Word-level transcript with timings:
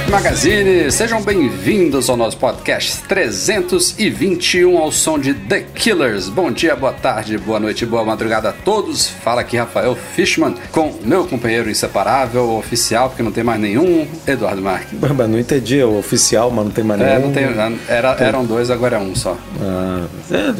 Mac 0.00 0.08
Magazine, 0.08 0.90
sejam 0.90 1.22
bem-vindos 1.22 2.08
ao 2.08 2.16
nosso 2.16 2.36
podcast 2.36 3.02
321 3.08 4.78
ao 4.78 4.90
som 4.92 5.18
de 5.18 5.34
The 5.34 5.60
Killers. 5.74 6.28
Bom 6.28 6.50
dia, 6.50 6.74
boa 6.76 6.92
tarde, 6.92 7.36
boa 7.38 7.58
noite, 7.60 7.84
boa 7.84 8.04
madrugada 8.04 8.50
a 8.50 8.52
todos. 8.52 9.08
Fala 9.08 9.40
aqui 9.40 9.56
Rafael 9.56 9.96
Fishman 10.14 10.54
com 10.72 10.92
meu 11.04 11.26
companheiro 11.26 11.68
inseparável, 11.70 12.50
oficial, 12.56 13.08
porque 13.08 13.22
não 13.22 13.32
tem 13.32 13.42
mais 13.44 13.60
nenhum, 13.60 14.06
Eduardo 14.26 14.62
Marques. 14.62 14.98
Mas 15.00 15.28
não 15.28 15.38
entendi, 15.38 15.82
o 15.82 15.98
oficial, 15.98 16.50
mas 16.50 16.64
não 16.66 16.72
tem 16.72 16.84
mais 16.84 17.00
É, 17.00 17.04
nenhum. 17.18 17.26
não 17.26 17.32
tem, 17.32 17.44
era, 17.88 18.16
eram 18.20 18.44
dois, 18.44 18.70
agora 18.70 18.96
é 18.96 19.00
um 19.00 19.14
só. 19.14 19.36
Ah, 19.60 20.06
é, 20.30 20.54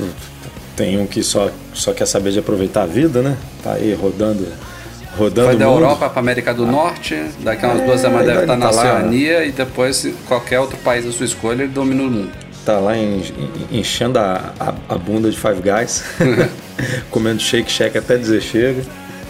tem 0.77 0.98
um 0.98 1.06
que 1.06 1.22
só, 1.22 1.50
só 1.72 1.92
quer 1.92 2.06
saber 2.06 2.33
de 2.33 2.38
aproveitar 2.41 2.83
a 2.83 2.86
vida, 2.86 3.22
né? 3.22 3.36
Tá 3.62 3.74
aí 3.74 3.94
rodando, 3.94 4.46
rodando 5.16 5.48
Foi 5.48 5.56
da 5.56 5.66
mundo. 5.66 5.77
Europa 5.83 6.08
para 6.11 6.20
América 6.20 6.55
do 6.55 6.66
Norte, 6.66 7.16
daqui 7.41 7.64
a 7.64 7.69
umas 7.69 7.83
duas 7.84 8.00
semanas 8.00 8.27
deve 8.27 8.41
estar 8.42 8.56
na 8.56 8.69
tá 8.69 8.75
lá. 8.75 8.83
Oceania 8.83 9.44
e 9.44 9.52
depois 9.52 10.06
qualquer 10.27 10.61
outro 10.61 10.77
país 10.78 11.05
da 11.05 11.12
sua 11.12 11.27
escolha 11.27 11.62
ele 11.62 11.72
domina 11.72 12.02
o 12.02 12.11
mundo. 12.11 12.30
Tá 12.64 12.78
lá 12.78 12.97
en- 12.97 13.22
en- 13.70 13.78
enchendo 13.80 14.19
a, 14.19 14.52
a, 14.61 14.94
a 14.94 14.98
bunda 14.98 15.30
de 15.30 15.36
Five 15.36 15.62
Guys, 15.62 16.05
comendo 17.11 17.41
shake 17.41 17.70
shack 17.70 17.97
até 17.97 18.17
dizer 18.17 18.41
chega. 18.41 18.83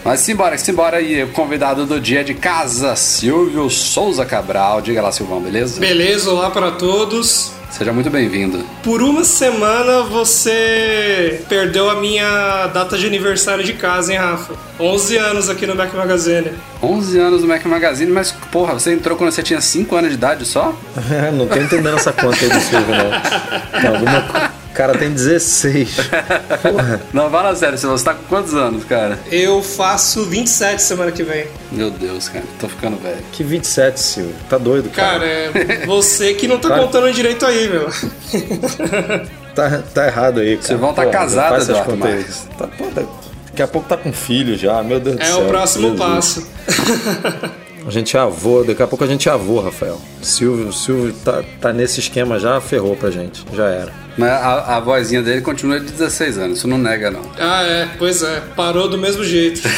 Mas 0.03 0.19
simbora, 0.21 0.57
simbora 0.57 0.97
aí, 0.97 1.23
o 1.23 1.27
convidado 1.27 1.85
do 1.85 1.99
dia 1.99 2.23
de 2.23 2.33
casa, 2.33 2.95
Silvio 2.95 3.69
Souza 3.69 4.25
Cabral. 4.25 4.81
Diga 4.81 4.99
lá, 5.01 5.11
Silvão, 5.11 5.39
beleza? 5.39 5.79
Beleza, 5.79 6.31
olá 6.31 6.49
para 6.49 6.71
todos. 6.71 7.51
Seja 7.71 7.93
muito 7.93 8.09
bem-vindo. 8.09 8.63
Por 8.83 9.01
uma 9.01 9.23
semana 9.23 10.01
você 10.03 11.41
perdeu 11.47 11.89
a 11.89 11.95
minha 11.95 12.67
data 12.67 12.97
de 12.97 13.07
aniversário 13.07 13.63
de 13.63 13.73
casa, 13.73 14.11
hein, 14.11 14.19
Rafa? 14.19 14.53
11 14.77 15.17
anos 15.17 15.49
aqui 15.49 15.65
no 15.65 15.73
Mac 15.73 15.93
Magazine. 15.93 16.51
11 16.83 17.19
anos 17.19 17.41
no 17.41 17.47
Mac 17.47 17.65
Magazine, 17.65 18.11
mas 18.11 18.31
porra, 18.51 18.73
você 18.73 18.93
entrou 18.93 19.17
quando 19.17 19.31
você 19.31 19.41
tinha 19.41 19.61
5 19.61 19.95
anos 19.95 20.09
de 20.09 20.15
idade 20.15 20.45
só? 20.45 20.75
não 21.33 21.47
tô 21.47 21.55
entendendo 21.55 21.95
essa 21.95 22.11
conta 22.11 22.37
aí 22.41 22.49
do 22.49 22.59
Silvio, 22.59 22.93
não. 22.93 23.81
Tem 23.81 23.89
alguma 23.89 24.51
cara 24.73 24.97
tem 24.97 25.09
16. 25.11 25.95
Porra. 26.61 27.01
Não, 27.13 27.29
fala 27.29 27.55
sério, 27.55 27.77
você 27.77 28.03
tá 28.05 28.13
com 28.13 28.23
quantos 28.25 28.53
anos, 28.53 28.83
cara? 28.85 29.19
Eu 29.31 29.61
faço 29.61 30.25
27 30.25 30.81
semana 30.81 31.11
que 31.11 31.23
vem. 31.23 31.45
Meu 31.71 31.89
Deus, 31.91 32.29
cara, 32.29 32.45
tô 32.59 32.67
ficando 32.67 32.97
velho. 32.97 33.17
Que 33.31 33.43
27, 33.43 33.99
Silvio. 33.99 34.35
Tá 34.49 34.57
doido, 34.57 34.89
cara. 34.89 35.19
Cara, 35.19 35.25
é 35.25 35.85
você 35.85 36.33
que 36.33 36.47
não 36.47 36.57
tá 36.59 36.69
Claro. 36.69 36.83
contando 36.85 37.11
direito 37.11 37.45
aí, 37.45 37.69
meu. 37.69 37.89
Tá, 39.53 39.83
tá 39.93 40.07
errado 40.07 40.39
aí, 40.39 40.55
cara. 40.55 40.65
Silvão 40.67 40.93
tá 40.93 41.03
Pô, 41.03 41.09
casado, 41.09 41.49
faz 41.49 41.63
essas 41.63 41.75
Eduardo 41.77 41.91
contas 41.91 42.07
aí. 42.09 42.15
Marques. 42.15 42.47
Tá, 42.57 42.67
pô, 42.67 42.85
tá- 42.85 43.03
daqui 43.47 43.61
a 43.61 43.67
pouco 43.67 43.89
tá 43.89 43.97
com 43.97 44.13
filho 44.13 44.57
já, 44.57 44.81
meu 44.81 44.97
Deus 44.97 45.17
do 45.17 45.21
É 45.21 45.25
céu. 45.25 45.41
o 45.43 45.47
próximo 45.49 45.89
Jesus. 45.89 45.99
passo. 45.99 46.47
A 47.85 47.89
gente 47.89 48.15
é 48.15 48.19
avô, 48.19 48.63
daqui 48.63 48.81
a 48.83 48.85
pouco 48.85 49.03
a 49.03 49.07
gente 49.07 49.27
é 49.27 49.31
avô, 49.31 49.59
Rafael. 49.59 49.99
Silvio, 50.21 50.71
Silvio 50.71 51.11
tá, 51.25 51.43
tá 51.59 51.73
nesse 51.73 51.99
esquema 51.99 52.37
já, 52.39 52.61
ferrou 52.61 52.95
pra 52.95 53.09
gente. 53.09 53.43
Já 53.53 53.65
era. 53.69 53.91
Mas 54.21 54.29
a, 54.29 54.77
a 54.77 54.79
vozinha 54.79 55.23
dele 55.23 55.41
continua 55.41 55.79
de 55.79 55.91
16 55.91 56.37
anos, 56.37 56.57
isso 56.59 56.67
não 56.67 56.77
nega, 56.77 57.09
não. 57.09 57.23
Ah, 57.39 57.63
é, 57.63 57.89
pois 57.97 58.21
é. 58.21 58.39
Parou 58.55 58.87
do 58.87 58.97
mesmo 58.97 59.23
jeito. 59.23 59.61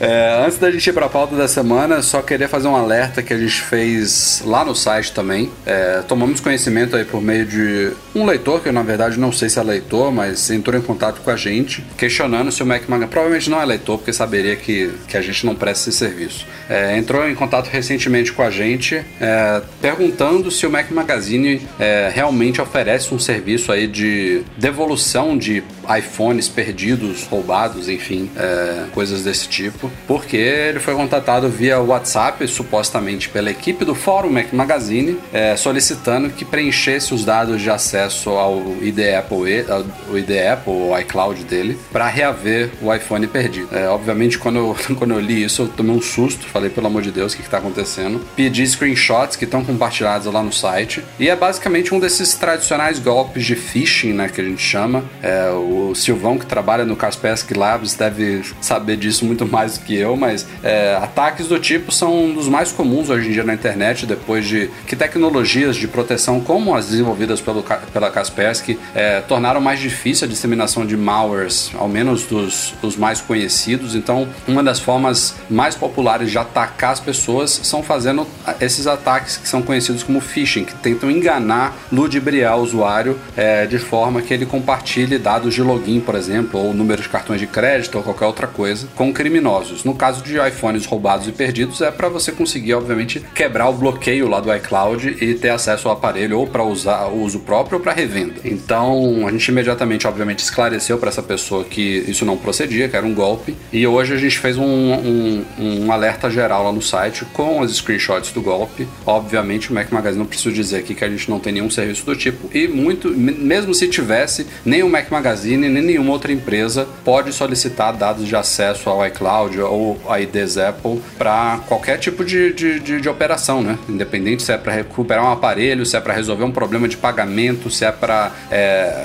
É, 0.00 0.44
antes 0.46 0.58
da 0.58 0.70
gente 0.70 0.88
ir 0.88 0.92
pra 0.92 1.08
pauta 1.08 1.34
da 1.34 1.48
semana, 1.48 2.02
só 2.02 2.22
queria 2.22 2.48
fazer 2.48 2.68
um 2.68 2.76
alerta 2.76 3.20
que 3.20 3.32
a 3.32 3.38
gente 3.38 3.60
fez 3.62 4.42
lá 4.44 4.64
no 4.64 4.74
site 4.74 5.12
também. 5.12 5.50
É, 5.66 6.02
tomamos 6.06 6.40
conhecimento 6.40 6.94
aí 6.94 7.04
por 7.04 7.20
meio 7.20 7.44
de 7.44 7.92
um 8.14 8.24
leitor, 8.24 8.62
que 8.62 8.68
eu 8.68 8.72
na 8.72 8.82
verdade 8.82 9.18
não 9.18 9.32
sei 9.32 9.48
se 9.48 9.58
é 9.58 9.62
leitor, 9.62 10.12
mas 10.12 10.50
entrou 10.50 10.78
em 10.78 10.82
contato 10.82 11.20
com 11.20 11.30
a 11.30 11.36
gente, 11.36 11.84
questionando 11.96 12.52
se 12.52 12.62
o 12.62 12.66
Mac 12.66 12.82
Magazine. 12.88 13.10
Provavelmente 13.10 13.50
não 13.50 13.60
é 13.60 13.64
leitor, 13.64 13.98
porque 13.98 14.12
saberia 14.12 14.54
que, 14.54 14.92
que 15.08 15.16
a 15.16 15.20
gente 15.20 15.44
não 15.44 15.56
presta 15.56 15.88
esse 15.88 15.98
serviço. 15.98 16.46
É, 16.68 16.96
entrou 16.96 17.28
em 17.28 17.34
contato 17.34 17.66
recentemente 17.66 18.32
com 18.32 18.42
a 18.42 18.50
gente, 18.50 19.04
é, 19.20 19.62
perguntando 19.80 20.50
se 20.50 20.64
o 20.64 20.70
Mac 20.70 20.90
Magazine 20.90 21.60
é, 21.78 22.10
realmente 22.28 22.60
oferece 22.60 23.14
um 23.14 23.18
serviço 23.18 23.72
aí 23.72 23.86
de 23.86 24.42
devolução 24.56 25.36
de 25.36 25.62
iPhones 25.98 26.48
perdidos, 26.48 27.24
roubados, 27.24 27.88
enfim, 27.88 28.30
é, 28.36 28.84
coisas 28.92 29.22
desse 29.24 29.48
tipo, 29.48 29.90
porque 30.06 30.36
ele 30.36 30.78
foi 30.78 30.94
contatado 30.94 31.48
via 31.48 31.80
WhatsApp, 31.80 32.46
supostamente 32.46 33.30
pela 33.30 33.50
equipe 33.50 33.84
do 33.84 33.94
Fórum 33.94 34.30
Mac 34.30 34.52
Magazine, 34.52 35.18
é, 35.32 35.56
solicitando 35.56 36.28
que 36.30 36.44
preenchesse 36.44 37.14
os 37.14 37.24
dados 37.24 37.62
de 37.62 37.70
acesso 37.70 38.30
ao 38.30 38.60
ID 38.82 38.98
Apple, 39.18 39.64
o 40.10 40.18
ID 40.18 40.30
Apple, 40.52 40.72
o 40.72 40.98
iCloud 40.98 41.42
dele, 41.44 41.78
para 41.90 42.06
reaver 42.06 42.70
o 42.82 42.94
iPhone 42.94 43.26
perdido. 43.26 43.68
É, 43.74 43.88
obviamente, 43.88 44.38
quando 44.38 44.56
eu, 44.56 44.76
quando 44.96 45.12
eu 45.12 45.20
li 45.20 45.44
isso, 45.44 45.62
eu 45.62 45.68
tomei 45.68 45.94
um 45.94 46.02
susto, 46.02 46.46
falei, 46.46 46.68
pelo 46.68 46.86
amor 46.86 47.00
de 47.00 47.10
Deus, 47.10 47.32
o 47.32 47.36
que, 47.36 47.42
está 47.42 47.58
acontecendo? 47.58 48.20
Pedi 48.36 48.66
screenshots 48.66 49.36
que 49.36 49.44
estão 49.44 49.64
compartilhados 49.64 50.30
lá 50.32 50.42
no 50.42 50.52
site, 50.52 51.02
e 51.18 51.28
é 51.30 51.34
basicamente 51.34 51.94
um 51.94 51.98
desses 52.08 52.32
tradicionais 52.32 52.98
golpes 52.98 53.44
de 53.44 53.54
phishing, 53.54 54.14
né, 54.14 54.30
que 54.30 54.40
a 54.40 54.44
gente 54.44 54.62
chama. 54.62 55.04
É, 55.22 55.50
o 55.50 55.94
Silvão, 55.94 56.38
que 56.38 56.46
trabalha 56.46 56.82
no 56.82 56.96
Kaspersky 56.96 57.52
Labs, 57.52 57.94
deve 57.94 58.42
saber 58.62 58.96
disso 58.96 59.26
muito 59.26 59.46
mais 59.46 59.76
do 59.76 59.84
que 59.84 59.94
eu, 59.94 60.16
mas 60.16 60.46
é, 60.62 60.96
ataques 60.96 61.48
do 61.48 61.58
tipo 61.58 61.92
são 61.92 62.24
um 62.24 62.32
dos 62.32 62.48
mais 62.48 62.72
comuns 62.72 63.10
hoje 63.10 63.28
em 63.28 63.32
dia 63.32 63.44
na 63.44 63.52
internet, 63.52 64.06
depois 64.06 64.46
de 64.46 64.70
que 64.86 64.96
tecnologias 64.96 65.76
de 65.76 65.86
proteção 65.86 66.40
como 66.40 66.74
as 66.74 66.86
desenvolvidas 66.86 67.42
pelo, 67.42 67.62
pela 67.92 68.10
Kaspersky 68.10 68.78
é, 68.94 69.20
tornaram 69.20 69.60
mais 69.60 69.78
difícil 69.78 70.26
a 70.26 70.30
disseminação 70.30 70.86
de 70.86 70.96
malwares, 70.96 71.70
ao 71.78 71.88
menos 71.88 72.22
dos, 72.24 72.72
dos 72.80 72.96
mais 72.96 73.20
conhecidos. 73.20 73.94
Então, 73.94 74.26
uma 74.46 74.62
das 74.62 74.80
formas 74.80 75.34
mais 75.50 75.74
populares 75.74 76.30
de 76.30 76.38
atacar 76.38 76.92
as 76.92 77.00
pessoas 77.00 77.60
são 77.62 77.82
fazendo 77.82 78.26
esses 78.62 78.86
ataques 78.86 79.36
que 79.36 79.46
são 79.46 79.60
conhecidos 79.60 80.02
como 80.02 80.22
phishing, 80.22 80.64
que 80.64 80.74
tentam 80.76 81.10
enganar, 81.10 81.76
ludibriar 81.98 82.56
o 82.58 82.62
usuário 82.62 83.18
é, 83.36 83.66
de 83.66 83.78
forma 83.78 84.22
que 84.22 84.32
ele 84.32 84.46
compartilhe 84.46 85.18
dados 85.18 85.52
de 85.52 85.62
login, 85.62 86.00
por 86.00 86.14
exemplo, 86.14 86.60
ou 86.60 86.72
números 86.72 87.04
de 87.04 87.08
cartões 87.08 87.40
de 87.40 87.46
crédito 87.46 87.98
ou 87.98 88.04
qualquer 88.04 88.26
outra 88.26 88.46
coisa 88.46 88.86
com 88.94 89.12
criminosos. 89.12 89.82
No 89.82 89.94
caso 89.94 90.22
de 90.22 90.38
iPhones 90.38 90.86
roubados 90.86 91.26
e 91.26 91.32
perdidos, 91.32 91.80
é 91.80 91.90
para 91.90 92.08
você 92.08 92.30
conseguir, 92.30 92.74
obviamente, 92.74 93.20
quebrar 93.34 93.68
o 93.68 93.72
bloqueio 93.72 94.28
lá 94.28 94.38
do 94.40 94.54
iCloud 94.54 95.16
e 95.20 95.34
ter 95.34 95.50
acesso 95.50 95.88
ao 95.88 95.94
aparelho 95.94 96.38
ou 96.38 96.46
para 96.46 96.62
usar 96.62 97.06
o 97.06 97.22
uso 97.22 97.40
próprio 97.40 97.78
ou 97.78 97.82
para 97.82 97.92
revenda. 97.92 98.34
Então, 98.44 99.26
a 99.26 99.32
gente 99.32 99.48
imediatamente, 99.48 100.06
obviamente, 100.06 100.40
esclareceu 100.40 100.98
para 100.98 101.08
essa 101.08 101.22
pessoa 101.22 101.64
que 101.64 102.04
isso 102.06 102.24
não 102.24 102.36
procedia, 102.36 102.88
que 102.88 102.96
era 102.96 103.04
um 103.04 103.14
golpe, 103.14 103.56
e 103.72 103.86
hoje 103.86 104.14
a 104.14 104.16
gente 104.16 104.38
fez 104.38 104.56
um, 104.56 104.64
um, 104.64 105.44
um 105.58 105.92
alerta 105.92 106.30
geral 106.30 106.64
lá 106.64 106.72
no 106.72 106.82
site 106.82 107.24
com 107.32 107.60
os 107.60 107.76
screenshots 107.76 108.30
do 108.32 108.40
golpe. 108.40 108.86
Obviamente, 109.04 109.70
o 109.70 109.74
Mac 109.74 109.90
Magazine 109.90 110.18
não 110.18 110.26
preciso 110.26 110.52
dizer 110.52 110.78
aqui 110.78 110.94
que 110.94 111.04
a 111.04 111.08
gente 111.08 111.28
não 111.28 111.40
tem 111.40 111.52
nenhum 111.52 111.70
serviço 111.70 111.87
do 112.04 112.16
tipo, 112.16 112.48
e 112.56 112.66
muito, 112.68 113.10
me- 113.10 113.32
mesmo 113.32 113.74
se 113.74 113.88
tivesse, 113.88 114.46
nem 114.64 114.82
o 114.82 114.88
Mac 114.88 115.10
Magazine, 115.10 115.68
nem 115.68 115.82
nenhuma 115.82 116.12
outra 116.12 116.32
empresa 116.32 116.86
pode 117.04 117.32
solicitar 117.32 117.92
dados 117.96 118.26
de 118.26 118.34
acesso 118.36 118.88
ao 118.90 119.06
iCloud 119.06 119.60
ou 119.60 120.00
IDs 120.20 120.56
Apple 120.58 121.00
para 121.16 121.60
qualquer 121.66 121.98
tipo 121.98 122.24
de, 122.24 122.52
de, 122.52 122.80
de, 122.80 123.00
de 123.00 123.08
operação, 123.08 123.62
né? 123.62 123.78
Independente 123.88 124.42
se 124.42 124.52
é 124.52 124.58
para 124.58 124.72
recuperar 124.72 125.24
um 125.24 125.32
aparelho, 125.32 125.84
se 125.86 125.96
é 125.96 126.00
para 126.00 126.12
resolver 126.14 126.44
um 126.44 126.52
problema 126.52 126.88
de 126.88 126.96
pagamento, 126.96 127.70
se 127.70 127.84
é 127.84 127.92
para, 127.92 128.32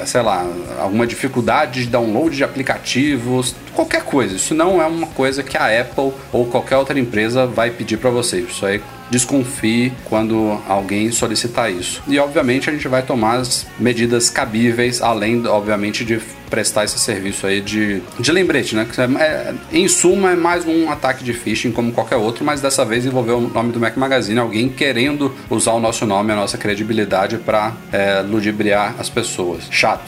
sei 0.06 0.22
lá, 0.22 0.46
alguma 0.80 1.06
dificuldade 1.08 1.84
de 1.84 1.90
download 1.90 2.36
de 2.36 2.44
aplicativos, 2.44 3.56
qualquer 3.74 4.04
coisa. 4.04 4.36
Isso 4.36 4.54
não 4.54 4.82
é 4.82 4.86
uma 4.86 5.08
coisa 5.08 5.44
que 5.44 5.58
a 5.58 5.82
Apple 5.82 6.14
ou 6.32 6.46
qualquer 6.46 6.78
outra 6.78 7.00
empresa 7.00 7.46
vai 7.46 7.72
pedir 7.72 7.98
para 7.98 8.10
você. 8.10 8.40
Isso 8.42 8.66
aí 8.66 8.82
desconfie 9.10 9.92
quando 10.06 10.60
alguém 10.68 11.12
solicitar 11.12 11.72
isso. 11.72 12.02
E 12.08 12.18
obviamente 12.18 12.70
a 12.70 12.74
gente 12.74 12.88
vai 12.88 13.04
tomar 13.04 13.36
as 13.36 13.68
medidas 13.80 14.30
cabíveis, 14.30 15.02
além, 15.02 15.46
obviamente, 15.46 16.04
de 16.06 16.20
prestar 16.54 16.84
esse 16.84 17.00
serviço 17.00 17.48
aí 17.48 17.62
de, 17.62 18.04
de 18.20 18.32
lembrete, 18.32 18.76
né? 18.76 18.88
É- 18.96 19.24
é- 19.24 19.54
em 19.72 19.88
suma, 19.88 20.34
é 20.34 20.36
mais 20.36 20.68
um 20.68 20.92
ataque 20.92 21.24
de 21.24 21.34
phishing 21.34 21.72
como 21.72 21.92
qualquer 21.92 22.18
outro, 22.18 22.46
mas 22.46 22.62
dessa 22.62 22.86
vez 22.86 23.08
envolveu 23.08 23.40
o 23.40 23.50
nome 23.50 23.72
do 23.72 23.80
Mac 23.80 23.98
Magazine, 23.98 24.38
alguém 24.40 24.70
querendo 24.70 25.34
usar 25.50 25.72
o 25.72 25.80
nosso 25.80 26.06
nome, 26.06 26.32
a 26.32 26.36
nossa 26.36 26.56
credibilidade 26.56 27.38
para 27.40 27.74
ludibriar 28.30 28.94
as 29.00 29.10
pessoas. 29.10 29.64
Chato. 29.72 30.04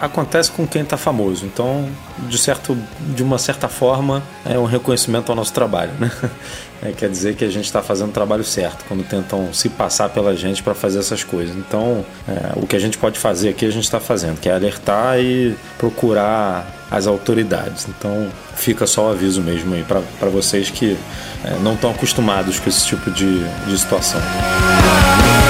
Acontece 0.00 0.52
com 0.52 0.64
quem 0.68 0.84
tá 0.84 0.96
famoso, 0.96 1.44
então 1.46 1.88
de 2.28 2.38
certo, 2.38 2.78
de 3.00 3.22
uma 3.24 3.38
certa 3.38 3.66
forma 3.66 4.22
é 4.44 4.58
um 4.58 4.64
reconhecimento 4.64 5.30
ao 5.30 5.36
nosso 5.36 5.52
trabalho, 5.52 5.92
né? 5.98 6.10
É, 6.84 6.90
quer 6.90 7.08
dizer 7.08 7.36
que 7.36 7.44
a 7.44 7.48
gente 7.48 7.66
está 7.66 7.80
fazendo 7.80 8.08
o 8.08 8.12
trabalho 8.12 8.42
certo 8.42 8.84
quando 8.88 9.04
tentam 9.04 9.52
se 9.54 9.68
passar 9.68 10.08
pela 10.08 10.34
gente 10.34 10.64
para 10.64 10.74
fazer 10.74 10.98
essas 10.98 11.22
coisas. 11.22 11.54
Então, 11.54 12.04
é, 12.26 12.54
o 12.56 12.66
que 12.66 12.74
a 12.74 12.78
gente 12.80 12.98
pode 12.98 13.20
fazer 13.20 13.50
aqui 13.50 13.64
a 13.64 13.70
gente 13.70 13.84
está 13.84 14.00
fazendo, 14.00 14.40
que 14.40 14.48
é 14.48 14.52
alertar 14.52 15.20
e 15.20 15.54
procurar 15.78 16.66
as 16.90 17.06
autoridades. 17.06 17.86
Então, 17.88 18.28
fica 18.56 18.84
só 18.84 19.06
o 19.06 19.10
aviso 19.12 19.40
mesmo 19.40 19.72
aí 19.74 19.84
para 19.84 20.28
vocês 20.28 20.70
que 20.70 20.98
é, 21.44 21.56
não 21.62 21.74
estão 21.74 21.92
acostumados 21.92 22.58
com 22.58 22.68
esse 22.68 22.84
tipo 22.84 23.12
de, 23.12 23.44
de 23.44 23.78
situação. 23.78 24.20
O 24.20 25.41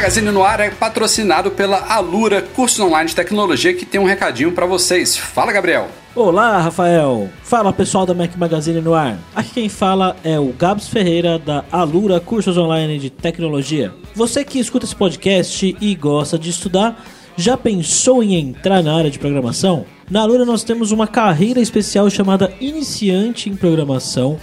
Magazine 0.00 0.30
no 0.30 0.42
ar 0.42 0.60
é 0.60 0.70
patrocinado 0.70 1.50
pela 1.50 1.92
Alura, 1.92 2.40
curso 2.40 2.82
online 2.86 3.10
de 3.10 3.14
tecnologia, 3.14 3.74
que 3.74 3.84
tem 3.84 4.00
um 4.00 4.06
recadinho 4.06 4.50
para 4.50 4.64
vocês. 4.64 5.14
Fala, 5.14 5.52
Gabriel. 5.52 5.88
Olá, 6.16 6.58
Rafael. 6.58 7.28
Fala 7.42 7.70
pessoal 7.70 8.06
da 8.06 8.14
Mac 8.14 8.34
Magazine 8.34 8.80
no 8.80 8.94
ar. 8.94 9.18
Aqui 9.36 9.50
quem 9.50 9.68
fala 9.68 10.16
é 10.24 10.40
o 10.40 10.54
Gabs 10.54 10.88
Ferreira 10.88 11.38
da 11.38 11.66
Alura 11.70 12.18
Cursos 12.18 12.56
Online 12.56 12.98
de 12.98 13.10
Tecnologia. 13.10 13.92
Você 14.14 14.42
que 14.42 14.58
escuta 14.58 14.86
esse 14.86 14.96
podcast 14.96 15.76
e 15.78 15.94
gosta 15.94 16.38
de 16.38 16.48
estudar, 16.48 17.04
já 17.36 17.58
pensou 17.58 18.22
em 18.22 18.36
entrar 18.36 18.82
na 18.82 18.96
área 18.96 19.10
de 19.10 19.18
programação? 19.18 19.84
Na 20.10 20.22
Alura 20.22 20.44
nós 20.44 20.64
temos 20.64 20.90
uma 20.90 21.06
carreira 21.06 21.60
especial 21.60 22.10
chamada 22.10 22.52
Iniciante 22.60 23.48
em 23.48 23.54
Programação, 23.54 24.38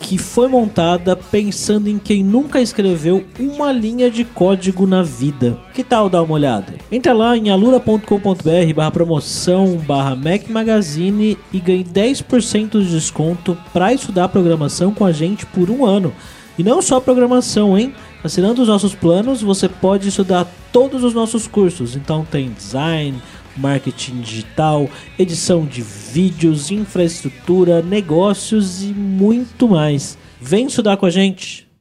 que 0.00 0.18
foi 0.18 0.48
montada 0.48 1.14
pensando 1.14 1.88
em 1.88 1.96
quem 1.96 2.24
nunca 2.24 2.60
escreveu 2.60 3.24
uma 3.38 3.70
linha 3.70 4.10
de 4.10 4.24
código 4.24 4.84
na 4.84 5.04
vida. 5.04 5.56
Que 5.72 5.84
tal 5.84 6.10
dar 6.10 6.22
uma 6.22 6.34
olhada? 6.34 6.74
Entra 6.90 7.12
lá 7.12 7.36
em 7.36 7.50
alura.com.br 7.50 8.74
barra 8.74 8.90
promoção 8.90 9.76
barra 9.76 10.16
Mac 10.16 10.48
Magazine 10.48 11.38
e 11.52 11.60
ganhe 11.60 11.84
10% 11.84 12.82
de 12.82 12.90
desconto 12.90 13.56
para 13.72 13.94
estudar 13.94 14.28
programação 14.28 14.92
com 14.92 15.04
a 15.04 15.12
gente 15.12 15.46
por 15.46 15.70
um 15.70 15.86
ano. 15.86 16.12
E 16.58 16.64
não 16.64 16.82
só 16.82 16.98
programação, 16.98 17.78
hein? 17.78 17.94
Assinando 18.24 18.60
os 18.60 18.68
nossos 18.68 18.92
planos, 18.92 19.40
você 19.40 19.68
pode 19.68 20.08
estudar 20.08 20.46
todos 20.72 21.04
os 21.04 21.14
nossos 21.14 21.46
cursos. 21.46 21.94
Então 21.94 22.26
tem 22.28 22.50
design, 22.50 23.20
marketing 23.56 24.20
digital, 24.20 24.88
edição 25.18 25.64
de 25.64 25.82
vídeos, 25.82 26.70
infraestrutura, 26.70 27.82
negócios 27.82 28.82
e 28.82 28.86
muito 28.86 29.68
mais. 29.68 30.16
Vem 30.40 30.66
estudar 30.66 30.96
com 30.96 31.06
a 31.06 31.10
gente! 31.10 31.72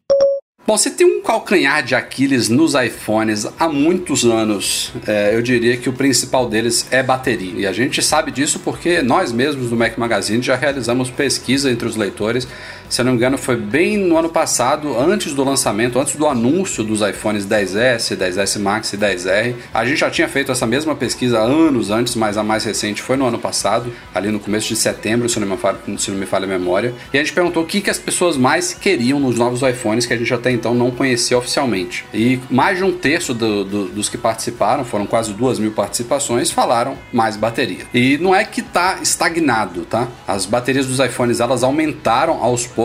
Bom, 0.65 0.77
você 0.77 0.91
tem 0.91 1.07
um 1.07 1.21
calcanhar 1.21 1.83
de 1.83 1.95
Aquiles 1.95 2.47
nos 2.47 2.75
iPhones 2.75 3.47
há 3.59 3.67
muitos 3.67 4.23
anos. 4.23 4.93
É, 5.07 5.35
eu 5.35 5.41
diria 5.41 5.75
que 5.75 5.89
o 5.89 5.93
principal 5.93 6.47
deles 6.47 6.85
é 6.91 7.01
bateria. 7.01 7.61
E 7.61 7.67
a 7.67 7.73
gente 7.73 8.01
sabe 8.01 8.31
disso 8.31 8.59
porque 8.59 9.01
nós 9.01 9.31
mesmos 9.31 9.69
do 9.69 9.75
Mac 9.75 9.97
Magazine 9.97 10.41
já 10.41 10.55
realizamos 10.55 11.09
pesquisa 11.09 11.71
entre 11.71 11.87
os 11.87 11.95
leitores. 11.95 12.47
Se 12.91 12.99
eu 12.99 13.05
não 13.05 13.13
me 13.13 13.17
engano, 13.17 13.37
foi 13.37 13.55
bem 13.55 13.95
no 13.95 14.17
ano 14.17 14.27
passado, 14.27 14.99
antes 14.99 15.33
do 15.33 15.45
lançamento, 15.45 15.97
antes 15.97 16.17
do 16.17 16.27
anúncio 16.27 16.83
dos 16.83 16.99
iPhones 16.99 17.45
10S, 17.47 18.17
10S 18.17 18.59
Max 18.59 18.91
e 18.91 18.97
10R. 18.97 19.55
A 19.73 19.85
gente 19.85 19.97
já 20.01 20.09
tinha 20.11 20.27
feito 20.27 20.51
essa 20.51 20.67
mesma 20.67 20.93
pesquisa 20.93 21.39
anos 21.39 21.89
antes, 21.89 22.15
mas 22.17 22.37
a 22.37 22.43
mais 22.43 22.65
recente 22.65 23.01
foi 23.01 23.15
no 23.15 23.25
ano 23.25 23.39
passado, 23.39 23.93
ali 24.13 24.27
no 24.29 24.41
começo 24.41 24.67
de 24.67 24.75
setembro, 24.75 25.29
se 25.29 25.39
não 25.39 25.47
me 25.47 25.55
falha, 25.55 25.77
se 25.97 26.11
não 26.11 26.17
me 26.17 26.25
falha 26.25 26.43
a 26.43 26.47
memória. 26.49 26.93
E 27.13 27.17
a 27.17 27.21
gente 27.23 27.31
perguntou 27.31 27.63
o 27.63 27.65
que, 27.65 27.79
que 27.79 27.89
as 27.89 27.97
pessoas 27.97 28.35
mais 28.35 28.73
queriam 28.73 29.21
nos 29.21 29.37
novos 29.37 29.61
iPhones 29.61 30.05
que 30.05 30.13
a 30.13 30.17
gente 30.17 30.33
até 30.33 30.51
então 30.51 30.75
não 30.75 30.91
conhecia 30.91 31.37
oficialmente. 31.37 32.03
E 32.13 32.41
mais 32.49 32.77
de 32.77 32.83
um 32.83 32.91
terço 32.91 33.33
do- 33.33 33.63
do- 33.63 33.85
dos 33.87 34.09
que 34.09 34.17
participaram, 34.17 34.83
foram 34.83 35.05
quase 35.05 35.31
duas 35.31 35.57
mil 35.59 35.71
participações, 35.71 36.51
falaram 36.51 36.97
mais 37.13 37.37
bateria. 37.37 37.85
E 37.93 38.17
não 38.17 38.35
é 38.35 38.43
que 38.43 38.61
tá 38.61 38.97
estagnado, 39.01 39.85
tá? 39.85 40.09
As 40.27 40.45
baterias 40.45 40.85
dos 40.87 40.99
iPhones 40.99 41.39
elas 41.39 41.63
aumentaram 41.63 42.43
aos 42.43 42.67
poucos 42.67 42.80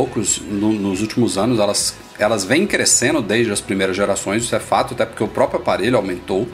no- 0.50 0.72
nos 0.72 1.00
últimos 1.00 1.36
anos, 1.38 1.58
elas 1.58 1.94
elas 2.18 2.44
vêm 2.44 2.66
crescendo 2.66 3.20
desde 3.22 3.52
as 3.52 3.60
primeiras 3.60 3.96
gerações, 3.96 4.44
isso 4.44 4.54
é 4.54 4.60
fato, 4.60 4.94
até 4.94 5.04
porque 5.04 5.22
o 5.22 5.28
próprio 5.28 5.60
aparelho 5.60 5.96
aumentou. 5.96 6.48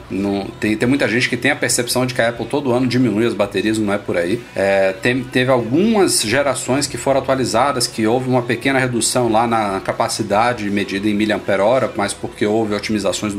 Tem, 0.59 0.75
tem 0.77 0.87
muita 0.87 1.07
gente 1.07 1.29
que 1.29 1.37
tem 1.37 1.51
a 1.51 1.55
percepção 1.55 2.05
de 2.05 2.13
que 2.13 2.21
a 2.21 2.29
Apple 2.29 2.45
todo 2.45 2.71
ano 2.71 2.87
diminui 2.87 3.25
as 3.25 3.33
baterias, 3.33 3.77
não 3.77 3.93
é 3.93 3.97
por 3.97 4.17
aí. 4.17 4.41
É, 4.55 4.93
tem- 4.93 5.23
teve 5.23 5.51
algumas 5.51 6.21
gerações 6.21 6.87
que 6.87 6.97
foram 6.97 7.19
atualizadas, 7.19 7.87
que 7.87 8.05
houve 8.07 8.29
uma 8.29 8.41
pequena 8.41 8.79
redução 8.79 9.31
lá 9.31 9.47
na 9.47 9.79
capacidade 9.81 10.69
medida 10.69 11.07
em 11.07 11.13
mAh, 11.13 11.89
mas 11.95 12.13
porque 12.13 12.45
houve 12.45 12.73
otimizações 12.73 13.33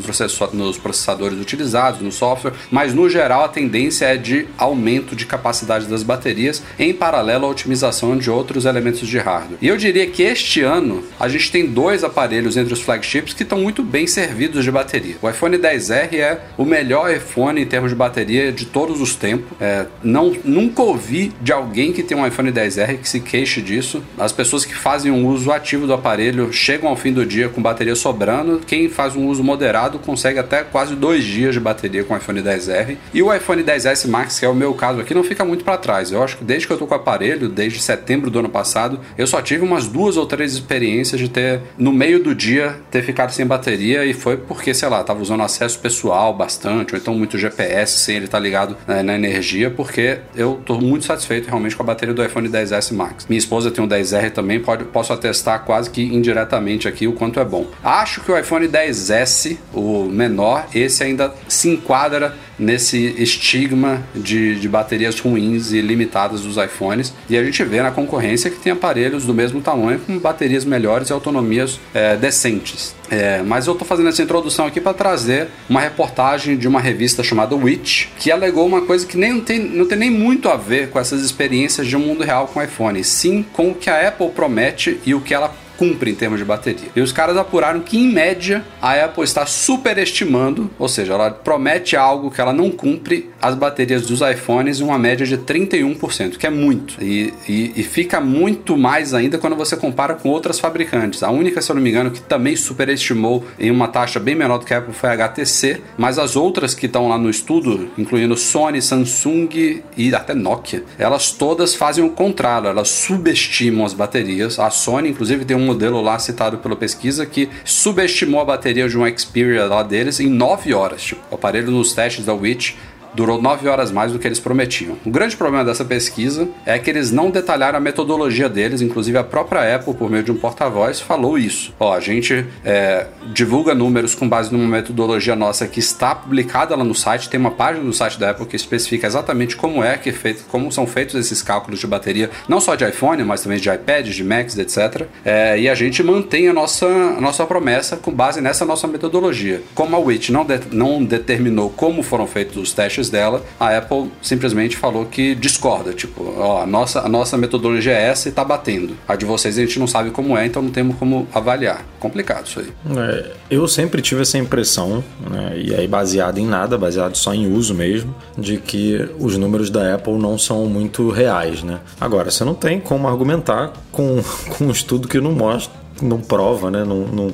nos 0.53 0.79
processadores 0.79 1.39
utilizados, 1.39 2.01
no 2.01 2.13
software, 2.13 2.53
mas 2.71 2.95
no 2.95 3.09
geral 3.09 3.45
a 3.45 3.49
tendência 3.49 4.07
é 4.07 4.17
de 4.17 4.47
aumento 4.59 5.15
de 5.17 5.27
capacidade 5.27 5.87
das 5.87 6.03
baterias, 6.03 6.63
em 6.79 6.93
paralelo 6.93 7.47
à 7.47 7.49
otimização 7.49 8.17
de 8.17 8.31
outros 8.31 8.65
elementos 8.65 9.07
de 9.09 9.19
hardware. 9.19 9.59
E 9.61 9.69
eu 9.69 9.77
diria 9.77 10.07
que 10.07 10.23
este 10.23 10.63
ano 10.63 11.03
a 11.19 11.29
gente 11.29 11.51
tem 11.51 11.67
dois 11.67 12.05
aparelhos 12.15 12.57
entre 12.57 12.73
os 12.73 12.81
flagships 12.81 13.35
que 13.35 13.43
estão 13.43 13.59
muito 13.59 13.83
bem 13.83 14.07
servidos 14.07 14.65
de 14.65 14.71
bateria. 14.71 15.17
O 15.21 15.29
iPhone 15.29 15.59
10R 15.59 16.15
é 16.15 16.41
o 16.57 16.65
melhor 16.65 17.13
iPhone 17.13 17.61
em 17.61 17.67
termos 17.67 17.91
de 17.91 17.97
bateria 17.97 18.53
de 18.53 18.67
todos 18.67 19.01
os 19.01 19.17
tempos. 19.17 19.51
É, 19.61 19.87
não, 20.03 20.33
nunca 20.45 20.83
ouvi 20.83 21.33
de 21.41 21.53
alguém 21.53 21.93
que 21.93 22.03
tem 22.03 22.17
um 22.17 22.25
iPhone 22.25 22.53
10R 22.53 22.99
que 22.99 23.09
se 23.09 23.19
queixe 23.19 23.61
disso. 23.61 24.03
As 24.17 24.31
pessoas 24.31 24.65
que 24.65 24.75
fazem 24.75 25.11
um 25.11 25.27
uso 25.27 25.51
ativo 25.51 25.87
do 25.87 25.93
aparelho 25.93 26.53
chegam 26.53 26.89
ao 26.89 26.97
fim 26.97 27.13
do 27.13 27.27
dia 27.27 27.49
com 27.49 27.61
bateria 27.61 27.97
sobrando. 27.97 28.61
Quem 28.65 28.89
faz 28.89 29.17
um 29.17 29.27
uso 29.27 29.43
moderado 29.43 29.99
consegue 29.99 30.39
até 30.39 30.63
quase 30.63 30.95
dois 30.95 31.25
dias 31.25 31.55
de 31.55 31.61
bateria 31.61 32.05
com 32.05 32.15
o 32.15 32.17
iPhone 32.17 32.41
10R. 32.41 32.97
E 33.13 33.23
o 33.23 33.35
iPhone 33.35 33.63
10S 33.65 34.09
Max, 34.09 34.39
que 34.39 34.47
é 34.47 34.49
o 34.49 34.55
meu 34.55 34.73
caso 34.75 35.01
aqui, 35.01 35.13
não 35.13 35.25
fica 35.25 35.45
muito 35.45 35.65
para 35.65 35.77
trás. 35.77 36.13
Eu 36.13 36.23
acho 36.23 36.39
que 36.39 36.45
desde 36.45 36.67
que 36.67 36.73
eu 36.73 36.79
tô 36.79 36.87
com 36.87 36.95
o 36.95 36.97
aparelho, 36.97 37.49
desde 37.49 37.81
setembro 37.81 38.31
do 38.31 38.39
ano 38.39 38.49
passado, 38.49 39.01
eu 39.19 39.27
só 39.27 39.43
tive 39.43 39.65
umas 39.65 39.87
duas 39.87 40.17
ou 40.17 40.27
três 40.27 40.53
experiências 40.53 41.21
de 41.21 41.29
ter, 41.29 41.61
no 41.79 41.93
do 42.13 42.35
dia, 42.35 42.77
ter 42.91 43.03
ficado 43.03 43.31
sem 43.31 43.47
bateria 43.47 44.05
e 44.05 44.13
foi 44.13 44.37
porque, 44.37 44.75
sei 44.75 44.89
lá, 44.89 45.03
tava 45.03 45.23
usando 45.23 45.43
acesso 45.43 45.79
pessoal 45.79 46.35
bastante, 46.35 46.95
ou 46.95 47.01
então 47.01 47.15
muito 47.15 47.39
GPS 47.39 47.99
sem 47.99 48.17
ele 48.17 48.27
estar 48.27 48.39
ligado 48.39 48.77
né, 48.87 49.03
na 49.03 49.15
energia, 49.15 49.71
porque 49.71 50.19
eu 50.37 50.61
tô 50.65 50.79
muito 50.79 51.05
satisfeito 51.05 51.47
realmente 51.47 51.75
com 51.75 51.83
a 51.83 51.87
bateria 51.87 52.15
do 52.15 52.25
iPhone 52.25 52.49
10S 52.49 52.93
Max. 52.93 53.27
Minha 53.29 53.39
esposa 53.39 53.71
tem 53.71 53.83
um 53.83 53.89
10R 53.89 54.31
também, 54.31 54.61
pode, 54.61 54.85
posso 54.85 55.13
atestar 55.13 55.65
quase 55.65 55.91
que 55.91 56.03
indiretamente 56.03 56.87
aqui 56.87 57.07
o 57.07 57.13
quanto 57.13 57.41
é 57.41 57.45
bom. 57.45 57.67
Acho 57.83 58.21
que 58.21 58.31
o 58.31 58.39
iPhone 58.39 58.69
10S, 58.69 59.57
o 59.73 60.05
menor, 60.05 60.67
esse 60.75 61.03
ainda 61.03 61.33
se 61.49 61.69
enquadra 61.69 62.37
nesse 62.59 63.15
estigma 63.19 64.03
de, 64.15 64.59
de 64.59 64.69
baterias 64.69 65.19
ruins 65.19 65.73
e 65.73 65.81
limitadas 65.81 66.43
dos 66.43 66.57
iPhones. 66.57 67.13
E 67.29 67.37
a 67.37 67.45
gente 67.45 67.63
vê 67.65 67.83
na 67.83 67.91
concorrência 67.91 68.51
que 68.51 68.59
tem 68.59 68.73
aparelhos 68.73 69.25
do 69.25 69.35
mesmo 69.35 69.61
tamanho 69.61 69.99
com 70.01 70.19
baterias 70.19 70.65
melhores 70.65 71.09
e 71.09 71.13
autonomias 71.13 71.81
é, 71.93 72.17
decentes. 72.17 72.95
É, 73.11 73.43
mas 73.43 73.67
eu 73.67 73.75
estou 73.75 73.87
fazendo 73.87 74.09
essa 74.09 74.23
introdução 74.23 74.67
aqui 74.67 74.81
para 74.81 74.95
trazer 74.95 75.49
uma 75.69 75.81
reportagem 75.81 76.57
de 76.57 76.67
uma 76.67 76.81
revista 76.81 77.23
chamada 77.23 77.55
Witch, 77.55 78.07
que 78.19 78.31
alegou 78.31 78.67
uma 78.67 78.83
coisa 78.83 79.07
que 79.07 79.17
nem, 79.17 79.41
tem, 79.41 79.59
não 79.59 79.87
tem 79.87 79.99
nem 79.99 80.11
muito 80.11 80.49
a 80.49 80.57
ver 80.57 80.89
com 80.89 80.99
essas 80.99 81.23
experiências 81.23 81.87
de 81.87 81.97
um 81.97 82.01
mundo 82.01 82.25
real 82.25 82.47
com 82.49 82.63
iPhone, 82.63 83.03
sim 83.05 83.45
com 83.53 83.71
o 83.71 83.75
que 83.75 83.91
a 83.91 84.09
Apple 84.09 84.31
promete 84.31 85.01
e 85.05 85.15
o 85.15 85.21
que 85.21 85.35
ela 85.35 85.55
cumpre 85.77 86.11
em 86.11 86.15
termos 86.15 86.39
de 86.39 86.45
bateria. 86.45 86.89
E 86.95 87.01
os 87.01 87.13
caras 87.13 87.37
apuraram 87.37 87.81
que, 87.81 87.99
em 87.99 88.13
média, 88.13 88.65
a 88.81 88.93
Apple 89.05 89.25
está 89.25 89.47
superestimando, 89.47 90.71
ou 90.79 90.89
seja, 90.89 91.15
ela 91.15 91.31
promete 91.31 91.97
algo 91.97 92.31
que 92.31 92.41
ela 92.41 92.53
não 92.53 92.71
cumpre 92.71 93.31
as 93.41 93.55
baterias 93.55 94.07
dos 94.07 94.21
iPhones 94.21 94.81
em 94.81 94.85
uma 94.85 94.99
média 94.99 95.27
de 95.27 95.37
31%, 95.37 96.37
que 96.37 96.47
é 96.47 96.51
muito. 96.51 96.97
E, 97.03 97.33
e, 97.49 97.73
e 97.77 97.83
fica 97.83 98.21
muito 98.21 98.77
mais 98.77 99.13
ainda 99.13 99.39
quando 99.39 99.57
você 99.57 99.77
compara 99.77 100.15
com 100.15 100.29
outras 100.29 100.59
fabricantes. 100.59 101.23
A 101.23 101.31
única, 101.31 101.61
se 101.61 101.71
eu 101.71 101.77
não 101.77 101.83
me 101.83 101.91
engano, 101.91 102.11
que 102.11 102.21
também 102.21 102.57
superestimou 102.57 103.45
em 103.59 103.71
uma 103.71 103.89
taxa 103.89 104.19
bem 104.19 104.35
menor 104.35 104.59
do 104.59 104.65
que 104.65 104.73
a 104.73 104.79
Apple 104.79 104.95
foi 104.95 105.11
a 105.11 105.13
HTC, 105.13 105.81
mas 105.99 106.19
as 106.19 106.37
outras 106.37 106.75
que 106.75 106.87
estão 106.87 107.09
lá 107.09 107.19
no 107.19 107.29
estudo, 107.29 107.91
incluindo 107.99 108.37
Sony, 108.37 108.81
Samsung 108.81 109.83
e 109.97 110.15
até 110.15 110.35
Nokia, 110.35 110.85
elas 110.99 111.31
todas 111.31 111.75
fazem 111.75 112.05
o 112.05 112.11
contrário, 112.11 112.69
elas 112.69 112.89
subestimam 112.89 113.85
as 113.85 113.93
baterias. 113.93 114.59
A 114.59 114.71
Sony, 114.71 115.11
inclusive, 115.11 115.45
tem 115.45 115.57
um 115.57 115.64
modelo 115.65 116.01
lá 116.01 116.19
citado 116.19 116.59
pela 116.59 116.77
pesquisa 116.77 117.27
que 117.27 117.49
subestimou 117.65 118.41
a 118.41 118.45
bateria 118.45 118.89
de 118.89 118.99
um 118.99 119.05
Xperia 119.17 119.65
lá 119.67 119.83
deles 119.83 120.21
em 120.21 120.29
9 120.29 120.75
horas. 120.75 121.03
Tipo, 121.03 121.23
o 121.31 121.35
aparelho 121.35 121.71
nos 121.71 121.93
testes 121.93 122.25
da 122.25 122.35
Witch 122.35 122.75
durou 123.15 123.41
9 123.41 123.69
horas 123.69 123.91
mais 123.91 124.13
do 124.13 124.19
que 124.19 124.27
eles 124.27 124.41
prometiam. 124.41 124.97
O 125.05 125.11
grande 125.11 125.37
problema 125.37 125.65
dessa 125.65 125.85
pesquisa 125.85 126.49
é 126.67 126.79
que 126.79 126.91
eles 126.91 127.11
não 127.11 127.31
detalharam 127.31 127.79
a 127.79 127.81
metodologia 127.81 128.49
deles, 128.49 128.83
inclusive 128.83 129.17
a 129.17 129.25
própria 129.25 129.77
Apple, 129.77 129.95
por 129.95 130.11
meio 130.11 130.23
de 130.23 130.33
um 130.33 130.37
porta-voz, 130.37 131.01
falou 131.01 131.39
isso. 131.39 131.75
Ó, 131.79 131.95
a 131.95 132.01
gente 132.01 132.47
é, 132.65 133.07
divulga 133.33 133.75
números 133.75 134.15
com 134.15 134.29
base 134.29 134.53
numa 134.53 134.67
metodologia 134.67 135.37
nossa 135.37 135.67
que 135.67 135.81
está 135.81 136.15
publicada 136.15 136.75
lá 136.75 136.85
no 136.85 136.95
site, 136.95 137.29
tem 137.29 137.39
uma 137.39 137.51
página 137.51 137.85
no 137.85 137.93
site 137.93 138.19
da 138.19 138.31
Apple 138.31 138.47
que 138.47 138.57
especifica 138.57 139.07
exatamente 139.07 139.57
como 139.57 139.83
é 139.83 139.97
que 139.97 140.11
é 140.11 140.13
feito, 140.13 140.45
como 140.49 140.71
são 140.73 140.87
feitos 140.87 141.15
esses 141.15 141.43
cálculos 141.43 141.81
de 141.81 141.87
bateria, 141.87 142.31
não 142.49 142.61
só 142.61 142.75
de 142.75 142.85
iPhone, 142.85 143.23
mas 143.25 143.43
também 143.43 143.59
de 143.59 143.71
iPads, 143.71 144.15
de 144.15 144.25
Macs, 144.25 144.59
etc. 144.59 145.07
É, 145.25 145.59
e 145.59 145.69
a 145.69 145.75
gente 145.75 146.03
mantém 146.03 146.49
a 146.49 146.53
nossa, 146.53 146.87
a 146.87 147.21
nossa 147.21 147.47
promessa 147.47 147.97
com 147.97 148.11
base 148.11 148.41
nessa 148.41 148.65
nossa 148.65 148.87
metodologia. 148.87 149.63
Como 149.75 149.95
a 149.95 149.99
WIT 149.99 150.33
não, 150.33 150.45
de, 150.45 150.61
não 150.73 151.05
determinou 151.05 151.71
como 151.71 152.03
foram 152.03 152.27
feitos 152.27 152.57
os 152.57 152.73
testes 152.73 153.04
dela, 153.11 153.43
a 153.59 153.77
Apple 153.77 154.11
simplesmente 154.23 154.77
falou 154.77 155.07
que 155.07 155.35
discorda. 155.35 155.93
Tipo, 155.93 156.35
ó, 156.39 156.63
a 156.63 156.67
nossa, 156.67 157.01
a 157.01 157.09
nossa 157.09 157.37
metodologia 157.37 157.93
é 157.93 158.09
essa 158.09 158.29
e 158.29 158.33
tá 158.33 158.45
batendo. 158.45 158.97
A 159.07 159.17
de 159.17 159.25
vocês 159.25 159.59
a 159.59 159.61
gente 159.61 159.79
não 159.79 159.87
sabe 159.87 160.11
como 160.11 160.37
é, 160.37 160.47
então 160.47 160.63
não 160.63 160.71
temos 160.71 160.97
como 160.97 161.27
avaliar. 161.33 161.85
Complicado 161.99 162.47
isso 162.47 162.61
aí. 162.61 162.69
É, 162.97 163.33
eu 163.51 163.67
sempre 163.69 164.03
tive 164.03 164.23
essa 164.23 164.39
impressão, 164.39 165.03
né, 165.31 165.55
e 165.57 165.75
aí 165.75 165.87
baseado 165.87 166.39
em 166.39 166.47
nada, 166.47 166.77
baseado 166.77 167.17
só 167.17 167.35
em 167.35 167.53
uso 167.53 167.75
mesmo, 167.75 168.15
de 168.37 168.59
que 168.59 169.09
os 169.19 169.37
números 169.37 169.71
da 169.71 169.95
Apple 169.95 170.19
não 170.19 170.39
são 170.39 170.67
muito 170.67 171.11
reais. 171.11 171.63
Né? 171.63 171.81
Agora, 172.01 172.31
você 172.31 172.45
não 172.45 172.55
tem 172.55 172.81
como 172.81 173.09
argumentar 173.09 173.73
com, 173.91 174.23
com 174.57 174.65
um 174.65 174.71
estudo 174.71 175.09
que 175.09 175.21
não 175.21 175.33
mostra, 175.33 175.75
não 176.03 176.21
prova, 176.21 176.71
né? 176.71 176.85
não, 176.85 177.07
não, 177.07 177.33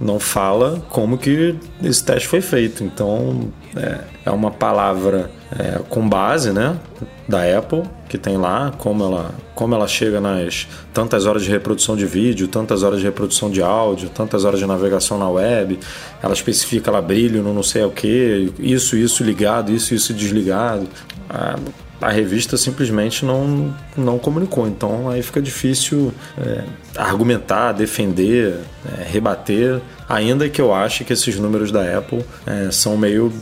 não 0.00 0.20
fala 0.20 0.82
como 0.88 1.18
que 1.18 1.56
esse 1.82 2.02
teste 2.04 2.28
foi 2.28 2.40
feito. 2.40 2.84
Então, 2.84 3.50
é, 3.76 4.00
é 4.26 4.30
uma 4.30 4.50
palavra 4.50 5.30
é, 5.58 5.80
com 5.88 6.08
base, 6.08 6.52
né? 6.52 6.78
Da 7.26 7.58
Apple, 7.58 7.82
que 8.08 8.16
tem 8.16 8.36
lá, 8.38 8.72
como 8.78 9.04
ela, 9.04 9.34
como 9.54 9.74
ela 9.74 9.86
chega 9.86 10.20
nas 10.20 10.66
tantas 10.94 11.26
horas 11.26 11.42
de 11.42 11.50
reprodução 11.50 11.96
de 11.96 12.06
vídeo, 12.06 12.48
tantas 12.48 12.82
horas 12.82 13.00
de 13.00 13.04
reprodução 13.04 13.50
de 13.50 13.62
áudio, 13.62 14.08
tantas 14.08 14.44
horas 14.44 14.58
de 14.58 14.66
navegação 14.66 15.18
na 15.18 15.28
web, 15.28 15.78
ela 16.22 16.32
especifica 16.32 16.90
lá 16.90 17.02
brilho 17.02 17.42
não 17.42 17.62
sei 17.62 17.84
o 17.84 17.90
que, 17.90 18.52
isso, 18.58 18.96
isso 18.96 19.22
ligado, 19.22 19.72
isso, 19.72 19.94
isso 19.94 20.14
desligado. 20.14 20.88
A, 21.28 21.58
a 22.00 22.10
revista 22.10 22.56
simplesmente 22.56 23.24
não, 23.24 23.74
não 23.96 24.18
comunicou, 24.18 24.68
então 24.68 25.08
aí 25.10 25.22
fica 25.22 25.42
difícil 25.42 26.12
é, 26.38 26.64
argumentar, 26.96 27.72
defender, 27.72 28.58
é, 28.86 29.02
rebater, 29.04 29.80
ainda 30.08 30.48
que 30.48 30.60
eu 30.60 30.72
ache 30.72 31.04
que 31.04 31.12
esses 31.12 31.38
números 31.38 31.72
da 31.72 31.98
Apple 31.98 32.24
é, 32.46 32.70
são 32.70 32.96
meio 32.96 33.32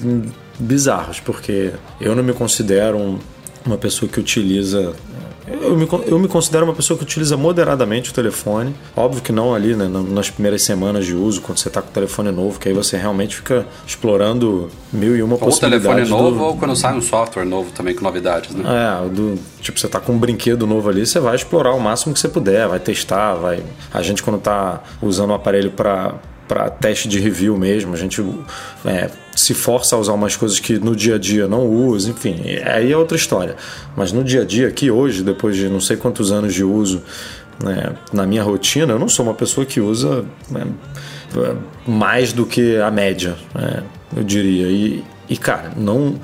bizarros, 0.59 1.21
porque 1.21 1.73
eu 2.01 2.15
não 2.15 2.23
me 2.23 2.33
considero 2.33 2.97
um, 2.97 3.19
uma 3.65 3.77
pessoa 3.77 4.11
que 4.11 4.19
utiliza. 4.19 4.95
Eu 5.49 5.77
me, 5.77 5.89
eu 6.07 6.19
me 6.19 6.27
considero 6.29 6.65
uma 6.65 6.75
pessoa 6.75 6.97
que 6.97 7.05
utiliza 7.05 7.37
moderadamente 7.37 8.11
o 8.11 8.13
telefone. 8.15 8.75
Óbvio 8.97 9.23
que 9.23 9.31
não 9.33 9.55
ali 9.55 9.75
né, 9.77 9.89
nas 9.89 10.29
primeiras 10.31 10.63
semanas 10.63 11.07
de 11.07 11.15
uso, 11.15 11.41
quando 11.41 11.59
você 11.59 11.69
está 11.69 11.81
com 11.81 11.89
o 11.89 11.93
telefone 11.93 12.31
novo, 12.33 12.59
que 12.59 12.69
aí 12.69 12.75
você 12.75 12.97
realmente 12.97 13.37
fica 13.37 13.67
explorando 13.87 14.69
mil 14.93 15.17
e 15.17 15.23
uma 15.23 15.35
Ou 15.35 15.39
possibilidades. 15.39 15.87
telefone 15.89 16.09
novo 16.23 16.37
do- 16.39 16.45
ou 16.45 16.57
quando 16.57 16.75
sai 16.77 16.95
um 16.97 17.01
software 17.03 17.45
novo 17.45 17.71
também 17.73 17.95
com 17.95 18.03
novidades, 18.03 18.55
né? 18.55 18.65
é, 18.67 19.09
do, 19.09 19.39
tipo, 19.61 19.79
você 19.79 19.89
tá 19.89 20.01
com 20.01 20.13
um 20.13 20.19
brinquedo 20.19 20.67
novo 20.67 20.89
ali, 20.89 21.07
você 21.07 21.21
vai 21.21 21.37
explorar 21.37 21.73
o 21.75 21.81
máximo 21.81 22.13
que 22.13 22.21
você 22.21 22.29
puder, 22.29 22.67
vai 22.69 22.79
testar, 22.81 23.35
vai. 23.35 23.63
A 23.93 24.03
gente 24.03 24.23
quando 24.23 24.39
tá 24.41 24.83
usando 25.01 25.31
o 25.31 25.35
aparelho 25.35 25.71
para 25.71 26.15
para 26.49 26.71
teste 26.71 27.09
de 27.09 27.19
review 27.19 27.57
mesmo, 27.57 27.95
a 27.95 27.97
gente 27.97 28.25
é, 28.85 29.11
se 29.35 29.53
força 29.55 29.97
a 29.97 29.99
usar 29.99 30.13
umas 30.13 30.37
coisas 30.37 30.59
que 30.61 30.79
no 30.79 30.95
dia 30.95 31.17
a 31.17 31.19
dia 31.19 31.47
não 31.49 31.67
usa, 31.67 32.11
enfim, 32.11 32.37
aí 32.65 32.93
é 32.93 32.97
outra 32.97 33.17
história. 33.17 33.57
Mas 33.97 34.13
no 34.13 34.23
dia 34.23 34.43
a 34.43 34.45
dia, 34.45 34.69
aqui 34.69 34.91
hoje, 34.91 35.23
depois 35.23 35.57
de 35.57 35.69
não 35.69 35.81
sei 35.81 35.97
quantos 35.97 36.31
anos 36.31 36.55
de 36.55 36.63
uso 36.65 37.03
né, 37.63 37.95
na 38.13 38.27
minha 38.27 38.43
rotina, 38.43 38.93
eu 38.93 38.99
não 38.99 39.09
sou 39.09 39.25
uma 39.27 39.35
pessoa 39.35 39.67
que 39.67 39.81
usa 39.81 40.25
né, 40.51 40.63
mais 41.87 42.33
do 42.33 42.47
que 42.47 42.77
a 42.77 42.91
média, 42.91 43.37
né, 43.55 43.83
eu 44.17 44.23
diria. 44.23 44.67
E, 44.69 45.05
e 45.29 45.37
cara, 45.37 45.73
não, 45.77 46.15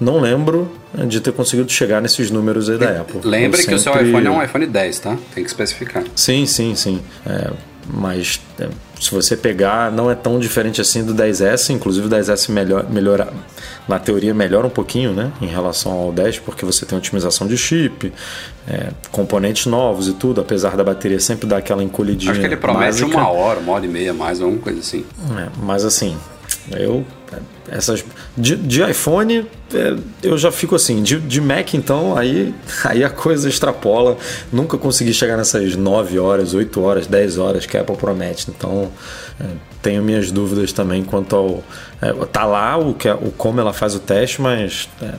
não 0.00 0.20
lembro 0.20 0.70
de 1.08 1.20
ter 1.20 1.32
conseguido 1.32 1.70
chegar 1.72 2.02
nesses 2.02 2.30
números 2.30 2.68
aí 2.68 2.76
da 2.78 3.00
Apple. 3.00 3.20
Lembre 3.24 3.62
Eu 3.62 3.66
que 3.66 3.74
o 3.74 3.78
seu 3.78 3.92
sempre- 3.92 4.08
iPhone 4.08 4.26
é 4.26 4.30
um 4.30 4.42
iPhone 4.42 4.66
10, 4.66 4.98
tá? 4.98 5.16
Tem 5.34 5.42
que 5.42 5.48
especificar. 5.48 6.04
Sim, 6.14 6.44
sim, 6.44 6.74
sim. 6.74 7.00
É, 7.24 7.50
mas 7.86 8.40
é, 8.58 8.68
se 9.00 9.10
você 9.10 9.36
pegar, 9.36 9.90
não 9.90 10.10
é 10.10 10.14
tão 10.14 10.38
diferente 10.38 10.80
assim 10.80 11.04
do 11.04 11.14
10S. 11.14 11.70
Inclusive 11.70 12.06
o 12.06 12.10
10S 12.10 12.50
melhor, 12.50 12.88
melhora, 12.88 13.32
na 13.88 13.98
teoria 13.98 14.32
melhora 14.32 14.66
um 14.66 14.70
pouquinho, 14.70 15.12
né, 15.12 15.32
em 15.40 15.46
relação 15.46 15.92
ao 15.92 16.12
10, 16.12 16.38
porque 16.40 16.64
você 16.64 16.86
tem 16.86 16.96
otimização 16.96 17.46
de 17.46 17.56
chip, 17.56 18.12
é, 18.68 18.90
componentes 19.10 19.66
novos 19.66 20.08
e 20.08 20.12
tudo. 20.12 20.40
Apesar 20.40 20.76
da 20.76 20.84
bateria 20.84 21.18
sempre 21.18 21.46
dar 21.46 21.58
aquela 21.58 21.82
encolhidinha. 21.82 22.32
Acho 22.32 22.40
que 22.40 22.46
ele 22.46 22.56
promete 22.56 23.02
básica. 23.02 23.06
uma 23.06 23.28
hora, 23.28 23.58
uma 23.58 23.72
hora 23.72 23.84
e 23.84 23.88
meia 23.88 24.14
mais, 24.14 24.40
alguma 24.40 24.60
coisa 24.60 24.80
assim. 24.80 25.04
É, 25.36 25.48
mas 25.62 25.84
assim, 25.84 26.16
eu. 26.70 27.04
Essas. 27.68 28.04
De, 28.36 28.56
de 28.56 28.82
iPhone, 28.82 29.46
é, 29.74 29.96
eu 30.22 30.36
já 30.36 30.50
fico 30.52 30.74
assim. 30.74 31.02
De, 31.02 31.18
de 31.18 31.40
Mac, 31.40 31.74
então, 31.74 32.16
aí, 32.16 32.54
aí 32.84 33.04
a 33.04 33.10
coisa 33.10 33.48
extrapola. 33.48 34.16
Nunca 34.52 34.76
consegui 34.78 35.12
chegar 35.12 35.36
nessas 35.36 35.76
9 35.76 36.18
horas, 36.18 36.54
8 36.54 36.80
horas, 36.80 37.06
10 37.06 37.38
horas 37.38 37.66
que 37.66 37.76
a 37.76 37.80
Apple 37.80 37.96
promete. 37.96 38.50
Então, 38.50 38.90
é, 39.40 39.46
tenho 39.80 40.02
minhas 40.02 40.30
dúvidas 40.30 40.72
também 40.72 41.02
quanto 41.02 41.36
ao. 41.36 41.64
É, 42.00 42.12
tá 42.26 42.44
lá 42.44 42.76
o, 42.76 42.94
que, 42.94 43.08
o 43.10 43.32
como 43.36 43.60
ela 43.60 43.72
faz 43.72 43.94
o 43.94 44.00
teste, 44.00 44.40
mas. 44.40 44.88
é, 45.00 45.14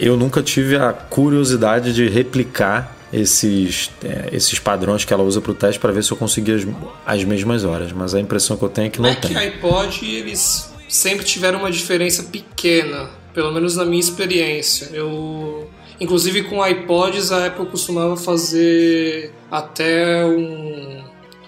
eu 0.00 0.16
nunca 0.16 0.42
tive 0.42 0.76
a 0.76 0.92
curiosidade 0.92 1.94
de 1.94 2.08
replicar 2.08 2.96
esses, 3.12 3.90
é, 4.02 4.30
esses 4.32 4.58
padrões 4.58 5.04
que 5.04 5.12
ela 5.12 5.22
usa 5.22 5.40
para 5.40 5.52
o 5.52 5.54
teste 5.54 5.78
para 5.78 5.92
ver 5.92 6.02
se 6.02 6.10
eu 6.10 6.16
conseguia 6.16 6.56
as, 6.56 6.66
as 7.06 7.24
mesmas 7.24 7.64
horas. 7.64 7.92
Mas 7.92 8.14
a 8.14 8.20
impressão 8.20 8.56
que 8.56 8.64
eu 8.64 8.68
tenho 8.68 8.86
é 8.86 8.90
que 8.90 9.00
não 9.00 9.10
Mac 9.10 9.20
tem. 9.20 9.32
e 9.32 9.36
iPod, 9.36 10.04
eles 10.04 10.71
sempre 10.92 11.24
tiveram 11.24 11.60
uma 11.60 11.70
diferença 11.70 12.24
pequena, 12.24 13.08
pelo 13.32 13.50
menos 13.50 13.76
na 13.76 13.84
minha 13.84 13.98
experiência. 13.98 14.90
Eu, 14.92 15.68
inclusive 15.98 16.42
com 16.44 16.64
iPods, 16.64 17.32
a 17.32 17.46
Apple 17.46 17.66
costumava 17.66 18.14
fazer 18.14 19.32
até 19.50 20.24
um, 20.26 21.02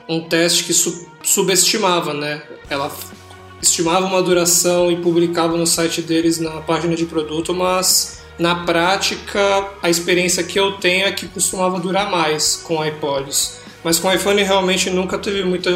um 0.09 0.21
teste 0.23 0.65
que 0.65 0.73
su- 0.73 1.09
subestimava, 1.23 2.15
né? 2.15 2.43
Ela 2.71 2.91
estimava 3.61 4.07
uma 4.07 4.23
duração 4.23 4.91
e 4.91 4.97
publicava 4.97 5.57
no 5.59 5.67
site 5.67 6.01
deles 6.01 6.39
na 6.39 6.63
página 6.63 6.97
de 6.97 7.05
produto, 7.05 7.53
mas 7.53 8.23
na 8.39 8.65
prática 8.65 9.69
a 9.83 9.91
experiência 9.91 10.43
que 10.43 10.59
eu 10.59 10.73
tenho 10.73 11.07
é 11.07 11.13
que 11.13 11.29
costumava 11.29 11.79
durar 11.79 12.11
mais 12.11 12.57
com 12.57 12.85
iPods. 12.85 13.61
Mas 13.83 13.99
com 13.99 14.11
iPhone 14.11 14.43
realmente 14.43 14.89
nunca 14.89 15.19
teve 15.19 15.45
muita, 15.45 15.71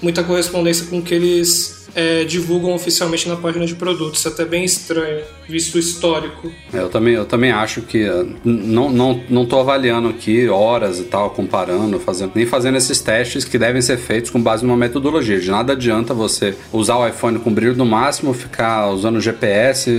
muita 0.00 0.22
correspondência 0.22 0.86
com 0.86 1.00
o 1.00 1.02
que 1.02 1.14
eles 1.14 1.85
é, 1.96 2.22
divulgam 2.24 2.74
oficialmente 2.74 3.28
na 3.28 3.34
página 3.36 3.64
de 3.66 3.74
produtos. 3.74 4.20
Isso 4.20 4.28
é 4.28 4.30
até 4.30 4.44
bem 4.44 4.62
estranho, 4.64 5.22
visto 5.48 5.76
o 5.76 5.78
histórico. 5.78 6.52
É, 6.72 6.78
Eu 6.78 6.88
também, 6.90 7.14
eu 7.14 7.24
também 7.24 7.50
acho 7.50 7.80
que 7.82 7.98
n- 8.04 8.36
não, 8.44 8.90
não, 8.90 9.20
não 9.30 9.46
tô 9.46 9.58
avaliando 9.58 10.08
aqui 10.08 10.46
horas 10.48 11.00
e 11.00 11.04
tal, 11.04 11.30
comparando, 11.30 11.98
fazendo, 11.98 12.32
nem 12.34 12.44
fazendo 12.46 12.76
esses 12.76 13.00
testes 13.00 13.44
que 13.44 13.58
devem 13.58 13.80
ser 13.80 13.96
feitos 13.96 14.30
com 14.30 14.40
base 14.40 14.64
numa 14.64 14.76
metodologia. 14.76 15.40
De 15.40 15.50
nada 15.50 15.72
adianta 15.72 16.12
você 16.12 16.54
usar 16.72 16.96
o 16.98 17.08
iPhone 17.08 17.38
com 17.38 17.50
brilho 17.52 17.74
no 17.74 17.86
máximo, 17.86 18.34
ficar 18.34 18.90
usando 18.90 19.16
o 19.16 19.20
GPS 19.20 19.90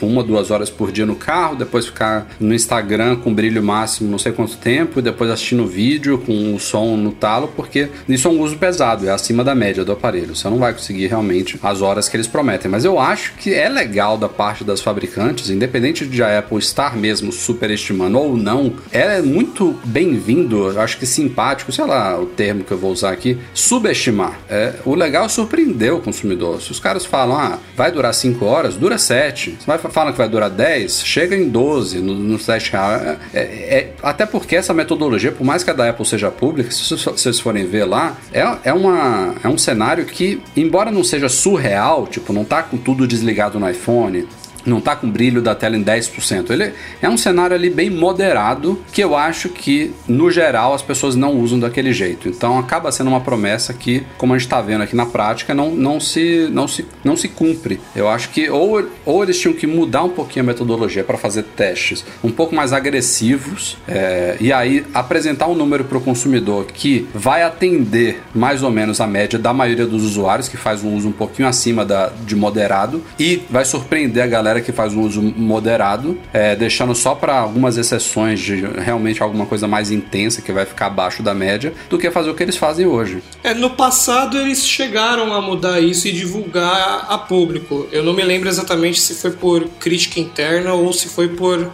uma, 0.00 0.22
duas 0.22 0.50
horas 0.52 0.70
por 0.70 0.92
dia 0.92 1.04
no 1.04 1.16
carro, 1.16 1.56
depois 1.56 1.86
ficar 1.86 2.28
no 2.38 2.54
Instagram 2.54 3.16
com 3.16 3.34
brilho 3.34 3.62
máximo 3.62 4.08
não 4.10 4.18
sei 4.18 4.30
quanto 4.30 4.56
tempo, 4.56 5.00
e 5.00 5.02
depois 5.02 5.30
assistindo 5.30 5.66
vídeo 5.66 6.18
com 6.18 6.54
o 6.54 6.60
som 6.60 6.96
no 6.96 7.10
talo, 7.10 7.48
porque 7.56 7.88
isso 8.08 8.28
é 8.28 8.30
um 8.30 8.40
uso 8.40 8.56
pesado, 8.56 9.06
é 9.08 9.10
acima 9.10 9.42
da 9.42 9.54
média 9.54 9.84
do 9.84 9.90
aparelho. 9.92 10.36
Você 10.36 10.48
não 10.48 10.58
vai 10.58 10.72
conseguir 10.72 11.08
realmente 11.08 11.39
as 11.62 11.82
horas 11.82 12.08
que 12.08 12.16
eles 12.16 12.26
prometem. 12.26 12.70
Mas 12.70 12.84
eu 12.84 12.98
acho 12.98 13.34
que 13.34 13.52
é 13.54 13.68
legal 13.68 14.16
da 14.16 14.28
parte 14.28 14.64
das 14.64 14.80
fabricantes, 14.80 15.50
independente 15.50 16.06
de 16.06 16.22
a 16.22 16.38
Apple 16.38 16.58
estar 16.58 16.96
mesmo 16.96 17.32
superestimando 17.32 18.18
ou 18.18 18.36
não, 18.36 18.74
é 18.92 19.20
muito 19.22 19.78
bem-vindo, 19.84 20.78
acho 20.80 20.98
que 20.98 21.06
simpático, 21.06 21.72
sei 21.72 21.84
lá 21.84 22.18
o 22.18 22.26
termo 22.26 22.64
que 22.64 22.72
eu 22.72 22.78
vou 22.78 22.90
usar 22.92 23.10
aqui, 23.10 23.38
subestimar. 23.54 24.38
É, 24.48 24.74
o 24.84 24.94
legal 24.94 25.26
é 25.26 25.28
surpreender 25.28 25.92
o 25.94 26.00
consumidor. 26.00 26.60
Se 26.60 26.70
os 26.70 26.80
caras 26.80 27.04
falam, 27.04 27.36
ah, 27.36 27.58
vai 27.76 27.90
durar 27.92 28.12
5 28.14 28.44
horas, 28.44 28.76
dura 28.76 28.98
7. 28.98 29.58
Se 29.60 29.88
falam 29.90 30.12
que 30.12 30.18
vai 30.18 30.28
durar 30.28 30.50
10, 30.50 31.02
chega 31.04 31.36
em 31.36 31.48
12 31.48 31.98
no, 31.98 32.14
no 32.14 32.38
teste 32.38 32.72
real. 32.72 32.90
É, 32.92 33.18
é- 33.32 33.40
é- 33.40 33.92
até 34.02 34.26
porque 34.26 34.56
essa 34.56 34.72
metodologia, 34.74 35.32
por 35.32 35.44
mais 35.44 35.62
que 35.62 35.70
a 35.70 35.72
da 35.72 35.88
Apple 35.88 36.04
seja 36.06 36.30
pública, 36.30 36.70
se 36.70 36.94
vocês 36.96 37.40
forem 37.40 37.66
ver 37.66 37.84
lá, 37.84 38.16
é, 38.32 38.40
é, 38.64 38.72
uma, 38.72 39.34
é 39.42 39.48
um 39.48 39.58
cenário 39.58 40.04
que, 40.04 40.40
embora 40.56 40.90
não 40.90 41.04
seja 41.04 41.19
surreal, 41.28 42.06
tipo, 42.06 42.32
não 42.32 42.44
tá 42.44 42.62
com 42.62 42.76
tudo 42.76 43.06
desligado 43.06 43.58
no 43.58 43.68
iPhone, 43.68 44.26
não 44.64 44.80
tá 44.80 44.96
com 44.96 45.10
brilho 45.10 45.40
da 45.40 45.54
tela 45.54 45.76
em 45.76 45.84
10%. 45.84 46.50
Ele 46.50 46.72
é 47.00 47.08
um 47.08 47.16
cenário 47.16 47.54
ali 47.54 47.70
bem 47.70 47.90
moderado 47.90 48.80
que 48.92 49.02
eu 49.02 49.16
acho 49.16 49.48
que, 49.48 49.92
no 50.08 50.30
geral, 50.30 50.74
as 50.74 50.82
pessoas 50.82 51.16
não 51.16 51.34
usam 51.36 51.58
daquele 51.58 51.92
jeito. 51.92 52.28
Então 52.28 52.58
acaba 52.58 52.92
sendo 52.92 53.08
uma 53.08 53.20
promessa 53.20 53.72
que, 53.72 54.04
como 54.18 54.34
a 54.34 54.38
gente 54.38 54.46
está 54.46 54.60
vendo 54.60 54.82
aqui 54.82 54.96
na 54.96 55.06
prática, 55.06 55.54
não, 55.54 55.70
não, 55.70 56.00
se, 56.00 56.48
não, 56.50 56.66
se, 56.66 56.86
não 57.04 57.16
se 57.16 57.28
cumpre. 57.28 57.80
Eu 57.94 58.08
acho 58.08 58.30
que 58.30 58.48
ou, 58.50 58.88
ou 59.04 59.22
eles 59.22 59.38
tinham 59.38 59.54
que 59.54 59.66
mudar 59.66 60.04
um 60.04 60.10
pouquinho 60.10 60.44
a 60.44 60.46
metodologia 60.46 61.04
para 61.04 61.18
fazer 61.18 61.42
testes 61.42 62.04
um 62.22 62.30
pouco 62.30 62.54
mais 62.54 62.72
agressivos 62.72 63.76
é, 63.86 64.36
e 64.40 64.52
aí 64.52 64.84
apresentar 64.94 65.46
um 65.48 65.54
número 65.54 65.84
para 65.84 65.98
o 65.98 66.00
consumidor 66.00 66.66
que 66.66 67.06
vai 67.14 67.42
atender 67.42 68.22
mais 68.34 68.62
ou 68.62 68.70
menos 68.70 69.00
a 69.00 69.06
média 69.06 69.38
da 69.38 69.52
maioria 69.52 69.86
dos 69.86 70.02
usuários, 70.04 70.48
que 70.48 70.56
faz 70.56 70.82
um 70.82 70.94
uso 70.94 71.08
um 71.08 71.12
pouquinho 71.12 71.48
acima 71.48 71.84
da, 71.84 72.10
de 72.24 72.34
moderado, 72.34 73.02
e 73.18 73.42
vai 73.50 73.64
surpreender 73.64 74.22
a 74.22 74.26
galera 74.26 74.49
que 74.58 74.72
faz 74.72 74.94
um 74.94 75.02
uso 75.02 75.20
moderado, 75.22 76.18
é, 76.32 76.56
deixando 76.56 76.94
só 76.94 77.14
para 77.14 77.38
algumas 77.38 77.76
exceções 77.76 78.40
de 78.40 78.56
realmente 78.56 79.22
alguma 79.22 79.44
coisa 79.46 79.68
mais 79.68 79.90
intensa 79.90 80.40
que 80.40 80.50
vai 80.50 80.64
ficar 80.64 80.86
abaixo 80.86 81.22
da 81.22 81.34
média, 81.34 81.72
do 81.88 81.98
que 81.98 82.10
fazer 82.10 82.30
o 82.30 82.34
que 82.34 82.42
eles 82.42 82.56
fazem 82.56 82.86
hoje. 82.86 83.22
É, 83.44 83.52
no 83.52 83.70
passado 83.70 84.38
eles 84.38 84.66
chegaram 84.66 85.32
a 85.32 85.40
mudar 85.40 85.80
isso 85.80 86.08
e 86.08 86.12
divulgar 86.12 87.06
a 87.08 87.18
público. 87.18 87.86
Eu 87.92 88.02
não 88.02 88.14
me 88.14 88.22
lembro 88.22 88.48
exatamente 88.48 89.00
se 89.00 89.14
foi 89.14 89.32
por 89.32 89.68
crítica 89.78 90.18
interna 90.18 90.72
ou 90.72 90.92
se 90.92 91.08
foi 91.08 91.28
por 91.28 91.70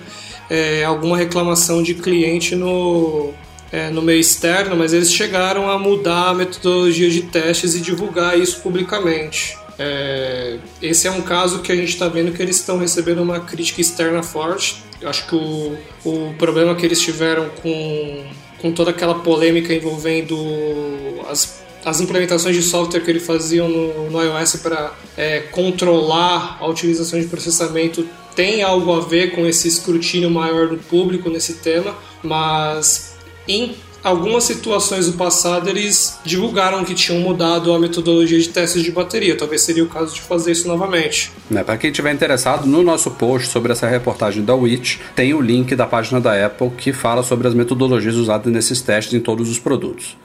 é, 0.51 0.85
alguma 0.85 1.17
reclamação 1.17 1.83
de 1.83 1.95
cliente 1.95 2.55
no, 2.55 3.33
é, 3.71 3.91
no 3.91 4.03
meio 4.03 4.21
externo, 4.21 4.77
mas 4.77 4.93
eles 4.93 5.13
chegaram 5.13 5.71
a 5.71 5.79
mudar 5.79 6.31
a 6.31 6.35
metodologia 6.35 7.11
de 7.11 7.23
testes 7.23 7.75
e 7.75 7.81
divulgar 7.81 8.39
isso 8.39 8.61
publicamente. 8.61 9.57
É, 9.79 10.59
esse 10.81 11.07
é 11.07 11.11
um 11.11 11.23
caso 11.23 11.61
que 11.61 11.71
a 11.71 11.77
gente 11.77 11.91
está 11.91 12.09
vendo 12.09 12.33
que 12.33 12.43
eles 12.43 12.57
estão 12.57 12.79
recebendo 12.79 13.23
uma 13.23 13.41
crítica 13.41 13.81
externa 13.81 14.23
forte. 14.23 14.83
Eu 15.01 15.09
acho 15.09 15.27
que 15.27 15.35
o, 15.35 15.77
o 16.05 16.35
problema 16.39 16.75
que 16.75 16.87
eles 16.87 17.01
tiveram 17.01 17.49
com, 17.63 18.25
com 18.59 18.73
toda 18.73 18.91
aquela 18.91 19.17
polêmica 19.17 19.75
envolvendo 19.75 20.37
as, 21.29 21.63
as 21.85 22.01
implementações 22.01 22.57
de 22.57 22.63
software 22.63 23.01
que 23.01 23.11
eles 23.11 23.27
faziam 23.27 23.69
no, 23.69 24.11
no 24.11 24.23
iOS 24.23 24.57
para 24.57 24.95
é, 25.17 25.41
controlar 25.41 26.57
a 26.61 26.67
utilização 26.67 27.21
de 27.21 27.27
processamento 27.27 28.09
tem 28.37 28.63
algo 28.63 28.93
a 28.93 29.01
ver 29.01 29.35
com 29.35 29.47
esse 29.47 29.67
escrutínio 29.67 30.31
maior 30.31 30.69
do 30.69 30.77
público 30.77 31.31
nesse 31.31 31.55
tema, 31.55 31.97
mas 32.23 33.17
em 33.49 33.75
algumas 34.07 34.45
situações 34.45 35.07
do 35.07 35.15
passado 35.15 35.69
eles 35.69 36.19
divulgaram 36.25 36.85
que 36.85 36.95
tinham 36.95 37.21
mudado 37.21 37.73
a 37.73 37.79
metodologia 37.79 38.39
de 38.39 38.49
testes 38.49 38.83
de 38.83 38.93
bateria. 38.93 39.37
Talvez 39.37 39.63
seria 39.63 39.83
o 39.83 39.89
caso 39.89 40.15
de 40.15 40.21
fazer 40.21 40.53
isso 40.53 40.69
novamente. 40.69 41.33
Né, 41.51 41.65
Para 41.65 41.77
quem 41.77 41.91
tiver 41.91 42.15
interessado, 42.15 42.67
no 42.67 42.85
nosso 42.85 43.11
post 43.11 43.49
sobre 43.49 43.73
essa 43.73 43.89
reportagem 43.89 44.45
da 44.45 44.55
Witch, 44.55 44.99
tem 45.17 45.35
o 45.35 45.41
link 45.41 45.75
da 45.75 45.87
página 45.87 46.21
da 46.21 46.47
Apple 46.47 46.71
que 46.71 46.93
fala 46.93 47.25
sobre 47.25 47.49
as 47.49 47.55
metodologias 47.55 48.15
usadas 48.15 48.53
nesses 48.53 48.81
testes 48.81 49.13
em 49.13 49.21
todos 49.21 49.51
os 49.51 49.59
produtos. 49.59 50.17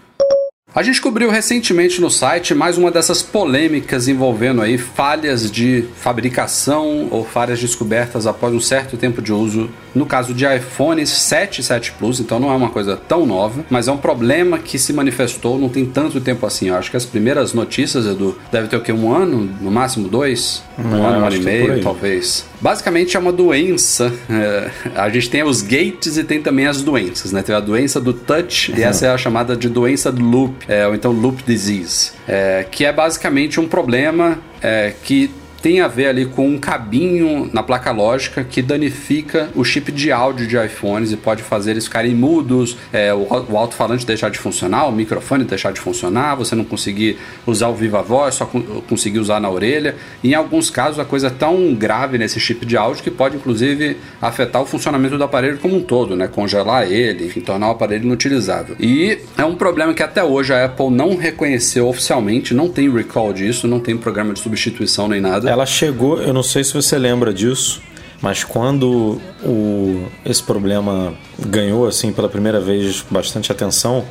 A 0.73 0.83
gente 0.83 1.01
cobriu 1.01 1.29
recentemente 1.29 2.00
no 2.00 2.09
site 2.09 2.53
mais 2.53 2.77
uma 2.77 2.89
dessas 2.89 3.21
polêmicas 3.21 4.07
envolvendo 4.07 4.61
aí 4.61 4.77
falhas 4.77 5.51
de 5.51 5.83
fabricação 5.97 7.09
ou 7.11 7.25
falhas 7.25 7.59
descobertas 7.59 8.25
após 8.25 8.53
um 8.53 8.59
certo 8.59 8.95
tempo 8.95 9.21
de 9.21 9.33
uso, 9.33 9.69
no 9.93 10.05
caso 10.05 10.33
de 10.33 10.45
iPhone 10.45 11.05
7 11.05 11.60
e 11.60 11.63
7 11.63 11.91
Plus, 11.93 12.19
então 12.19 12.39
não 12.39 12.51
é 12.51 12.55
uma 12.55 12.69
coisa 12.69 12.95
tão 12.95 13.25
nova, 13.25 13.65
mas 13.69 13.88
é 13.88 13.91
um 13.91 13.98
problema 13.98 14.57
que 14.60 14.77
se 14.79 14.93
manifestou 14.93 15.57
não 15.60 15.69
tem 15.69 15.86
tanto 15.86 16.19
tempo 16.21 16.45
assim. 16.45 16.69
Eu 16.69 16.75
acho 16.75 16.89
que 16.89 16.98
as 16.98 17.05
primeiras 17.05 17.53
notícias, 17.53 18.05
Edu, 18.05 18.38
deve 18.51 18.67
ter 18.67 18.77
o 18.77 18.81
quê? 18.81 18.91
Um 18.91 19.13
ano, 19.13 19.50
no 19.60 19.71
máximo 19.71 20.07
dois? 20.07 20.63
Um 20.77 20.83
É, 20.83 20.86
ano, 20.95 21.19
um 21.19 21.25
ano 21.25 21.36
e 21.36 21.39
é 21.39 21.41
meio, 21.41 21.81
talvez. 21.81 22.45
Basicamente 22.60 23.17
é 23.17 23.19
uma 23.19 23.31
doença. 23.31 24.12
é, 24.29 24.69
a 24.95 25.10
gente 25.10 25.29
tem 25.29 25.43
os 25.43 25.62
gates 25.62 26.17
e 26.17 26.24
tem 26.24 26.41
também 26.41 26.67
as 26.67 26.81
doenças, 26.81 27.31
né? 27.31 27.41
Tem 27.41 27.55
a 27.55 27.60
doença 27.60 28.00
do 28.00 28.13
touch 28.13 28.74
e 28.77 28.83
essa 28.83 29.07
é 29.07 29.10
a 29.10 29.17
chamada 29.17 29.55
de 29.55 29.67
doença 29.69 30.12
do 30.12 30.24
loop, 30.24 30.55
é, 30.67 30.88
ou 30.88 30.95
então 30.95 31.12
loop 31.12 31.43
disease, 31.43 32.12
é, 32.27 32.65
que 32.69 32.86
é 32.86 32.93
basicamente 32.93 33.60
um 33.60 33.67
problema 33.67 34.39
é, 34.62 34.93
que 35.03 35.29
tem 35.62 35.82
a 35.82 35.88
ver 35.88 36.08
ali 36.08 36.25
com 36.25 36.48
um 36.48 36.58
cabinho 36.58 37.50
na 37.53 37.62
placa 37.62 37.91
lógica 37.91 38.44
que 38.44 38.62
danifica 38.62 39.50
o 39.56 39.63
chip 39.63 39.91
de 39.91 40.12
áudio 40.12 40.48
de 40.48 40.58
iPhones 40.58 41.12
e 41.12 41.18
pode 41.18 41.44
fazer 41.44 41.72
eles 41.72 41.86
ficarem 41.86 42.15
mudos, 42.15 42.77
é, 42.91 43.13
o, 43.13 43.27
o 43.50 43.58
alto-falante 43.58 44.06
deixar 44.06 44.30
de 44.30 44.39
funcionar, 44.39 44.88
o 44.88 44.91
microfone 44.91 45.44
deixar 45.44 45.72
de 45.72 45.80
funcionar, 45.80 46.36
você 46.36 46.56
não 46.56 46.63
conseguir 46.63 47.18
usar 47.46 47.68
o 47.68 47.75
viva 47.75 48.01
voz, 48.01 48.36
só 48.36 48.46
con- 48.46 48.62
conseguir 48.89 49.20
usar 49.20 49.39
na 49.39 49.50
orelha. 49.50 49.96
Em 50.24 50.34
alguns 50.34 50.70
casos 50.70 51.00
a 51.00 51.06
coisa 51.06 51.27
é 51.27 51.30
tão 51.30 51.74
grave 51.74 52.18
nesse 52.18 52.39
chip 52.39 52.65
de 52.65 52.75
áudio 52.75 53.03
que 53.03 53.12
pode 53.12 53.36
inclusive 53.36 53.98
afetar 54.22 54.62
o 54.62 54.65
funcionamento 54.65 55.18
do 55.18 55.24
aparelho 55.24 55.57
como 55.59 55.75
um 55.75 55.81
todo, 55.81 56.16
né? 56.16 56.27
Congelar 56.27 56.92
ele, 56.92 57.25
enfim, 57.27 57.42
tornar 57.42 57.68
o 57.68 57.72
aparelho 57.72 58.05
inutilizável. 58.05 58.75
E 58.79 59.20
é 59.38 59.46
um 59.46 59.55
problema 59.55 59.94
que 59.94 60.01
até 60.01 60.24
hoje 60.24 60.53
a 60.53 60.66
Apple 60.66 60.90
não 60.90 61.16
reconheceu 61.16 61.88
oficialmente, 61.88 62.53
não 62.53 62.70
tem 62.70 62.92
recall 62.92 63.31
disso, 63.33 63.68
não 63.68 63.79
tem 63.79 63.96
programa 63.98 64.33
de 64.33 64.40
substituição 64.40 65.07
nem 65.07 65.22
nada. 65.22 65.50
Ela 65.51 65.66
chegou, 65.66 66.22
eu 66.22 66.33
não 66.33 66.44
sei 66.44 66.64
se 66.64 66.74
você 66.74 66.98
lembra 66.98 67.33
disso, 67.33 67.81
mas 68.22 68.42
quando 68.42 69.20
o, 69.44 70.07
esse 70.24 70.42
problema 70.42 71.14
ganhou 71.37 71.85
assim 71.85 72.14
pela 72.14 72.29
primeira 72.29 72.61
vez 72.61 73.03
bastante 73.11 73.51
atenção, 73.51 74.05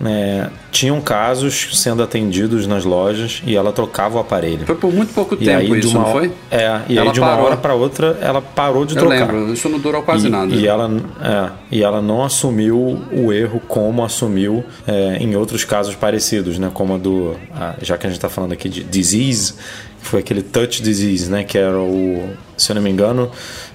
né, 0.00 0.48
tinham 0.72 0.98
casos 1.00 1.78
sendo 1.78 2.02
atendidos 2.02 2.66
nas 2.66 2.86
lojas 2.86 3.42
e 3.46 3.54
ela 3.54 3.70
trocava 3.70 4.16
o 4.16 4.20
aparelho. 4.20 4.64
Foi 4.64 4.74
por 4.74 4.90
muito 4.92 5.12
pouco 5.12 5.34
E 5.34 5.44
tempo 5.44 5.58
aí, 5.58 5.68
de 5.80 5.86
isso, 5.86 5.96
uma 5.98 6.06
não 6.06 6.12
foi? 6.12 6.32
É, 6.50 6.80
e 6.88 6.96
Ela 6.96 7.08
aí 7.10 7.12
de 7.12 7.20
uma 7.20 7.28
parou. 7.30 7.44
hora 7.44 7.56
para 7.58 7.74
outra 7.74 8.18
ela 8.22 8.40
parou 8.40 8.86
de 8.86 8.96
Eu 8.96 9.00
trocar. 9.06 9.30
lembro, 9.32 9.52
isso 9.52 9.68
não 9.68 9.78
durou 9.78 10.02
quase 10.02 10.26
e, 10.26 10.30
nada. 10.30 10.54
E 10.54 10.66
ela, 10.66 10.90
é, 11.22 11.50
e 11.70 11.82
ela 11.82 12.00
não 12.00 12.24
assumiu 12.24 12.98
o 13.12 13.30
erro 13.32 13.60
como 13.68 14.02
assumiu 14.02 14.64
é, 14.86 15.18
em 15.20 15.36
outros 15.36 15.64
casos 15.64 15.94
parecidos, 15.94 16.58
né? 16.58 16.70
Como 16.72 16.94
a 16.94 16.98
do. 16.98 17.36
a- 17.54 17.74
já 17.82 17.98
que 17.98 18.06
a 18.06 18.08
gente 18.08 18.16
está 18.18 18.30
falando 18.30 18.52
aqui 18.52 18.68
de 18.70 18.82
disease, 18.82 19.54
foi 20.00 20.20
aquele 20.20 20.40
touch 20.42 20.82
disease, 20.82 21.30
né? 21.30 21.44
Que 21.44 21.58
era 21.58 21.78
o. 21.78 22.30
Se 22.56 22.72
eu 22.72 22.74
não 22.76 22.82
me 22.82 22.90
engano, 22.90 23.30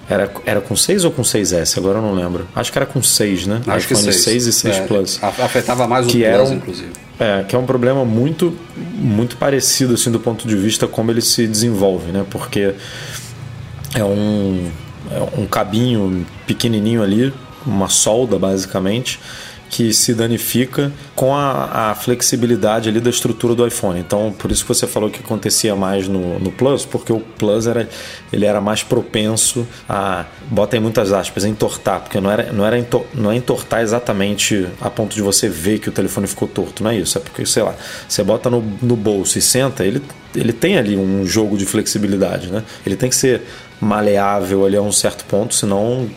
era, 0.10 0.32
era 0.46 0.62
com 0.62 0.76
6 0.76 1.04
ou 1.06 1.12
com 1.12 1.22
6S? 1.24 1.78
Agora 1.78 1.98
eu 1.98 2.02
não 2.02 2.14
lembro. 2.14 2.48
Acho 2.56 2.72
que 2.72 2.78
era 2.78 2.86
com 2.86 3.02
6, 3.02 3.48
né? 3.48 3.62
Acho 3.68 3.88
que 3.88 3.94
iPhone 3.94 4.12
seis. 4.14 4.24
6 4.24 4.46
e 4.48 4.54
6 4.54 4.76
É, 4.78 4.82
Plus. 4.82 5.20
Afetava 5.24 5.88
mais 5.88 6.06
o 6.06 6.10
Que 6.10 6.20
Plus, 6.20 6.28
eram- 6.28 6.54
inclusive. 6.54 6.90
É, 7.20 7.44
que 7.48 7.56
é 7.56 7.60
um 7.60 7.66
problema 7.66 8.04
muito, 8.04 8.54
muito 8.76 9.38
parecido 9.38 9.94
assim 9.94 10.12
do 10.12 10.20
ponto 10.20 10.48
de 10.48 10.56
vista 10.56 10.86
como 10.86 11.12
ele 11.12 11.22
se 11.22 11.48
desenvolve, 11.48 12.12
né? 12.12 12.26
Porque 12.30 12.74
é 13.96 14.04
um, 14.04 14.70
é 15.12 15.40
um 15.40 15.46
cabinho 15.46 16.26
pequenininho 16.46 17.02
ali, 17.02 17.34
uma 17.66 17.88
solda 17.88 18.38
basicamente, 18.38 19.20
que 19.70 19.94
se 19.94 20.14
danifica 20.14 20.92
com 21.16 21.36
a, 21.36 21.92
a 21.92 21.96
flexibilidade 21.96 22.88
ali 22.88 23.00
da 23.00 23.10
estrutura 23.10 23.56
do 23.56 23.66
iPhone. 23.66 24.00
Então, 24.00 24.34
por 24.38 24.52
isso 24.52 24.64
que 24.64 24.70
você 24.70 24.88
falou 24.88 25.10
que 25.10 25.20
acontecia 25.20 25.76
mais 25.76 26.08
no, 26.08 26.40
no 26.40 26.52
Plus, 26.52 26.86
porque 26.86 27.12
o 27.12 27.20
Plus 27.20 27.68
era, 27.68 27.90
ele 28.32 28.46
era 28.46 28.62
mais 28.62 28.84
propenso 28.84 29.68
a, 29.90 30.26
bota 30.50 30.78
em 30.78 30.80
muitas 30.80 31.12
aspas, 31.12 31.44
entortar, 31.46 32.02
porque 32.02 32.20
não, 32.20 32.32
era, 32.32 32.52
não, 32.54 32.66
era 32.66 32.78
ento- 32.78 33.06
não 33.14 33.32
é 33.32 33.36
entortar 33.36 33.82
exatamente 33.82 34.68
a 34.80 34.90
ponto 34.90 35.16
de 35.16 35.22
você 35.22 35.50
ver 35.50 35.80
que 35.80 35.90
o 35.90 35.92
telefone 35.92 36.28
ficou 36.28 36.48
torto, 36.48 36.84
não 36.84 36.92
é 36.92 36.98
isso. 36.98 37.18
É 37.18 37.22
porque, 37.22 37.46
sei 37.46 37.64
lá, 37.64 37.76
você 38.08 38.24
bota 38.24 38.50
no, 38.50 38.62
no 38.82 38.96
bolso 38.96 39.38
e 39.38 39.42
senta, 39.42 39.84
ele, 39.84 40.02
ele 40.36 40.54
tem 40.54 40.78
ali 40.78 40.96
um 40.96 41.26
jogo 41.26 41.58
de 41.58 41.66
flexibilidade, 41.66 42.48
né? 42.48 42.64
Ele 42.86 42.96
tem 42.96 43.10
que 43.10 43.16
ser 43.16 43.42
maleável 43.82 44.66
ali 44.66 44.78
a 44.78 44.82
um 44.82 44.92
certo 44.92 45.26
ponto, 45.26 45.54
senão 45.54 46.08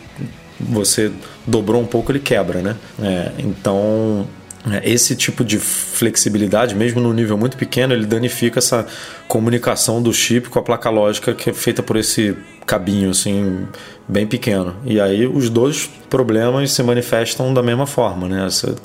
você 0.59 1.11
dobrou 1.45 1.81
um 1.81 1.85
pouco, 1.85 2.11
ele 2.11 2.19
quebra, 2.19 2.61
né? 2.61 2.75
É, 3.01 3.31
então, 3.39 4.27
é, 4.71 4.89
esse 4.89 5.15
tipo 5.15 5.43
de 5.43 5.57
flexibilidade, 5.57 6.75
mesmo 6.75 6.99
no 6.99 7.13
nível 7.13 7.37
muito 7.37 7.55
pequeno, 7.57 7.93
ele 7.93 8.05
danifica 8.05 8.59
essa 8.59 8.85
comunicação 9.27 10.01
do 10.01 10.13
chip 10.13 10.49
com 10.49 10.59
a 10.59 10.61
placa 10.61 10.89
lógica 10.89 11.33
que 11.33 11.49
é 11.49 11.53
feita 11.53 11.81
por 11.83 11.95
esse 11.95 12.35
cabinho 12.65 13.09
assim 13.11 13.67
bem 14.07 14.27
pequeno. 14.27 14.75
E 14.85 14.99
aí 14.99 15.25
os 15.25 15.49
dois 15.49 15.89
problemas 16.09 16.71
se 16.71 16.83
manifestam 16.83 17.53
da 17.53 17.63
mesma 17.63 17.85
forma, 17.87 18.27
né? 18.27 18.45
Essa- 18.47 18.75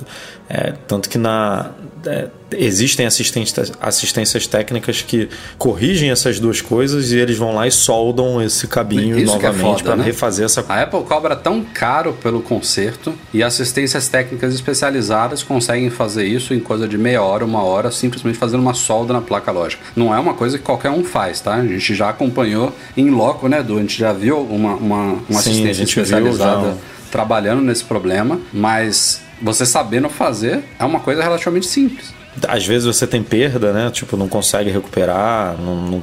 é, 0.49 0.73
tanto 0.87 1.09
que 1.09 1.19
na 1.19 1.71
é, 2.07 2.29
existem 2.53 3.07
assistências, 3.07 3.73
assistências 3.81 4.47
técnicas 4.47 5.03
que 5.03 5.29
corrigem 5.59 6.11
essas 6.11 6.39
duas 6.39 6.61
coisas 6.61 7.13
e 7.13 7.19
eles 7.19 7.37
vão 7.37 7.55
lá 7.55 7.67
e 7.67 7.71
soldam 7.71 8.43
esse 8.43 8.67
cabinho 8.67 9.19
Isso 9.19 9.33
é 9.33 9.37
novamente 9.37 9.61
foda, 9.61 9.83
para 9.85 9.97
né? 9.97 10.05
refazer 10.05 10.45
essa 10.45 10.65
A 10.69 10.83
Apple 10.83 11.03
cobra 11.05 11.35
tão 11.37 11.63
caro 11.63 12.13
pelo 12.13 12.41
conserto 12.43 13.15
e 13.33 13.43
assistências 13.43 14.09
técnicas 14.09 14.55
especializadas 14.55 15.43
conseguem 15.43 15.91
fazer 15.91 16.27
isso 16.27 16.55
em 16.55 16.61
coisa 16.61 16.87
de 16.87 16.99
meia 16.99 17.23
hora, 17.23 17.45
uma 17.45 17.63
hora, 17.63 17.91
simplesmente 17.91 18.39
fazendo 18.39 18.61
uma 18.61 18.75
solda 18.75 19.13
na 19.13 19.21
placa 19.21 19.51
lógica. 19.51 19.83
Não 19.97 20.15
é 20.15 20.19
uma 20.19 20.35
coisa 20.35 20.59
que 20.59 20.65
qualquer 20.65 20.91
um 20.91 21.05
faz, 21.05 21.41
tá? 21.41 21.55
A 21.55 21.67
gente 21.67 21.95
já 21.95 22.11
acompanhou 22.11 22.73
em 22.97 23.11
loco, 23.11 23.49
né, 23.49 23.61
Edu? 23.61 23.79
A 23.79 23.81
gente 23.81 23.99
já 23.99 24.13
viu 24.13 24.41
uma, 24.41 24.75
uma, 24.75 25.03
uma 25.29 25.43
Sim, 25.43 25.51
assistência 25.51 25.83
especializada 25.85 26.77
trabalhando 27.11 27.63
nesse 27.63 27.85
problema, 27.85 28.41
mas 28.53 29.24
você 29.45 29.65
sabendo 29.67 30.09
fazer 30.09 30.65
é 30.79 30.85
uma 30.85 30.99
coisa 31.01 31.23
relativamente 31.23 31.67
simples. 31.67 32.13
às 32.49 32.67
vezes 32.67 32.85
você 32.85 33.07
tem 33.07 33.23
perda, 33.23 33.73
né? 33.73 33.91
Tipo, 33.93 34.17
não 34.17 34.27
consegue 34.29 34.69
recuperar, 34.71 35.57
não, 35.61 35.77
não- 35.77 36.03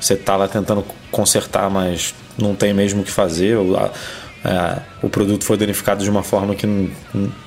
você 0.00 0.14
está 0.14 0.36
lá 0.36 0.46
tentando 0.48 0.82
consertar, 1.10 1.68
mas 1.68 2.14
não 2.38 2.54
tem 2.54 2.72
mesmo 2.72 3.02
o 3.02 3.04
que 3.04 3.10
fazer. 3.10 3.56
ou 3.56 3.76
é, 4.44 4.78
o 5.02 5.08
produto 5.08 5.44
foi 5.44 5.56
danificado 5.56 6.04
de 6.04 6.08
uma 6.08 6.22
forma 6.22 6.54
que 6.54 6.66
não- 6.66 6.88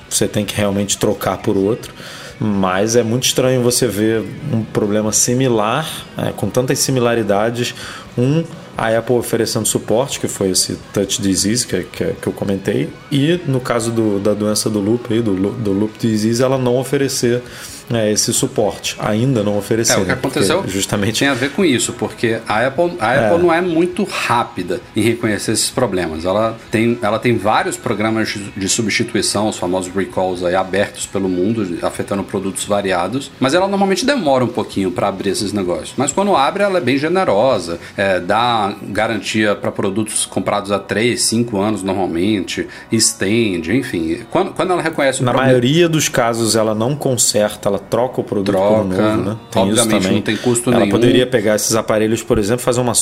você 0.08 0.28
tem 0.28 0.44
que 0.44 0.54
realmente 0.54 0.98
trocar 0.98 1.38
por 1.38 1.56
outro. 1.56 1.92
Mas 2.38 2.94
é 2.96 3.02
muito 3.02 3.24
estranho 3.24 3.62
você 3.62 3.86
ver 3.86 4.22
um 4.52 4.62
problema 4.62 5.12
similar, 5.12 5.88
é, 6.16 6.32
com 6.32 6.48
tantas 6.48 6.78
similaridades, 6.78 7.74
um 8.16 8.44
a 8.80 8.98
Apple 8.98 9.16
oferecendo 9.16 9.66
suporte, 9.68 10.18
que 10.18 10.26
foi 10.26 10.50
esse 10.52 10.76
Touch 10.92 11.20
Disease 11.20 11.66
que, 11.66 11.82
que, 11.82 12.04
que 12.14 12.26
eu 12.26 12.32
comentei, 12.32 12.88
e 13.12 13.38
no 13.46 13.60
caso 13.60 13.90
do- 13.92 14.18
da 14.18 14.32
doença 14.32 14.70
do 14.70 14.80
loop, 14.80 15.12
aí, 15.12 15.20
do, 15.20 15.34
do 15.34 15.72
loop 15.72 15.98
disease, 15.98 16.42
ela 16.42 16.56
não 16.56 16.76
oferecer 16.78 17.42
é, 17.92 18.10
esse 18.12 18.32
suporte, 18.32 18.96
ainda 18.98 19.42
não 19.42 19.56
oferecer. 19.56 19.94
É, 19.94 19.98
o 19.98 20.04
que 20.04 20.12
aconteceu 20.12 20.64
justamente 20.66 21.20
tem 21.20 21.28
a 21.28 21.34
ver 21.34 21.50
com 21.50 21.64
isso, 21.64 21.92
porque 21.94 22.40
a 22.46 22.66
Apple, 22.66 22.96
a 23.00 23.14
Apple 23.14 23.38
não 23.42 23.52
é 23.52 23.60
muito 23.60 24.04
rápida 24.04 24.80
em 24.94 25.00
reconhecer 25.00 25.52
esses 25.52 25.70
problemas. 25.70 26.24
Ela 26.24 26.56
tem, 26.70 26.98
ela 27.02 27.18
tem 27.18 27.36
vários 27.36 27.76
programas 27.76 28.28
de 28.28 28.60
de 28.60 28.68
substituição, 28.68 29.48
os 29.48 29.56
famosos 29.56 29.92
recalls 29.92 30.44
aí, 30.44 30.54
abertos 30.54 31.06
pelo 31.06 31.28
mundo, 31.28 31.78
afetando 31.82 32.22
produtos 32.22 32.64
variados, 32.64 33.30
mas 33.40 33.54
ela 33.54 33.66
normalmente 33.66 34.04
demora 34.04 34.44
um 34.44 34.48
pouquinho 34.48 34.90
para 34.90 35.08
abrir 35.08 35.30
esses 35.30 35.52
negócios. 35.52 35.94
Mas 35.96 36.12
quando 36.12 36.36
abre, 36.36 36.62
ela 36.62 36.78
é 36.78 36.80
bem 36.80 36.98
generosa, 36.98 37.78
é, 37.96 38.20
dá 38.20 38.74
garantia 38.82 39.54
para 39.54 39.72
produtos 39.72 40.26
comprados 40.26 40.70
há 40.70 40.78
3, 40.78 41.20
5 41.20 41.58
anos 41.58 41.82
normalmente, 41.82 42.68
estende, 42.92 43.74
enfim. 43.74 44.20
Quando, 44.30 44.52
quando 44.52 44.72
ela 44.72 44.82
reconhece 44.82 45.22
o 45.22 45.24
Na 45.24 45.32
problema, 45.32 45.52
maioria 45.52 45.88
dos 45.88 46.08
casos 46.08 46.54
ela 46.54 46.74
não 46.74 46.94
conserta, 46.94 47.68
ela 47.68 47.78
troca 47.88 48.20
o 48.20 48.24
produto 48.24 48.46
Troca. 48.56 48.76
novo, 48.76 48.88
né? 49.22 49.36
Tem 49.50 49.62
isso 49.70 49.80
Obviamente 49.80 50.02
também. 50.02 50.16
não 50.16 50.22
tem 50.22 50.36
custo 50.36 50.70
ela 50.70 50.80
nenhum. 50.80 50.90
poderia 50.90 51.26
pegar 51.26 51.56
esses 51.56 51.74
aparelhos, 51.74 52.22
por 52.22 52.38
exemplo, 52.38 52.62
fazer 52.62 52.80
uma. 52.80 52.92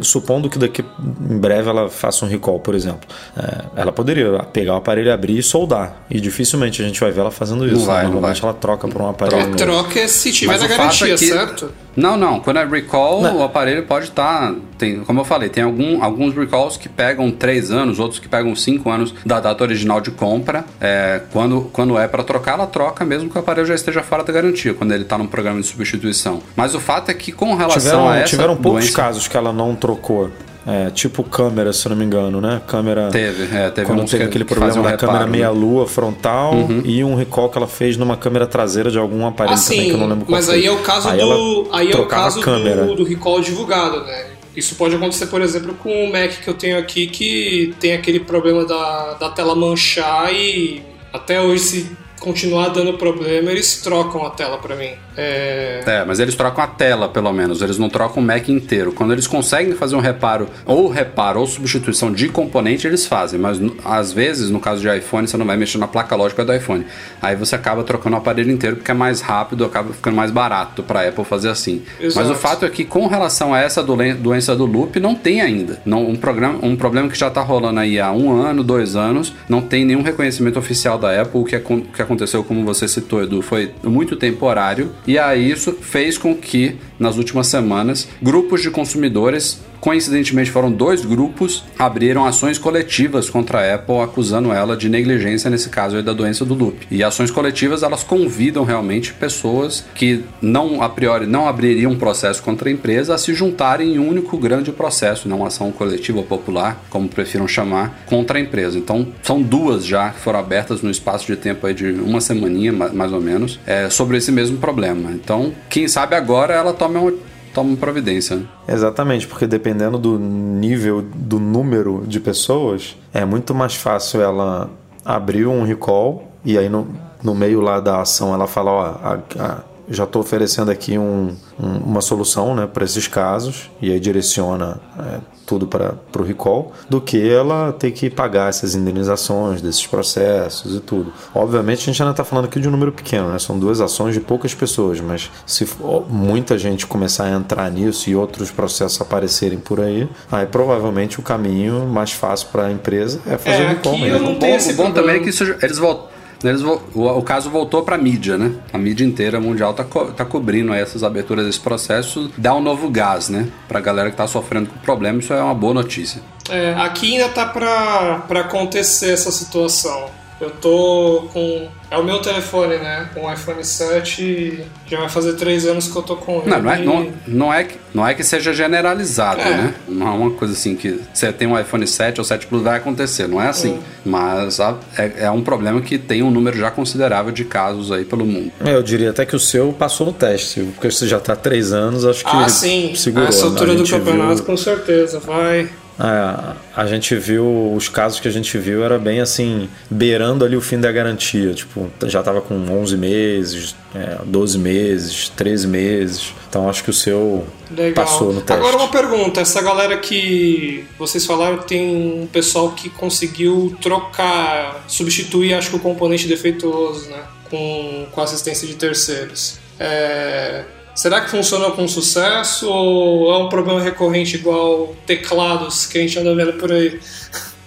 Supondo 0.00 0.48
que 0.48 0.58
daqui 0.58 0.84
em 1.28 1.38
breve 1.38 1.68
ela 1.68 1.88
faça 1.88 2.24
um 2.24 2.28
recall, 2.28 2.60
por 2.60 2.74
exemplo. 2.74 3.00
É, 3.36 3.64
ela 3.82 3.92
poderia 3.92 4.38
pegar 4.52 4.74
o 4.74 4.76
aparelho, 4.76 5.12
abrir 5.12 5.38
e 5.38 5.42
soldar. 5.42 5.96
E 6.10 6.20
dificilmente 6.20 6.80
a 6.82 6.84
gente 6.84 7.00
vai 7.00 7.10
ver 7.10 7.20
ela 7.20 7.30
fazendo 7.30 7.66
isso. 7.66 7.84
vai, 7.84 7.98
né? 7.98 8.02
não 8.04 8.12
Normalmente 8.12 8.40
vai. 8.40 8.50
ela 8.50 8.58
troca 8.58 8.88
por 8.88 9.02
um 9.02 9.08
aparelho 9.08 9.40
É, 9.40 9.44
novo. 9.46 9.56
troca 9.56 10.08
se 10.08 10.32
tiver 10.32 10.52
Mas 10.52 10.60
na 10.60 10.66
o 10.66 10.70
fato 10.70 10.78
garantia, 10.78 11.14
é 11.14 11.16
que- 11.16 11.26
certo? 11.26 11.72
Não, 11.96 12.16
não. 12.16 12.38
Quando 12.38 12.58
é 12.60 12.64
recall, 12.64 13.20
Não. 13.20 13.38
o 13.38 13.42
aparelho 13.42 13.82
pode 13.84 14.06
estar. 14.06 14.54
tem, 14.78 15.00
como 15.00 15.20
eu 15.20 15.24
falei, 15.24 15.48
tem 15.50 15.62
algum, 15.64 16.02
alguns 16.02 16.34
recalls 16.34 16.78
que 16.78 16.88
pegam 16.88 17.30
3 17.32 17.70
anos, 17.70 17.98
outros 17.98 18.18
que 18.20 18.28
pegam 18.28 18.54
5 18.54 18.88
anos 18.88 19.12
da 19.26 19.40
data 19.40 19.62
original 19.64 20.00
de 20.00 20.10
compra. 20.12 20.64
É, 20.80 21.20
quando, 21.32 21.62
quando 21.72 21.98
é 21.98 22.06
para 22.08 22.22
trocar, 22.22 22.54
ela 22.54 22.66
troca 22.66 23.04
mesmo 23.04 23.28
que 23.28 23.36
o 23.36 23.40
aparelho 23.40 23.66
já 23.66 23.74
esteja 23.74 24.02
fora 24.02 24.19
da 24.26 24.32
garantia, 24.32 24.74
quando 24.74 24.92
ele 24.92 25.02
está 25.04 25.16
num 25.18 25.26
programa 25.26 25.60
de 25.60 25.66
substituição. 25.66 26.42
Mas 26.56 26.74
o 26.74 26.80
fato 26.80 27.10
é 27.10 27.14
que, 27.14 27.32
com 27.32 27.54
relação 27.54 27.80
Tiveram, 27.80 28.08
a 28.08 28.16
essa. 28.18 28.26
tiveram 28.28 28.56
poucos 28.56 28.82
doença, 28.84 28.96
casos 28.96 29.28
que 29.28 29.36
ela 29.36 29.52
não 29.52 29.74
trocou. 29.74 30.30
É, 30.66 30.90
tipo 30.90 31.24
câmera, 31.24 31.72
se 31.72 31.88
não 31.88 31.96
me 31.96 32.04
engano, 32.04 32.38
né? 32.38 32.60
Câmera. 32.66 33.08
Teve, 33.10 33.44
é, 33.56 33.70
teve 33.70 33.86
quando 33.86 34.04
teve 34.04 34.18
que- 34.18 34.22
aquele 34.28 34.44
que 34.44 34.48
problema 34.54 34.68
faziam 34.68 34.84
da 34.84 34.90
reparo, 34.90 35.06
câmera 35.12 35.24
né? 35.24 35.32
meia-lua 35.32 35.86
frontal 35.86 36.52
e 36.84 37.02
um 37.02 37.14
recall 37.16 37.48
que 37.48 37.56
ela 37.56 37.66
fez 37.66 37.96
numa 37.96 38.14
câmera 38.14 38.46
traseira 38.46 38.90
de 38.90 38.98
algum 38.98 39.26
aparelho 39.26 39.56
Ah, 39.56 39.60
também, 39.60 39.80
sim, 39.80 39.86
que 39.86 39.92
eu 39.92 39.96
não 39.98 40.06
lembro 40.06 40.26
qual 40.26 40.36
mas 40.36 40.46
foi. 40.46 40.56
aí 40.56 40.66
é 40.66 40.70
o 40.70 40.78
caso 40.80 41.08
Aí 41.08 41.18
do. 41.18 41.68
Aí 41.72 41.90
é 41.90 41.96
o 41.96 42.06
caso 42.06 42.40
câmera. 42.42 42.84
do, 42.84 42.94
do 42.94 43.04
recall 43.04 43.40
divulgado, 43.40 44.02
né? 44.04 44.26
Isso 44.54 44.74
pode 44.74 44.94
acontecer, 44.94 45.26
por 45.26 45.40
exemplo, 45.40 45.74
com 45.82 46.04
o 46.04 46.12
Mac 46.12 46.30
que 46.42 46.48
eu 46.48 46.54
tenho 46.54 46.78
aqui, 46.78 47.06
que 47.06 47.74
tem 47.80 47.94
aquele 47.94 48.20
problema 48.20 48.66
da, 48.66 49.14
da 49.14 49.30
tela 49.30 49.54
manchar 49.54 50.30
e 50.34 50.82
até 51.12 51.40
hoje, 51.40 51.62
se 51.64 51.90
continuar 52.20 52.68
dando 52.68 52.96
problema, 52.98 53.50
eles 53.50 53.80
trocam 53.82 54.24
a 54.24 54.30
tela 54.30 54.58
pra 54.58 54.76
mim. 54.76 54.94
É, 55.20 55.82
É, 55.86 56.04
mas 56.04 56.18
eles 56.18 56.34
trocam 56.34 56.62
a 56.62 56.66
tela, 56.66 57.08
pelo 57.08 57.32
menos. 57.32 57.62
Eles 57.62 57.78
não 57.78 57.88
trocam 57.88 58.22
o 58.22 58.26
Mac 58.26 58.48
inteiro. 58.48 58.92
Quando 58.92 59.12
eles 59.12 59.26
conseguem 59.26 59.74
fazer 59.74 59.96
um 59.96 60.00
reparo, 60.00 60.48
ou 60.64 60.88
reparo 60.88 61.40
ou 61.40 61.46
substituição 61.46 62.12
de 62.12 62.28
componente, 62.28 62.86
eles 62.86 63.06
fazem. 63.06 63.38
Mas 63.38 63.60
às 63.84 64.12
vezes, 64.12 64.50
no 64.50 64.60
caso 64.60 64.80
de 64.80 64.96
iPhone, 64.96 65.26
você 65.26 65.36
não 65.36 65.46
vai 65.46 65.56
mexer 65.56 65.78
na 65.78 65.88
placa 65.88 66.16
lógica 66.16 66.44
do 66.44 66.54
iPhone. 66.54 66.86
Aí 67.20 67.36
você 67.36 67.54
acaba 67.54 67.82
trocando 67.82 68.16
o 68.16 68.18
aparelho 68.18 68.50
inteiro 68.50 68.76
porque 68.76 68.90
é 68.90 68.94
mais 68.94 69.20
rápido, 69.20 69.64
acaba 69.64 69.92
ficando 69.92 70.16
mais 70.16 70.30
barato 70.30 70.82
para 70.82 71.08
Apple 71.08 71.24
fazer 71.24 71.48
assim. 71.48 71.82
Exato. 72.00 72.26
Mas 72.26 72.36
o 72.36 72.38
fato 72.38 72.64
é 72.64 72.70
que, 72.70 72.84
com 72.84 73.06
relação 73.06 73.52
a 73.52 73.60
essa 73.60 73.82
doença 73.82 74.56
do 74.56 74.66
loop, 74.66 74.98
não 75.00 75.14
tem 75.14 75.40
ainda. 75.40 75.80
Não, 75.84 76.08
um, 76.08 76.16
programa, 76.16 76.58
um 76.62 76.76
problema 76.76 77.08
que 77.08 77.18
já 77.18 77.28
está 77.28 77.42
rolando 77.42 77.80
aí 77.80 77.98
há 78.00 78.12
um 78.12 78.32
ano, 78.32 78.62
dois 78.62 78.96
anos, 78.96 79.34
não 79.48 79.60
tem 79.60 79.84
nenhum 79.84 80.02
reconhecimento 80.02 80.58
oficial 80.58 80.98
da 80.98 81.20
Apple. 81.20 81.40
O 81.40 81.44
que, 81.44 81.56
o 81.56 81.82
que 81.82 82.02
aconteceu, 82.02 82.42
como 82.44 82.64
você 82.64 82.86
citou, 82.88 83.22
Edu, 83.22 83.42
foi 83.42 83.72
muito 83.82 84.16
temporário. 84.16 84.90
E 85.10 85.18
aí 85.18 85.50
isso 85.50 85.72
fez 85.72 86.16
com 86.16 86.36
que, 86.36 86.76
nas 86.96 87.16
últimas 87.16 87.48
semanas, 87.48 88.06
grupos 88.22 88.62
de 88.62 88.70
consumidores 88.70 89.60
Coincidentemente, 89.80 90.50
foram 90.50 90.70
dois 90.70 91.04
grupos 91.04 91.64
abriram 91.78 92.24
ações 92.26 92.58
coletivas 92.58 93.30
contra 93.30 93.58
a 93.60 93.74
Apple, 93.74 93.98
acusando 94.00 94.52
ela 94.52 94.76
de 94.76 94.88
negligência 94.88 95.48
nesse 95.50 95.68
caso 95.70 95.96
aí 95.96 96.02
da 96.02 96.12
doença 96.12 96.44
do 96.44 96.54
loop. 96.54 96.86
E 96.90 97.02
ações 97.02 97.30
coletivas 97.30 97.82
elas 97.82 98.02
convidam 98.04 98.62
realmente 98.64 99.12
pessoas 99.14 99.84
que 99.94 100.22
não 100.42 100.82
a 100.82 100.88
priori 100.88 101.26
não 101.26 101.48
abririam 101.48 101.92
um 101.92 101.98
processo 101.98 102.42
contra 102.42 102.68
a 102.68 102.72
empresa 102.72 103.14
a 103.14 103.18
se 103.18 103.32
juntarem 103.34 103.94
em 103.94 103.98
um 103.98 104.08
único 104.08 104.36
grande 104.36 104.70
processo, 104.70 105.28
não 105.28 105.44
ação 105.44 105.72
coletiva 105.72 106.18
ou 106.18 106.24
popular, 106.24 106.84
como 106.90 107.08
prefiram 107.08 107.48
chamar, 107.48 108.02
contra 108.06 108.38
a 108.38 108.40
empresa. 108.40 108.76
Então, 108.78 109.08
são 109.22 109.40
duas 109.40 109.84
já 109.84 110.10
que 110.10 110.20
foram 110.20 110.38
abertas 110.38 110.82
no 110.82 110.90
espaço 110.90 111.26
de 111.26 111.36
tempo 111.36 111.66
aí 111.66 111.72
de 111.74 111.86
uma 111.92 112.20
semaninha, 112.20 112.72
ma- 112.72 112.88
mais 112.90 113.12
ou 113.12 113.20
menos, 113.20 113.58
é, 113.66 113.88
sobre 113.88 114.18
esse 114.18 114.30
mesmo 114.30 114.58
problema. 114.58 115.10
Então, 115.12 115.52
quem 115.68 115.88
sabe 115.88 116.14
agora 116.14 116.52
ela 116.54 116.72
tome 116.72 116.96
uma, 116.98 117.12
tome 117.54 117.70
uma 117.70 117.76
providência. 117.76 118.36
né? 118.36 118.46
Exatamente, 118.68 119.26
porque 119.26 119.46
dependendo 119.46 119.98
do 119.98 120.18
nível, 120.18 121.02
do 121.02 121.38
número 121.38 122.04
de 122.06 122.20
pessoas, 122.20 122.96
é 123.12 123.24
muito 123.24 123.54
mais 123.54 123.74
fácil 123.74 124.20
ela 124.20 124.70
abrir 125.04 125.46
um 125.46 125.62
recall 125.64 126.30
e 126.44 126.56
aí 126.58 126.68
no, 126.68 126.86
no 127.22 127.34
meio 127.34 127.60
lá 127.60 127.80
da 127.80 128.00
ação 128.00 128.32
ela 128.34 128.46
fala, 128.46 128.70
ó, 128.70 128.80
a- 128.82 129.18
a- 129.38 129.64
já 129.90 130.04
estou 130.04 130.22
oferecendo 130.22 130.70
aqui 130.70 130.96
um, 130.96 131.34
um- 131.58 131.78
uma 131.78 132.00
solução 132.00 132.54
né, 132.54 132.66
para 132.66 132.84
esses 132.84 133.06
casos 133.08 133.70
e 133.82 133.90
aí 133.92 133.98
direciona 134.00 134.80
é, 134.98 135.18
tudo 135.44 135.66
para 135.66 135.94
o 136.16 136.22
recall, 136.22 136.70
do 136.88 137.00
que 137.00 137.28
ela 137.28 137.72
ter 137.72 137.90
que 137.90 138.08
pagar 138.08 138.48
essas 138.48 138.76
indenizações 138.76 139.60
desses 139.60 139.84
processos 139.84 140.76
e 140.76 140.80
tudo. 140.80 141.12
Obviamente 141.34 141.80
a 141.80 141.84
gente 141.92 142.00
ainda 142.00 142.12
está 142.12 142.22
falando 142.24 142.44
aqui 142.44 142.60
de 142.60 142.68
um 142.68 142.70
número 142.70 142.92
pequeno, 142.92 143.28
né? 143.32 143.38
são 143.40 143.58
duas 143.58 143.80
ações 143.80 144.14
de 144.14 144.20
poucas 144.20 144.54
pessoas, 144.54 145.00
mas 145.00 145.28
se 145.44 145.66
for 145.66 146.06
muita 146.08 146.56
gente 146.56 146.86
começar 146.86 147.24
a 147.24 147.30
entrar 147.32 147.68
nisso 147.70 148.08
e 148.08 148.14
outros 148.14 148.50
processos 148.52 149.00
aparecerem 149.00 149.58
por 149.58 149.80
aí, 149.80 150.08
aí 150.30 150.46
provavelmente 150.46 151.18
o 151.18 151.22
caminho 151.22 151.84
mais 151.86 152.12
fácil 152.12 152.46
para 152.52 152.66
a 152.66 152.70
empresa 152.72 153.20
é 153.26 153.36
fazer 153.36 153.62
É, 153.62 153.66
o 153.66 153.68
recall 153.70 153.92
aqui 153.94 154.02
mesmo. 154.02 154.16
eu 154.18 154.22
não 154.22 154.32
O 154.34 154.38
tem 154.38 154.50
bom, 154.50 154.56
esse 154.56 154.72
o 154.72 154.76
bom 154.76 154.92
também 154.92 155.16
é 155.16 155.18
que 155.18 155.30
isso, 155.30 155.42
eles 155.60 155.78
voltam. 155.78 156.09
Eles, 156.42 156.62
o, 156.62 156.80
o 156.94 157.22
caso 157.22 157.50
voltou 157.50 157.82
para 157.82 157.98
mídia, 157.98 158.38
né? 158.38 158.52
A 158.72 158.78
mídia 158.78 159.04
inteira 159.04 159.38
mundial 159.40 159.74
tá, 159.74 159.84
co- 159.84 160.06
tá 160.06 160.24
cobrindo 160.24 160.72
essas 160.72 161.02
aberturas 161.04 161.44
desse 161.46 161.60
processo, 161.60 162.30
dá 162.36 162.54
um 162.54 162.60
novo 162.62 162.88
gás, 162.90 163.28
né? 163.28 163.48
Pra 163.68 163.80
galera 163.80 164.10
que 164.10 164.16
tá 164.16 164.26
sofrendo 164.26 164.70
com 164.70 164.78
problema, 164.78 165.18
isso 165.20 165.32
é 165.34 165.42
uma 165.42 165.54
boa 165.54 165.74
notícia. 165.74 166.22
É, 166.48 166.74
aqui 166.74 167.12
ainda 167.12 167.28
tá 167.28 167.46
pra 167.46 168.40
acontecer 168.40 169.12
essa 169.12 169.30
situação. 169.30 170.06
Eu 170.40 170.50
tô 170.50 171.28
com. 171.32 171.68
É 171.90 171.98
o 171.98 172.04
meu 172.04 172.18
telefone, 172.20 172.76
né? 172.78 173.10
Com 173.12 173.26
o 173.26 173.32
iPhone 173.32 173.62
7 173.62 174.22
e 174.22 174.64
já 174.88 174.98
vai 175.00 175.08
fazer 175.08 175.34
três 175.34 175.66
anos 175.66 175.86
que 175.88 175.94
eu 175.96 176.02
tô 176.02 176.16
com 176.16 176.40
ele. 176.40 176.48
Não, 176.50 176.62
não 176.62 176.70
é, 176.72 176.78
não, 176.78 177.12
não 177.26 177.52
é, 177.54 177.64
que, 177.64 177.76
não 177.92 178.06
é 178.08 178.14
que 178.14 178.24
seja 178.24 178.52
generalizado, 178.54 179.40
É. 179.40 179.50
né? 179.50 179.74
Não 179.88 180.06
é 180.06 180.10
uma 180.10 180.30
coisa 180.30 180.54
assim 180.54 180.74
que 180.76 180.98
você 181.12 181.30
tem 181.32 181.46
um 181.46 181.58
iPhone 181.58 181.86
7 181.86 182.20
ou 182.20 182.24
7 182.24 182.46
Plus 182.46 182.62
vai 182.62 182.78
acontecer, 182.78 183.26
não 183.28 183.42
é 183.42 183.48
assim. 183.48 183.80
Mas 184.04 184.60
a- 184.60 184.78
é, 184.96 185.24
é 185.24 185.30
um 185.30 185.42
problema 185.42 185.80
que 185.82 185.98
tem 185.98 186.22
um 186.22 186.30
número 186.30 186.56
já 186.56 186.70
considerável 186.70 187.32
de 187.32 187.44
casos 187.44 187.92
aí 187.92 188.04
pelo 188.06 188.24
mundo. 188.24 188.50
É, 188.64 188.74
eu 188.74 188.82
diria 188.82 189.10
até 189.10 189.26
que 189.26 189.36
o 189.36 189.40
seu 189.40 189.72
passou 189.74 190.06
no 190.06 190.12
teste, 190.12 190.60
porque 190.74 190.90
você 190.90 191.06
já 191.06 191.18
está 191.18 191.34
há 191.34 191.36
três 191.36 191.72
anos, 191.72 192.06
acho 192.06 192.24
que 192.24 192.30
Ah, 192.34 192.48
sim. 192.48 192.94
segurou. 192.94 193.28
Essa 193.28 193.44
né? 193.44 193.50
altura 193.50 193.74
do 193.74 193.86
campeonato, 193.86 194.36
viu- 194.36 194.44
com 194.44 194.56
certeza. 194.56 195.18
Vai. 195.20 195.68
É, 196.00 196.56
a 196.74 196.86
gente 196.86 197.14
viu, 197.16 197.74
os 197.74 197.88
casos 197.88 198.18
que 198.20 198.26
a 198.26 198.30
gente 198.30 198.56
viu 198.56 198.82
era 198.82 198.98
bem 198.98 199.20
assim, 199.20 199.68
beirando 199.90 200.44
ali 200.44 200.56
o 200.56 200.60
fim 200.60 200.80
da 200.80 200.90
garantia. 200.90 201.52
Tipo, 201.52 201.90
já 202.06 202.22
tava 202.22 202.40
com 202.40 202.54
11 202.54 202.96
meses, 202.96 203.76
é, 203.94 204.18
12 204.24 204.58
meses, 204.58 205.28
13 205.36 205.68
meses. 205.68 206.32
Então 206.48 206.68
acho 206.70 206.82
que 206.82 206.90
o 206.90 206.94
seu 206.94 207.46
Legal. 207.70 208.04
passou 208.04 208.32
no 208.32 208.40
teste. 208.40 208.52
Agora 208.52 208.76
uma 208.76 208.88
pergunta, 208.88 209.42
essa 209.42 209.60
galera 209.60 209.98
que 209.98 210.86
vocês 210.98 211.26
falaram 211.26 211.58
tem 211.58 212.22
um 212.22 212.26
pessoal 212.26 212.72
que 212.72 212.88
conseguiu 212.88 213.76
trocar, 213.82 214.84
substituir 214.88 215.52
acho 215.52 215.68
que 215.68 215.76
o 215.76 215.80
componente 215.80 216.26
defeituoso, 216.26 217.10
né? 217.10 217.22
Com, 217.50 218.06
com 218.10 218.20
assistência 218.22 218.66
de 218.66 218.74
terceiros. 218.74 219.58
É, 219.78 220.64
será 220.94 221.20
que 221.20 221.30
funcionou 221.30 221.72
com 221.72 221.86
sucesso 221.88 222.68
ou 222.68 223.32
é 223.32 223.38
um 223.38 223.48
problema 223.48 223.80
recorrente 223.80 224.36
igual 224.36 224.94
teclados 225.06 225.86
que 225.86 225.98
a 225.98 226.00
gente 226.00 226.18
anda 226.18 226.34
vendo 226.34 226.54
por 226.54 226.70
aí? 226.72 226.98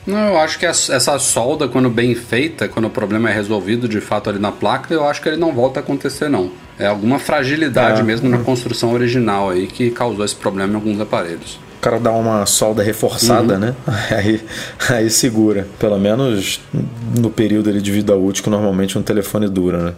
Não, 0.06 0.18
eu 0.30 0.38
acho 0.38 0.60
que 0.60 0.66
essa 0.66 1.18
solda, 1.18 1.68
quando 1.68 1.90
bem 1.90 2.14
feita, 2.14 2.68
quando 2.68 2.86
o 2.86 2.90
problema 2.90 3.30
é 3.30 3.34
resolvido 3.34 3.88
de 3.88 4.02
fato 4.02 4.30
ali 4.30 4.38
na 4.38 4.52
placa, 4.52 4.94
eu 4.94 5.08
acho 5.08 5.22
que 5.22 5.30
ele 5.30 5.38
não 5.38 5.54
volta 5.54 5.80
a 5.80 5.84
acontecer, 5.84 6.30
não. 6.30 6.52
É 6.78 6.88
alguma 6.88 7.20
fragilidade 7.20 8.02
É. 8.02 8.04
mesmo 8.04 8.28
na 8.30 8.40
construção 8.40 8.92
original 8.94 9.50
aí 9.50 9.66
que 9.68 9.90
causou 9.92 10.26
esse 10.26 10.36
problema 10.36 10.74
em 10.74 10.76
alguns 10.76 11.00
aparelhos. 11.00 11.58
O 11.78 11.82
cara 11.84 12.00
dá 12.00 12.12
uma 12.12 12.46
solda 12.46 12.82
reforçada, 12.84 13.58
né? 13.58 13.76
Aí, 14.10 14.42
aí 14.90 15.10
segura. 15.10 15.68
Pelo 15.78 15.98
menos 16.00 16.62
no 17.20 17.30
período 17.30 17.70
ali 17.70 17.82
de 17.82 17.92
vida 17.92 18.16
útil 18.16 18.44
que 18.44 18.50
normalmente 18.50 18.98
um 18.98 19.02
telefone 19.02 19.50
dura, 19.50 19.78
né? 19.78 19.94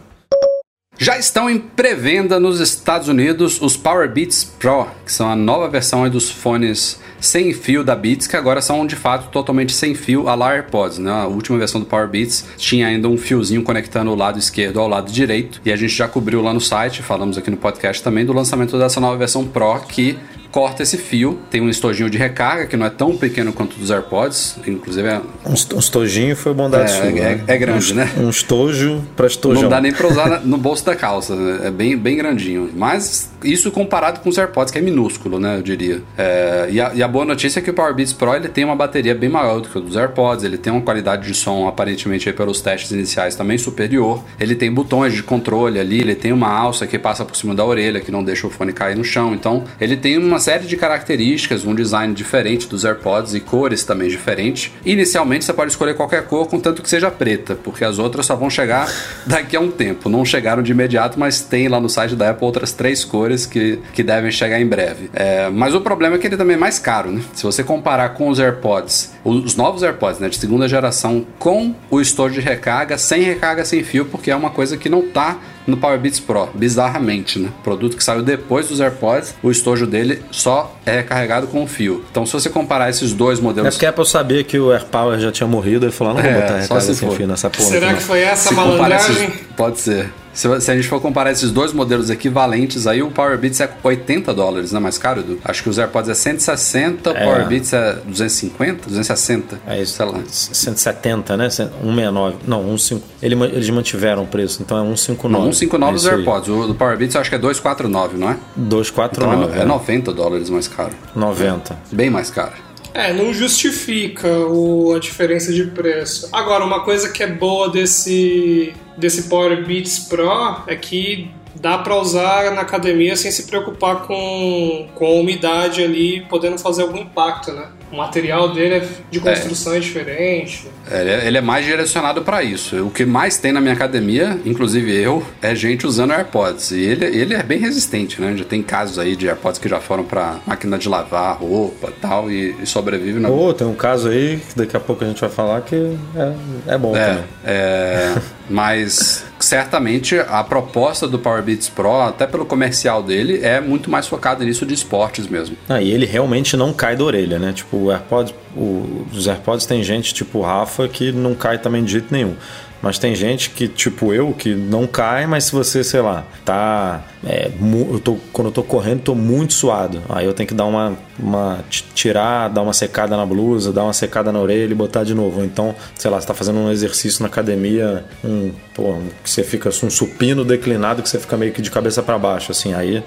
Já 0.98 1.18
estão 1.18 1.50
em 1.50 1.60
pré-venda 1.60 2.40
nos 2.40 2.62
Estados 2.62 3.10
Unidos 3.10 3.62
os 3.62 3.76
Power 3.76 4.10
Beats 4.10 4.46
Pro, 4.46 4.88
que 5.06 5.12
são 5.12 5.30
a 5.30 5.36
nova 5.36 5.68
versão 5.68 6.10
dos 6.10 6.32
fones 6.32 6.98
sem 7.20 7.54
fio 7.54 7.84
da 7.84 7.94
Beats, 7.96 8.28
que 8.28 8.38
agora 8.38 8.62
são 8.62 8.88
de 8.88 8.96
fato 8.96 9.30
totalmente 9.30 9.74
sem 9.74 9.94
fio 9.94 10.30
a 10.30 10.36
la 10.36 10.54
AirPods. 10.54 11.00
Né? 11.00 11.12
A 11.12 11.28
última 11.28 11.58
versão 11.58 11.82
do 11.82 11.86
Power 11.86 12.08
Beats 12.08 12.46
tinha 12.56 12.88
ainda 12.88 13.10
um 13.10 13.18
fiozinho 13.18 13.62
conectando 13.62 14.10
o 14.10 14.16
lado 14.16 14.40
esquerdo 14.40 14.80
ao 14.80 14.88
lado 14.88 15.12
direito, 15.12 15.60
e 15.66 15.72
a 15.72 15.76
gente 15.76 15.94
já 15.94 16.08
cobriu 16.08 16.42
lá 16.42 16.54
no 16.54 16.62
site, 16.62 17.02
falamos 17.02 17.38
aqui 17.38 17.52
no 17.52 17.58
podcast 17.58 18.02
também 18.02 18.26
do 18.26 18.32
lançamento 18.32 18.78
dessa 18.78 19.02
nova 19.02 19.18
versão 19.18 19.46
Pro 19.46 19.82
que 19.82 20.18
corta 20.56 20.84
esse 20.84 20.98
fio, 20.98 21.38
tem 21.52 21.60
um 21.60 21.68
estojinho 21.70 22.10
de 22.10 22.18
recarga 22.18 22.66
que 22.66 22.78
não 22.78 22.86
é 22.86 22.90
tão 22.90 23.18
pequeno 23.18 23.52
quanto 23.52 23.74
o 23.76 23.78
dos 23.78 23.92
AirPods, 23.92 24.56
inclusive 24.66 25.06
é, 25.06 25.20
Um, 25.46 25.54
est- 25.54 25.74
estojinho 25.74 26.34
foi 26.34 26.54
bondade 26.54 26.86
É, 26.86 26.96
sua. 26.96 27.06
é- 27.08 27.12
né? 27.12 27.44
é 27.46 27.58
grande, 27.58 27.92
um, 27.92 27.96
né? 27.98 28.10
Um 28.18 28.30
estojo 28.30 29.04
pra 29.18 29.28
estojão. 29.28 29.64
Não 29.64 29.70
dá 29.70 29.82
nem 29.82 29.92
pra 29.92 30.08
usar 30.08 30.40
no 30.46 30.58
bolso 30.58 30.86
da 30.86 30.96
calça, 30.96 31.36
né? 31.36 31.60
é 31.68 31.70
bem, 31.72 31.98
bem 31.98 32.16
grandinho. 32.16 32.70
Mas 32.74 33.30
isso 33.44 33.70
comparado 33.70 34.22
com 34.22 34.30
os 34.30 34.38
AirPods, 34.38 34.72
que 34.72 34.78
é 34.78 34.82
minúsculo, 34.82 35.42
né? 35.42 35.58
Eu 35.58 35.62
diria. 35.62 36.02
É, 36.18 36.68
e, 36.72 36.80
a, 36.80 36.92
e 36.96 37.04
a 37.04 37.08
boa 37.10 37.26
notícia 37.26 37.60
é 37.60 37.62
que 37.62 37.70
o 37.70 37.74
Power 37.74 37.94
Beats 37.94 38.14
Pro 38.14 38.34
ele 38.34 38.48
tem 38.48 38.64
uma 38.64 38.78
bateria 38.78 39.14
bem 39.14 39.28
maior 39.28 39.60
do 39.60 39.68
que 39.68 39.78
o 39.78 39.82
dos 39.82 39.98
AirPods, 39.98 40.46
ele 40.46 40.58
tem 40.58 40.72
uma 40.72 40.82
qualidade 40.82 41.28
de 41.28 41.34
som, 41.34 41.68
aparentemente, 41.68 42.32
pelos 42.32 42.62
testes 42.62 42.92
iniciais, 42.92 43.36
também 43.36 43.58
superior. 43.58 44.24
Ele 44.40 44.56
tem 44.56 44.72
botões 44.72 45.14
de 45.14 45.22
controle 45.22 45.82
ali, 45.82 46.00
ele 46.00 46.16
tem 46.16 46.32
uma 46.32 46.48
alça 46.50 46.88
que 46.88 46.98
passa 46.98 47.26
por 47.26 47.36
cima 47.36 47.54
da 47.54 47.66
orelha, 47.66 48.00
que 48.00 48.10
não 48.10 48.24
deixa 48.24 48.48
o 48.48 48.50
fone 48.50 48.72
cair 48.72 48.96
no 48.96 49.04
chão. 49.04 49.34
Então, 49.34 49.66
ele 49.82 49.98
tem 49.98 50.18
uma 50.18 50.40
série 50.46 50.68
de 50.68 50.78
características, 50.78 51.66
um 51.66 51.74
design 51.74 52.14
diferente 52.14 52.68
dos 52.68 52.86
AirPods 52.86 53.34
e 53.34 53.40
cores 53.40 53.84
também 53.84 54.08
diferentes. 54.08 54.72
Inicialmente, 54.86 55.44
você 55.44 55.52
pode 55.52 55.72
escolher 55.72 55.96
qualquer 55.96 56.28
cor, 56.28 56.48
contanto 56.48 56.84
que 56.84 56.90
seja 56.90 57.10
preta, 57.10 57.56
porque 57.56 57.84
as 57.84 57.98
outras 57.98 58.28
só 58.28 58.36
vão 58.36 58.48
chegar 58.48 58.88
daqui 59.26 59.56
a 59.56 59.60
um 59.60 59.72
tempo. 59.72 60.08
Não 60.08 60.24
chegaram 60.24 60.62
de 60.62 60.72
imediato, 60.72 61.20
mas 61.20 61.42
tem 61.42 61.68
lá 61.68 61.80
no 61.80 61.90
site 61.90 62.16
da 62.16 62.30
Apple 62.30 62.46
outras 62.46 62.72
três 62.72 63.04
cores 63.04 63.48
que, 63.48 63.80
que 63.92 64.04
devem 64.04 64.30
chegar 64.30 64.62
em 64.62 64.68
breve. 64.68 65.10
É, 65.14 65.50
mas 65.50 65.74
o 65.74 65.82
problema 65.82 66.16
é 66.16 66.20
que 66.20 66.28
ele 66.28 66.38
também 66.38 66.56
é 66.56 66.60
mais 66.60 66.78
caro, 66.78 67.10
né? 67.10 67.24
Se 67.34 67.42
você 67.42 67.64
comparar 67.64 68.10
com 68.10 68.30
os 68.30 68.40
AirPods, 68.40 69.15
os 69.26 69.56
novos 69.56 69.82
AirPods, 69.84 70.20
né, 70.20 70.30
de 70.30 70.38
segunda 70.38 70.68
geração, 70.70 71.26
com 71.40 71.74
o 71.90 72.00
estojo 72.00 72.36
de 72.36 72.42
recarga, 72.42 72.98
sem 72.98 73.24
recarga 73.24 73.66
sem 73.66 73.84
fio, 73.84 74.06
porque 74.06 74.30
é 74.30 74.36
uma 74.36 74.52
coisa 74.52 74.78
que 74.78 74.88
não 74.88 75.02
tá 75.02 75.38
no 75.66 75.76
Power 75.78 75.98
Beats 76.00 76.20
Pro, 76.20 76.48
bizarramente, 76.54 77.40
né? 77.40 77.50
Produto 77.64 77.98
que 77.98 78.04
saiu 78.04 78.22
depois 78.22 78.68
dos 78.68 78.80
AirPods, 78.80 79.34
o 79.42 79.50
estojo 79.50 79.88
dele 79.88 80.22
só 80.30 80.76
é 80.86 81.02
carregado 81.02 81.48
com 81.48 81.66
fio. 81.66 82.06
Então, 82.12 82.24
se 82.24 82.34
você 82.34 82.50
comparar 82.52 82.88
esses 82.92 83.14
dois 83.14 83.40
É 83.40 83.42
modelos 83.42 83.74
porque 83.74 83.86
a 83.88 83.90
Apple 83.90 84.06
sabia 84.06 84.44
que 84.44 84.60
o 84.60 84.72
AirPower 84.72 85.20
já 85.20 85.32
tinha 85.32 85.48
morrido, 85.48 85.86
ele 85.88 85.92
falou, 85.92 86.14
não 86.14 86.22
vou 86.22 86.30
É, 86.30 86.36
botar 86.36 86.48
só 86.48 86.60
recarga 86.62 86.82
se 86.82 86.96
sem 86.96 87.10
for. 87.10 87.18
fio 87.18 87.28
nessa 87.28 87.50
porra. 87.50 87.68
Será 87.70 87.88
que 87.88 87.94
não. 87.94 88.02
foi 88.02 88.20
essa 88.22 88.50
Se 88.50 88.54
malandragem? 88.54 89.26
esses- 89.28 89.40
pode 89.58 89.80
ser. 89.80 90.14
Se, 90.36 90.62
se 90.62 90.70
a 90.70 90.76
gente 90.76 90.88
for 90.88 91.02
comparar 91.02 91.32
esses 91.32 91.50
dois 91.50 91.72
modelos 91.74 92.10
equivalentes, 92.10 92.86
aí 92.86 93.02
o 93.02 93.10
Power 93.10 93.38
Beats 93.38 93.62
é 93.62 93.70
80 93.82 94.34
dólares, 94.34 94.72
não 94.72 94.80
é 94.80 94.84
mais 94.84 94.98
caro, 94.98 95.22
Edu? 95.22 95.40
Acho 95.44 95.64
que 95.64 95.70
os 95.70 95.80
AirPods 95.80 96.10
é 96.10 96.14
160, 96.14 97.10
o 97.12 97.16
É. 97.18 97.24
Power 97.24 97.48
Beats 97.48 97.72
é 97.74 97.94
250, 98.06 98.84
260. 98.88 99.60
É 99.66 99.82
isso, 99.82 99.94
Sei 99.96 100.06
lá. 100.06 100.20
170, 100.28 101.38
né? 101.38 101.50
169. 101.50 102.36
Não, 102.46 102.64
15. 102.76 103.02
Ele, 103.22 103.36
eles 103.46 103.70
mantiveram 103.70 104.24
o 104.24 104.28
preço, 104.28 104.62
então 104.62 104.78
é 104.78 104.82
159. 104.96 105.46
Não, 105.46 105.54
159 105.54 105.92
é 105.92 105.96
os 105.96 106.02
isso 106.02 106.10
aí. 106.12 106.18
AirPods. 106.18 106.50
O 106.50 106.68
do 106.68 106.76
Power 106.76 106.98
Beats 106.98 107.16
eu 107.16 107.22
acho 107.22 107.30
que 107.30 107.36
é 107.36 107.40
249, 107.40 108.18
não 108.18 108.30
é? 108.32 108.38
249, 108.58 109.44
Então 109.46 109.56
é, 109.58 109.62
é 109.62 109.66
90 109.66 110.14
dólares 110.14 110.50
mais 110.50 110.68
caro. 110.68 110.92
90. 111.16 111.78
Bem 111.92 112.10
mais 112.10 112.30
caro. 112.30 112.54
É, 112.94 113.12
não 113.14 113.34
justifica 113.34 114.28
o, 114.28 114.94
a 114.96 115.00
diferença 115.00 115.52
de 115.52 115.66
preço. 115.66 116.30
Agora, 116.32 116.64
uma 116.64 116.82
coisa 116.84 117.10
que 117.10 117.22
é 117.24 117.28
boa 117.28 117.70
desse, 117.70 118.74
desse 118.98 119.24
Power 119.24 119.66
Beats 119.66 120.00
Pro 120.00 120.64
é 120.68 120.76
que 120.76 121.32
dá 121.56 121.78
pra 121.78 122.00
usar 122.00 122.52
na 122.54 122.62
academia 122.62 123.16
sem 123.16 123.32
se 123.32 123.44
preocupar 123.44 124.04
com, 124.04 124.90
com 124.94 125.06
a 125.06 125.12
umidade 125.12 125.84
ali, 125.84 126.22
podendo 126.28 126.58
fazer 126.58 126.84
algum 126.84 126.98
impacto, 126.98 127.52
né? 127.52 127.70
O 127.92 127.98
material 127.98 128.54
dele 128.54 128.76
é 128.76 128.88
de 129.10 129.20
construção 129.20 129.74
é. 129.76 129.80
diferente. 129.80 130.68
Ele 130.92 131.10
é, 131.10 131.28
ele 131.28 131.38
é 131.38 131.42
mais 131.42 131.66
direcionado 131.66 132.22
para 132.24 132.44
isso. 132.44 132.86
O 132.86 132.90
que 132.90 133.06
mais 133.06 133.38
tem 133.38 133.52
na 133.52 133.62
minha 133.62 133.74
academia, 133.74 134.40
inclusive 134.46 134.94
eu, 134.94 135.24
é 135.42 135.56
gente 135.56 135.86
usando 135.88 136.12
AirPods. 136.12 136.72
E 136.72 136.80
ele, 136.80 137.06
ele 137.06 137.34
é 137.34 137.44
bem 137.44 137.60
resistente, 137.60 138.20
né? 138.20 138.36
Já 138.36 138.44
tem 138.44 138.62
casos 138.62 139.00
aí 139.00 139.16
de 139.16 139.28
AirPods 139.28 139.60
que 139.60 139.70
já 139.70 139.80
foram 139.80 140.04
para 140.04 140.40
máquina 140.46 140.78
de 140.78 140.90
lavar 140.90 141.38
roupa 141.38 141.90
e 141.90 142.00
tal, 142.02 142.30
e, 142.32 142.56
e 142.62 142.66
sobrevive 142.66 143.20
na. 143.20 143.30
Ou 143.30 143.54
tem 143.54 143.66
um 143.66 143.76
caso 143.76 144.10
aí 144.10 144.40
que 144.50 144.58
daqui 144.58 144.76
a 144.76 144.80
pouco 144.80 145.04
a 145.04 145.08
gente 145.08 145.22
vai 145.22 145.30
falar 145.30 145.62
que 145.62 145.98
é, 146.16 146.74
é 146.74 146.78
bom 146.78 146.96
É, 146.96 147.06
também. 147.08 147.24
é, 147.46 148.16
mas 148.50 149.24
certamente 149.40 150.18
a 150.18 150.44
proposta 150.44 151.08
do 151.08 151.20
Power 151.20 151.44
Beats 151.44 151.70
Pro, 151.70 152.02
até 152.02 152.26
pelo 152.26 152.46
comercial 152.46 153.04
dele, 153.04 153.40
é 153.44 153.60
muito 153.60 153.90
mais 153.90 154.08
focada 154.08 154.44
nisso 154.44 154.66
de 154.66 154.74
esportes 154.74 155.28
mesmo. 155.28 155.58
Ah, 155.68 155.82
e 155.82 155.92
ele 155.92 156.06
realmente 156.06 156.56
não 156.56 156.74
cai 156.74 156.96
da 156.96 157.04
orelha, 157.04 157.40
né? 157.40 157.54
Tipo, 157.54 157.78
o 157.78 157.92
AirPods, 157.92 158.34
o, 158.56 159.06
os 159.12 159.28
AirPods 159.28 159.66
tem 159.66 159.84
gente 159.84 160.14
tipo 160.14 160.42
Rafa 160.42 160.88
que 160.88 161.12
não 161.12 161.36
cai 161.36 161.58
também 161.58 161.84
de 161.84 161.92
jeito 161.92 162.08
nenhum. 162.12 162.36
Mas 162.82 163.00
tem 163.00 163.16
gente 163.16 163.50
que, 163.50 163.68
tipo 163.68 164.14
eu, 164.14 164.32
que 164.32 164.54
não 164.54 164.86
cai, 164.86 165.26
mas 165.26 165.46
se 165.46 165.52
você, 165.54 165.84
sei 165.84 166.02
lá, 166.02 166.24
tá. 166.44 167.04
É, 167.28 167.50
eu 167.92 168.00
tô, 168.00 168.18
quando 168.32 168.48
eu 168.48 168.52
tô 168.52 168.62
correndo, 168.62 169.02
tô 169.02 169.16
muito 169.16 169.54
suado. 169.54 170.02
Aí 170.10 170.26
eu 170.26 170.34
tenho 170.34 170.48
que 170.48 170.54
dar 170.54 170.66
uma, 170.66 170.94
uma. 171.18 171.60
tirar, 171.96 172.50
dar 172.50 172.62
uma 172.62 172.74
secada 172.74 173.18
na 173.18 173.26
blusa, 173.26 173.74
dar 173.74 173.84
uma 173.84 173.94
secada 173.94 174.32
na 174.32 174.40
orelha 174.40 174.72
e 174.72 174.76
botar 174.76 175.04
de 175.04 175.16
novo. 175.16 175.44
Então, 175.44 175.76
sei 175.96 176.12
lá, 176.12 176.22
você 176.22 176.28
tá 176.28 176.34
fazendo 176.36 176.60
um 176.60 176.72
exercício 176.72 177.24
na 177.24 177.28
academia, 177.28 178.06
um, 178.24 178.52
pô, 178.76 178.98
que 179.24 179.30
você 179.30 179.44
fica 179.44 179.70
um 179.70 179.90
supino 179.90 180.46
declinado 180.46 181.02
que 181.02 181.10
você 181.10 181.18
fica 181.18 181.36
meio 181.36 181.52
que 181.52 181.62
de 181.62 181.72
cabeça 181.72 182.04
para 182.04 182.18
baixo, 182.20 182.52
assim. 182.52 182.74
Aí 182.74 183.04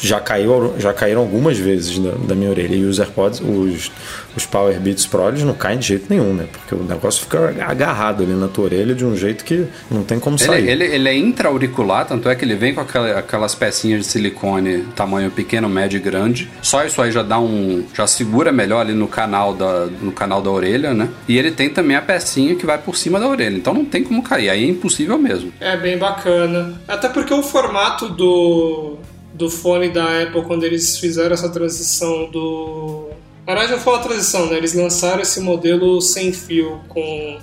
já 0.00 0.18
caiu, 0.18 0.74
já 0.78 0.92
caíram 0.92 1.20
algumas 1.20 1.56
vezes 1.56 1.98
da, 1.98 2.10
da 2.12 2.34
minha 2.34 2.50
orelha. 2.50 2.74
E 2.74 2.84
os 2.84 2.98
AirPods, 2.98 3.40
os, 3.40 3.92
os 4.36 4.46
Power 4.46 4.80
Beats 4.80 5.06
Pro, 5.06 5.28
eles 5.28 5.44
não 5.44 5.54
caem 5.54 5.78
de 5.78 5.86
jeito 5.86 6.06
nenhum, 6.10 6.34
né? 6.34 6.46
Porque 6.50 6.74
o 6.74 6.82
negócio 6.82 7.22
fica 7.22 7.54
agarrado 7.64 8.24
ali 8.24 8.32
na 8.32 8.48
tua 8.48 8.64
orelha 8.64 8.94
de 8.96 9.04
um 9.04 9.16
jeito 9.16 9.44
que 9.44 9.64
não 9.88 10.02
tem 10.02 10.18
como 10.18 10.36
sair. 10.38 10.68
Ele, 10.68 10.84
ele, 10.84 11.08
é 11.08 11.14
intra-auricular, 11.16 12.04
tanto 12.06 12.28
é 12.28 12.34
que 12.34 12.44
ele 12.44 12.56
vem 12.56 12.74
com 12.74 12.80
aquela- 12.80 13.18
aquelas 13.18 13.54
pecinhas 13.60 14.00
de 14.00 14.06
silicone 14.06 14.86
tamanho 14.96 15.30
pequeno, 15.30 15.68
médio 15.68 15.98
e 15.98 16.00
grande. 16.00 16.50
Só 16.62 16.82
isso 16.84 17.00
aí 17.02 17.12
já 17.12 17.22
dá 17.22 17.38
um. 17.38 17.84
já 17.94 18.06
segura 18.06 18.50
melhor 18.50 18.80
ali 18.80 18.94
no 18.94 19.06
canal 19.06 19.54
da, 19.54 19.86
no 19.86 20.10
canal 20.10 20.40
da 20.40 20.50
orelha, 20.50 20.94
né? 20.94 21.10
E 21.28 21.36
ele 21.36 21.50
tem 21.50 21.68
também 21.68 21.96
a 21.96 22.02
pecinha 22.02 22.56
que 22.56 22.64
vai 22.64 22.78
por 22.78 22.96
cima 22.96 23.20
da 23.20 23.28
orelha. 23.28 23.56
Então 23.56 23.74
não 23.74 23.84
tem 23.84 24.02
como 24.02 24.22
cair. 24.22 24.48
Aí 24.48 24.64
é 24.64 24.66
impossível 24.66 25.18
mesmo. 25.18 25.52
É 25.60 25.76
bem 25.76 25.98
bacana. 25.98 26.80
Até 26.88 27.08
porque 27.10 27.34
o 27.34 27.42
formato 27.42 28.08
do, 28.08 28.96
do 29.34 29.50
fone 29.50 29.90
da 29.90 30.22
Apple, 30.22 30.42
quando 30.42 30.64
eles 30.64 30.96
fizeram 30.96 31.34
essa 31.34 31.50
transição 31.50 32.30
do. 32.30 33.08
Na 33.46 33.54
verdade, 33.54 33.72
não 33.72 33.80
foi 33.80 33.94
uma 33.94 34.02
transição, 34.02 34.46
né? 34.46 34.56
Eles 34.56 34.74
lançaram 34.74 35.20
esse 35.20 35.40
modelo 35.40 36.00
sem 36.00 36.32
fio, 36.32 36.80
com, 36.88 37.38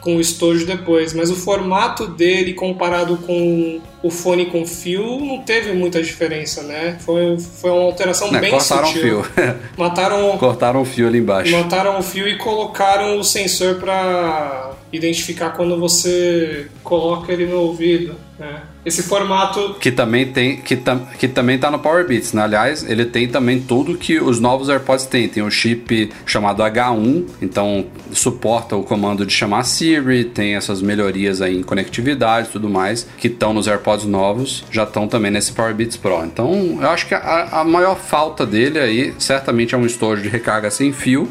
com 0.00 0.16
o 0.16 0.20
estojo 0.20 0.66
depois. 0.66 1.12
Mas 1.12 1.30
o 1.30 1.36
formato 1.36 2.06
dele, 2.06 2.54
comparado 2.54 3.16
com 3.18 3.80
o 4.02 4.10
fone 4.10 4.46
com 4.46 4.64
fio, 4.64 5.20
não 5.20 5.42
teve 5.42 5.72
muita 5.72 6.02
diferença, 6.02 6.62
né? 6.62 6.96
Foi, 7.00 7.38
foi 7.38 7.70
uma 7.70 7.82
alteração 7.82 8.30
Né, 8.32 8.40
bem 8.40 8.50
cortaram 8.50 8.86
sutil. 8.86 9.20
o 9.20 9.24
fio. 9.24 9.54
Mataram, 9.76 10.38
Cortaram 10.38 10.80
o 10.82 10.84
fio 10.84 11.06
ali 11.06 11.18
embaixo. 11.18 11.52
Mataram 11.52 11.98
o 11.98 12.02
fio 12.02 12.26
e 12.26 12.36
colocaram 12.38 13.18
o 13.18 13.24
sensor 13.24 13.76
para 13.76 14.72
identificar 14.92 15.50
quando 15.50 15.78
você 15.78 16.68
coloca 16.82 17.32
ele 17.32 17.46
no 17.46 17.60
ouvido. 17.60 18.14
né? 18.38 18.62
Esse 18.84 19.02
formato 19.02 19.76
Que 19.78 19.90
também 19.90 20.26
tem. 20.32 20.56
Que, 20.56 20.76
tam, 20.76 21.06
que 21.18 21.28
também 21.28 21.58
tá 21.58 21.70
no 21.70 21.78
Power 21.78 22.06
Beats, 22.06 22.32
né? 22.32 22.42
Aliás, 22.42 22.88
ele 22.88 23.04
tem 23.04 23.28
também 23.28 23.60
tudo 23.60 23.96
que 23.96 24.18
os 24.18 24.40
novos 24.40 24.68
AirPods 24.68 25.06
têm. 25.06 25.28
Tem 25.28 25.42
o 25.42 25.50
chip 25.50 26.10
chamado 26.24 26.62
H1, 26.62 27.26
então 27.42 27.86
suporta 28.12 28.76
o 28.76 28.82
comando 28.82 29.26
de 29.26 29.32
chamar 29.32 29.64
Siri, 29.64 30.24
tem 30.24 30.54
essas 30.54 30.80
melhorias 30.80 31.42
aí 31.42 31.58
em 31.58 31.62
conectividade 31.62 32.48
e 32.48 32.52
tudo 32.52 32.68
mais, 32.68 33.06
que 33.18 33.28
estão 33.28 33.52
nos 33.52 33.68
AirPods 33.68 34.06
novos, 34.06 34.64
já 34.70 34.84
estão 34.84 35.06
também 35.06 35.30
nesse 35.30 35.52
Power 35.52 35.74
Beats 35.74 35.96
Pro. 35.96 36.24
Então, 36.24 36.78
eu 36.80 36.88
acho 36.88 37.06
que 37.06 37.14
a, 37.14 37.60
a 37.60 37.64
maior 37.64 37.96
falta 37.96 38.46
dele 38.46 38.78
aí, 38.78 39.14
certamente 39.18 39.74
é 39.74 39.78
um 39.78 39.84
estojo 39.84 40.22
de 40.22 40.28
recarga 40.28 40.70
sem 40.70 40.92
fio. 40.92 41.28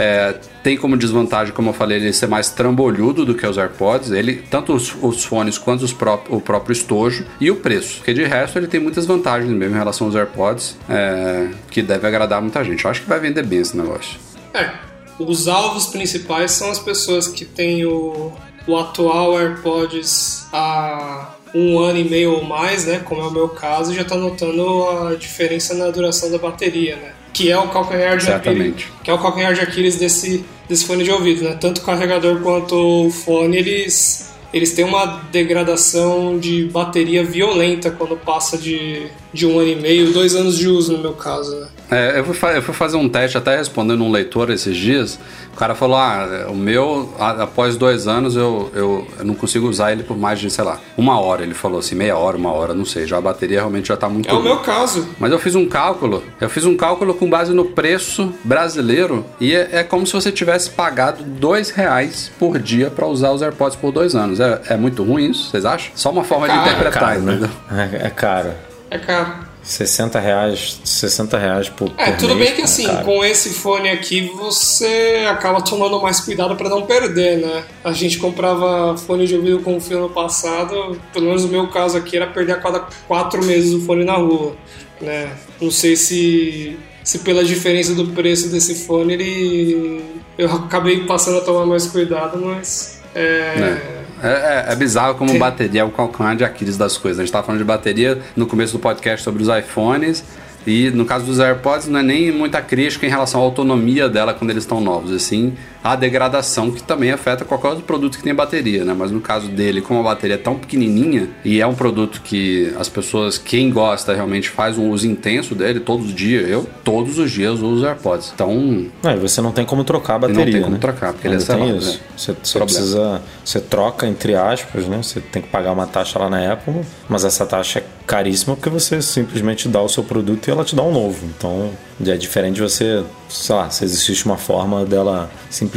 É, 0.00 0.34
tem 0.62 0.78
como 0.78 0.96
desvantagem, 0.96 1.52
como 1.52 1.68
eu 1.68 1.74
falei, 1.74 1.98
ele 1.98 2.10
ser 2.14 2.26
mais 2.26 2.48
trambolhudo 2.48 3.26
do 3.26 3.34
que 3.34 3.46
os 3.46 3.58
AirPods. 3.58 4.10
Ele, 4.10 4.36
tanto 4.50 4.72
os, 4.72 4.94
os 5.02 5.22
fones 5.22 5.58
quanto 5.58 5.84
os 5.84 5.92
pró 5.92 6.24
o 6.30 6.40
próprio 6.40 6.72
estojo 6.72 7.26
e 7.38 7.50
o 7.50 7.56
preço. 7.56 7.96
Porque 7.96 8.14
de 8.14 8.24
resto 8.24 8.58
ele 8.58 8.66
tem 8.66 8.80
muitas 8.80 9.04
vantagens 9.04 9.52
mesmo 9.52 9.74
em 9.74 9.78
relação 9.78 10.06
aos 10.06 10.16
AirPods, 10.16 10.78
é, 10.88 11.50
que 11.70 11.82
deve 11.82 12.06
agradar 12.06 12.40
muita 12.40 12.64
gente. 12.64 12.82
Eu 12.82 12.90
acho 12.90 13.02
que 13.02 13.08
vai 13.10 13.20
vender 13.20 13.44
bem 13.44 13.58
esse 13.58 13.76
negócio. 13.76 14.18
É, 14.54 14.70
os 15.18 15.46
alvos 15.46 15.88
principais 15.88 16.52
são 16.52 16.70
as 16.70 16.78
pessoas 16.78 17.28
que 17.28 17.44
têm 17.44 17.84
o, 17.84 18.32
o 18.66 18.78
atual 18.78 19.38
AirPods 19.38 20.46
há 20.50 21.34
um 21.54 21.78
ano 21.78 21.98
e 21.98 22.04
meio 22.04 22.32
ou 22.32 22.42
mais, 22.42 22.86
né? 22.86 23.00
Como 23.00 23.20
é 23.20 23.24
o 23.26 23.30
meu 23.30 23.50
caso, 23.50 23.92
já 23.92 24.00
está 24.00 24.16
notando 24.16 24.88
a 24.88 25.14
diferença 25.14 25.74
na 25.74 25.90
duração 25.90 26.30
da 26.30 26.38
bateria, 26.38 26.96
né? 26.96 27.12
Que 27.32 27.50
é 27.50 27.58
o 27.58 27.68
calcanhar 27.68 28.16
de. 28.18 28.30
Aquiles, 28.30 28.86
que 29.02 29.10
é 29.10 29.14
o 29.14 29.18
calcanhar 29.18 29.54
de 29.54 29.60
Aquiles 29.60 29.96
desse, 29.96 30.44
desse 30.68 30.84
fone 30.84 31.04
de 31.04 31.10
ouvido, 31.10 31.44
né? 31.44 31.56
Tanto 31.60 31.78
o 31.78 31.84
carregador 31.84 32.40
quanto 32.40 33.06
o 33.06 33.10
fone, 33.10 33.56
eles 33.56 34.30
eles 34.52 34.72
têm 34.72 34.84
uma 34.84 35.06
degradação 35.30 36.38
de 36.38 36.64
bateria 36.66 37.24
violenta 37.24 37.90
quando 37.90 38.16
passa 38.16 38.58
de, 38.58 39.06
de 39.32 39.46
um 39.46 39.58
ano 39.58 39.68
e 39.68 39.76
meio, 39.76 40.12
dois 40.12 40.34
anos 40.34 40.56
de 40.56 40.68
uso 40.68 40.92
no 40.92 40.98
meu 40.98 41.12
caso, 41.12 41.54
né? 41.56 41.66
É, 41.90 42.20
eu, 42.20 42.24
fui 42.24 42.56
eu 42.56 42.62
fui 42.62 42.72
fazer 42.72 42.96
um 42.96 43.08
teste 43.08 43.36
até 43.36 43.56
respondendo 43.56 44.04
um 44.04 44.12
leitor 44.12 44.48
esses 44.50 44.76
dias. 44.76 45.18
O 45.52 45.56
cara 45.56 45.74
falou: 45.74 45.96
Ah, 45.96 46.46
o 46.48 46.54
meu, 46.54 47.12
após 47.18 47.76
dois 47.76 48.06
anos, 48.06 48.36
eu, 48.36 48.70
eu, 48.72 49.06
eu 49.18 49.24
não 49.24 49.34
consigo 49.34 49.68
usar 49.68 49.90
ele 49.90 50.04
por 50.04 50.16
mais 50.16 50.38
de, 50.38 50.48
sei 50.50 50.62
lá, 50.64 50.78
uma 50.96 51.18
hora. 51.18 51.42
Ele 51.42 51.52
falou 51.52 51.80
assim, 51.80 51.96
meia 51.96 52.16
hora, 52.16 52.36
uma 52.36 52.52
hora, 52.52 52.74
não 52.74 52.84
sei. 52.84 53.08
Já 53.08 53.18
a 53.18 53.20
bateria 53.20 53.58
realmente 53.58 53.88
já 53.88 53.96
tá 53.96 54.08
muito 54.08 54.28
É 54.28 54.32
o 54.32 54.36
ruim. 54.36 54.44
meu 54.44 54.58
caso. 54.58 55.04
Mas 55.18 55.32
eu 55.32 55.38
fiz 55.40 55.56
um 55.56 55.66
cálculo, 55.66 56.22
eu 56.40 56.48
fiz 56.48 56.64
um 56.64 56.76
cálculo 56.76 57.12
com 57.12 57.28
base 57.28 57.52
no 57.52 57.64
preço 57.64 58.32
brasileiro 58.44 59.26
e 59.40 59.52
é, 59.52 59.68
é 59.72 59.82
como 59.82 60.06
se 60.06 60.12
você 60.12 60.30
tivesse 60.30 60.70
pagado 60.70 61.24
dois 61.24 61.70
reais 61.70 62.30
por 62.38 62.56
dia 62.58 62.88
para 62.88 63.06
usar 63.06 63.32
os 63.32 63.42
AirPods 63.42 63.76
por 63.76 63.90
dois 63.90 64.14
anos. 64.14 64.38
É, 64.38 64.60
é 64.70 64.76
muito 64.76 65.02
ruim 65.02 65.30
isso, 65.30 65.50
vocês 65.50 65.64
acham? 65.64 65.90
Só 65.96 66.10
uma 66.10 66.22
forma 66.22 66.46
de 66.48 66.54
Caro, 66.54 66.70
interpretar, 66.70 67.00
Caro, 67.00 67.20
né? 67.22 67.32
entendeu? 67.32 67.50
É, 67.72 68.06
é 68.06 68.10
caro. 68.10 68.50
É 68.90 68.98
caro. 68.98 69.48
60 69.62 70.18
reais, 70.18 70.80
60 70.84 71.38
reais 71.38 71.68
por, 71.68 71.92
É, 71.98 72.12
tudo 72.12 72.34
mês, 72.34 72.48
bem 72.48 72.56
que 72.56 72.62
é 72.62 72.64
assim, 72.64 72.86
caro. 72.86 73.04
com 73.04 73.22
esse 73.24 73.50
fone 73.50 73.90
aqui 73.90 74.22
você 74.34 75.26
acaba 75.30 75.60
tomando 75.60 76.00
mais 76.00 76.18
cuidado 76.20 76.56
para 76.56 76.68
não 76.70 76.82
perder, 76.86 77.38
né? 77.38 77.64
A 77.84 77.92
gente 77.92 78.16
comprava 78.18 78.96
fone 78.96 79.26
de 79.26 79.36
ouvido 79.36 79.60
com 79.60 79.78
fio 79.78 80.00
no 80.00 80.08
passado, 80.08 80.98
pelo 81.12 81.26
menos 81.26 81.44
no 81.44 81.48
meu 81.50 81.68
caso 81.68 81.96
aqui 81.98 82.16
era 82.16 82.26
perder 82.26 82.52
a 82.52 82.56
cada 82.56 82.80
quatro 83.06 83.44
meses 83.44 83.74
o 83.74 83.82
fone 83.82 84.02
na 84.02 84.14
rua, 84.14 84.56
né? 85.00 85.30
Não 85.60 85.70
sei 85.70 85.94
se 85.94 86.78
se 87.04 87.18
pela 87.20 87.44
diferença 87.44 87.94
do 87.94 88.08
preço 88.08 88.48
desse 88.48 88.86
fone 88.86 89.12
ele 89.14 90.04
eu 90.38 90.50
acabei 90.52 91.04
passando 91.04 91.38
a 91.38 91.40
tomar 91.42 91.66
mais 91.66 91.86
cuidado, 91.86 92.38
mas 92.40 93.00
é, 93.14 93.99
É, 94.22 94.28
é- 94.68 94.72
é 94.72 94.76
bizarro 94.76 95.14
como 95.14 95.38
bateria 95.38 95.80
é 95.80 95.84
o 95.84 95.90
calcanhar 95.90 96.36
de 96.36 96.44
Aquiles 96.44 96.76
das 96.76 96.96
coisas. 96.98 97.18
A 97.20 97.22
gente 97.22 97.32
tava 97.32 97.44
falando 97.46 97.60
de 97.60 97.64
bateria 97.64 98.18
no 98.36 98.46
começo 98.46 98.72
do 98.74 98.78
podcast 98.78 99.22
sobre 99.24 99.42
os 99.42 99.48
iPhones. 99.48 100.24
E 100.66 100.90
no 100.90 101.06
caso 101.06 101.24
dos 101.24 101.40
AirPods 101.40 101.88
não 101.88 102.00
é 102.00 102.02
nem 102.02 102.30
muita 102.30 102.60
crítica 102.60 103.06
em 103.06 103.08
relação 103.08 103.40
à 103.40 103.44
autonomia 103.44 104.10
dela 104.10 104.34
quando 104.34 104.50
eles 104.50 104.62
estão 104.64 104.78
novos, 104.78 105.10
assim, 105.10 105.54
a 105.82 105.96
degradação 105.96 106.70
que 106.70 106.82
também 106.82 107.10
afeta 107.10 107.44
qualquer 107.44 107.68
outro 107.68 107.84
produto 107.84 108.18
que 108.18 108.22
tem 108.24 108.34
bateria, 108.34 108.84
né? 108.84 108.94
Mas 108.96 109.10
no 109.10 109.20
caso 109.20 109.48
dele, 109.48 109.80
como 109.80 110.00
a 110.00 110.02
bateria 110.02 110.34
é 110.34 110.38
tão 110.38 110.54
pequenininha 110.56 111.28
e 111.44 111.60
é 111.60 111.66
um 111.66 111.74
produto 111.74 112.20
que 112.22 112.72
as 112.78 112.88
pessoas, 112.88 113.38
quem 113.38 113.70
gosta 113.70 114.14
realmente 114.14 114.50
faz 114.50 114.76
um 114.76 114.90
uso 114.90 115.06
intenso 115.06 115.54
dele 115.54 115.80
todos 115.80 116.06
os 116.06 116.14
dias, 116.14 116.48
eu 116.48 116.68
todos 116.84 117.18
os 117.18 117.30
dias 117.30 117.60
uso 117.60 117.86
AirPods. 117.86 118.32
Então, 118.34 118.86
Não, 119.02 119.12
e 119.12 119.16
você 119.16 119.40
não 119.40 119.52
tem 119.52 119.64
como 119.64 119.82
trocar 119.84 120.16
a 120.16 120.18
não 120.18 120.28
bateria, 120.28 120.52
tem 120.52 120.62
como 120.62 120.74
né? 120.74 120.80
trocar, 120.80 121.12
porque 121.12 121.26
ele 121.26 121.36
é 121.36 121.38
Ainda 121.38 121.54
tem 121.54 121.76
isso. 121.76 121.92
né? 121.92 121.98
Você, 122.16 122.36
você 122.42 122.58
precisa, 122.58 123.22
você 123.44 123.60
troca 123.60 124.06
entre 124.06 124.34
aspas, 124.34 124.86
né? 124.86 124.98
Você 125.02 125.20
tem 125.20 125.40
que 125.40 125.48
pagar 125.48 125.72
uma 125.72 125.86
taxa 125.86 126.18
lá 126.18 126.28
na 126.28 126.52
Apple, 126.52 126.74
mas 127.08 127.24
essa 127.24 127.46
taxa 127.46 127.78
é 127.78 127.84
caríssima 128.06 128.54
porque 128.56 128.68
você 128.68 129.00
simplesmente 129.00 129.68
dá 129.68 129.80
o 129.80 129.88
seu 129.88 130.02
produto 130.02 130.48
e 130.48 130.50
ela 130.50 130.64
te 130.64 130.74
dá 130.74 130.82
um 130.82 130.92
novo. 130.92 131.24
Então, 131.36 131.70
é 132.04 132.16
diferente 132.16 132.56
de 132.56 132.62
você, 132.62 133.04
sei 133.28 133.54
lá, 133.54 133.70
se 133.70 133.84
existe 133.84 134.26
uma 134.26 134.36
forma 134.36 134.84
dela 134.84 135.30
simplesmente 135.48 135.69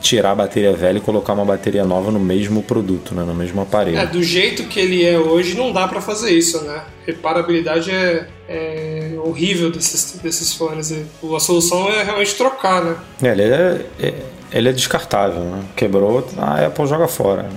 tirar 0.00 0.30
a 0.30 0.34
bateria 0.34 0.72
velha 0.72 0.98
e 0.98 1.00
colocar 1.00 1.32
uma 1.32 1.44
bateria 1.44 1.84
nova 1.84 2.10
no 2.10 2.20
mesmo 2.20 2.62
produto, 2.62 3.14
né? 3.14 3.24
No 3.24 3.34
mesmo 3.34 3.60
aparelho. 3.60 3.98
É, 3.98 4.06
do 4.06 4.22
jeito 4.22 4.64
que 4.64 4.78
ele 4.78 5.04
é 5.04 5.18
hoje, 5.18 5.56
não 5.56 5.72
dá 5.72 5.88
pra 5.88 6.00
fazer 6.00 6.30
isso, 6.30 6.62
né? 6.62 6.82
Reparabilidade 7.06 7.90
é, 7.90 8.26
é 8.48 9.12
horrível 9.24 9.70
desses, 9.70 10.18
desses 10.22 10.54
fones. 10.54 10.92
A 10.92 11.40
solução 11.40 11.90
é 11.90 12.04
realmente 12.04 12.34
trocar, 12.36 12.82
né? 12.84 12.96
É, 13.22 13.28
ele 13.28 13.42
é, 13.42 13.86
é- 14.00 14.14
ele 14.52 14.68
é 14.68 14.72
descartável, 14.72 15.40
né? 15.40 15.62
Quebrou, 15.76 16.26
a 16.38 16.66
Apple 16.66 16.86
joga 16.86 17.08
fora. 17.08 17.48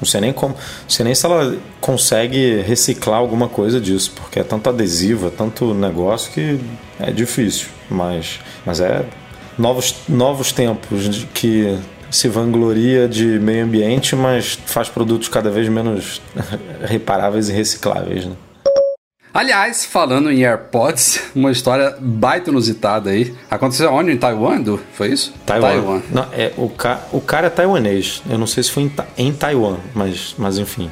Não 0.00 0.06
sei 0.06 0.20
nem 0.20 0.32
como, 0.32 0.54
não 0.54 0.88
sei 0.88 1.04
nem 1.04 1.12
se 1.14 1.26
ela 1.26 1.56
consegue 1.80 2.60
reciclar 2.60 3.18
alguma 3.18 3.48
coisa 3.48 3.80
disso, 3.80 4.12
porque 4.14 4.38
é 4.38 4.44
tanto 4.44 4.68
adesivo, 4.68 5.26
é 5.26 5.30
tanto 5.30 5.74
negócio 5.74 6.30
que 6.30 6.60
é 7.00 7.10
difícil. 7.10 7.66
Mas, 7.90 8.38
mas 8.64 8.78
é 8.80 9.04
novos, 9.58 9.94
novos 10.08 10.52
tempos 10.52 11.08
de 11.08 11.26
que 11.26 11.78
se 12.10 12.28
vangloria 12.28 13.06
de 13.08 13.38
meio 13.38 13.64
ambiente, 13.64 14.16
mas 14.16 14.58
faz 14.66 14.88
produtos 14.88 15.28
cada 15.28 15.50
vez 15.50 15.68
menos 15.68 16.22
reparáveis 16.84 17.48
e 17.48 17.52
recicláveis, 17.52 18.24
né? 18.24 18.32
Aliás, 19.34 19.84
falando 19.84 20.32
em 20.32 20.42
AirPods, 20.44 21.20
uma 21.34 21.52
história 21.52 21.94
baita 22.00 22.50
inusitada 22.50 23.10
aí. 23.10 23.34
Aconteceu 23.50 23.92
onde? 23.92 24.10
Em 24.10 24.16
Taiwan, 24.16 24.56
Edu? 24.56 24.80
Foi 24.94 25.08
isso? 25.12 25.32
Taiwan. 25.46 26.00
Não, 26.10 26.26
é, 26.32 26.50
o, 26.56 26.68
ca, 26.70 27.02
o 27.12 27.20
cara 27.20 27.46
é 27.46 27.50
taiwanês. 27.50 28.22
Eu 28.28 28.38
não 28.38 28.46
sei 28.46 28.62
se 28.62 28.70
foi 28.70 28.84
em, 28.84 28.88
Ta- 28.88 29.06
em 29.18 29.32
Taiwan, 29.32 29.76
mas, 29.94 30.34
mas 30.38 30.56
enfim. 30.58 30.90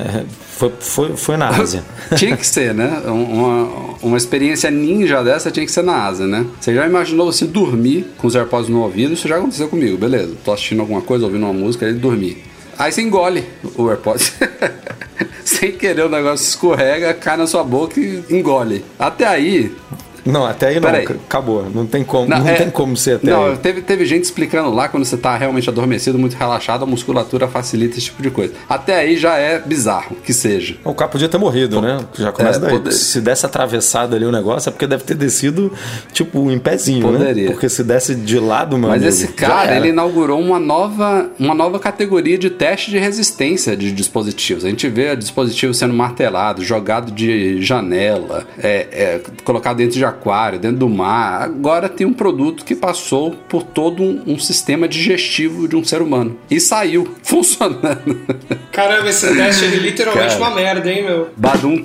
É, 0.00 0.24
foi, 0.56 0.72
foi, 0.80 1.16
foi 1.16 1.36
na 1.36 1.48
Ásia. 1.48 1.82
tinha 2.16 2.36
que 2.36 2.46
ser, 2.46 2.74
né? 2.74 3.02
Um- 3.06 3.24
Uma, 3.40 3.94
uma 4.02 4.16
experiência 4.16 4.70
ninja 4.70 5.22
dessa 5.22 5.50
tinha 5.50 5.64
que 5.66 5.72
ser 5.72 5.82
na 5.82 6.06
Ásia, 6.06 6.26
né? 6.26 6.46
Você 6.60 6.74
já 6.74 6.86
imaginou 6.86 7.30
você 7.32 7.44
dormir 7.44 8.06
com 8.18 8.26
os 8.26 8.34
AirPods 8.34 8.68
no 8.68 8.80
ouvido? 8.82 9.12
Isso 9.14 9.26
já 9.28 9.36
aconteceu 9.36 9.68
comigo, 9.68 9.96
beleza. 9.96 10.34
Tô 10.44 10.52
assistindo 10.52 10.80
alguma 10.80 11.02
coisa, 11.02 11.24
ouvindo 11.24 11.44
uma 11.44 11.52
música, 11.52 11.86
ele 11.86 11.98
dormir. 11.98 12.42
Aí 12.78 12.90
você 12.90 13.02
engole 13.02 13.44
o 13.76 13.88
AirPods. 13.90 14.32
Sem 15.44 15.72
querer 15.72 16.04
o 16.04 16.08
negócio 16.08 16.44
escorrega, 16.46 17.12
cai 17.14 17.36
na 17.36 17.46
sua 17.46 17.62
boca 17.64 17.98
e 18.00 18.22
engole. 18.30 18.84
Até 18.98 19.26
aí, 19.26 19.74
Não, 20.24 20.44
até 20.44 20.68
aí 20.68 20.74
não. 20.76 20.82
Peraí. 20.90 21.06
c- 21.06 21.12
Acabou. 21.12 21.68
Não 21.74 21.86
tem 21.86 22.02
como, 22.04 22.28
não, 22.28 22.46
é- 22.48 22.54
tem 22.54 22.70
como 22.70 22.96
ser 22.96 23.16
até 23.16 23.30
Não, 23.30 23.46
aí. 23.46 23.56
teve, 23.58 23.82
teve 23.82 24.04
gente 24.04 24.24
explicando 24.24 24.70
lá 24.74 24.88
quando 24.88 25.04
você 25.04 25.16
tá 25.16 25.36
realmente 25.36 25.68
adormecido, 25.68 26.18
muito 26.18 26.34
relaxado, 26.36 26.82
a 26.82 26.86
musculatura 26.86 27.46
facilita 27.48 27.96
esse 27.96 28.06
tipo 28.06 28.22
de 28.22 28.30
coisa. 28.30 28.52
Até 28.68 28.96
aí 28.96 29.16
já 29.16 29.36
é 29.36 29.58
bizarro 29.58 30.16
que 30.24 30.32
seja. 30.32 30.76
O 30.84 30.94
cara 30.94 31.10
podia 31.10 31.28
ter 31.28 31.38
morrido, 31.38 31.80
né? 31.80 31.98
Já 32.18 32.32
começa 32.32 32.58
É, 32.58 32.62
daí. 32.62 32.70
poder- 32.72 32.92
Se 32.92 33.20
desse 33.20 33.46
atravessado 33.46 34.14
ali 34.16 34.24
o 34.24 34.32
negócio, 34.32 34.68
é 34.68 34.72
porque 34.72 34.86
deve 34.86 35.04
ter 35.04 35.14
descido, 35.14 35.72
tipo, 36.12 36.50
em 36.50 36.58
pezinho, 36.58 37.02
Poderia. 37.06 37.44
né? 37.46 37.50
Porque 37.50 37.68
se 37.68 37.82
desse 37.84 38.14
de 38.14 38.38
lado, 38.38 38.76
meu 38.78 38.88
Mas 38.88 39.02
amigo, 39.02 39.08
esse 39.08 39.28
cara, 39.28 39.76
ele 39.76 39.88
inaugurou 39.88 40.40
uma 40.40 40.58
nova, 40.58 41.30
uma 41.38 41.54
nova 41.54 41.78
categoria 41.78 42.36
de 42.38 42.50
teste 42.50 42.90
de 42.90 42.98
resistência 42.98 43.76
de 43.76 43.90
dispositivos. 43.92 44.64
A 44.64 44.68
gente 44.68 44.88
vê 44.88 45.14
dispositivo 45.16 45.72
sendo 45.74 45.94
martelado, 45.94 46.62
jogado 46.64 47.10
de 47.12 47.62
janela, 47.62 48.46
é, 48.62 48.86
é, 48.92 49.20
colocado 49.44 49.76
dentro 49.78 49.94
de 49.94 50.04
aquário, 50.10 50.58
dentro 50.58 50.78
do 50.78 50.88
mar. 50.88 51.42
Agora 51.42 51.88
tem 51.88 52.06
um 52.06 52.12
produto 52.12 52.64
que 52.64 52.74
passou 52.74 53.32
por 53.48 53.62
todo 53.62 54.02
um, 54.02 54.22
um 54.26 54.38
sistema 54.38 54.86
digestivo 54.86 55.66
de 55.66 55.76
um 55.76 55.82
ser 55.84 56.02
humano. 56.02 56.36
E 56.50 56.60
saiu 56.60 57.14
funcionando. 57.22 58.20
Caramba, 58.72 59.08
esse 59.08 59.34
teste 59.34 59.64
ele 59.64 59.76
literalmente 59.78 60.36
Cara. 60.36 60.40
uma 60.40 60.50
merda, 60.54 60.90
hein, 60.90 61.04
meu? 61.04 61.28
Badum. 61.36 61.82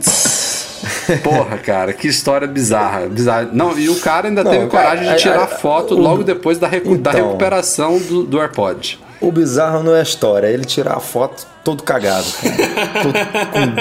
Porra, 1.24 1.58
cara, 1.58 1.94
que 1.94 2.08
história 2.08 2.48
bizarra, 2.48 3.08
bizarra. 3.08 3.50
Não, 3.52 3.78
e 3.78 3.90
o 3.90 4.00
cara 4.00 4.28
ainda 4.28 4.44
Não, 4.44 4.52
teve 4.52 4.68
cara, 4.68 4.84
coragem 4.90 5.06
de 5.08 5.14
a- 5.14 5.16
tirar 5.16 5.44
a- 5.44 5.48
foto 5.48 5.94
o- 5.96 6.00
logo 6.00 6.24
depois 6.24 6.58
da, 6.58 6.68
recu- 6.68 6.98
da 6.98 7.12
Então. 7.12 7.28
recuperação 7.28 7.98
do, 8.00 8.24
do 8.24 8.40
AirPod. 8.40 9.00
O 9.22 9.32
bizarro 9.32 9.82
não 9.82 9.96
é 9.96 10.00
a 10.00 10.04
história, 10.04 10.48
é 10.48 10.52
ele 10.54 10.66
tirar 10.66 10.96
a 10.98 11.00
foto 11.00 11.46
todo 11.64 11.82
cagado. 11.84 12.26
Todo- 13.02 13.14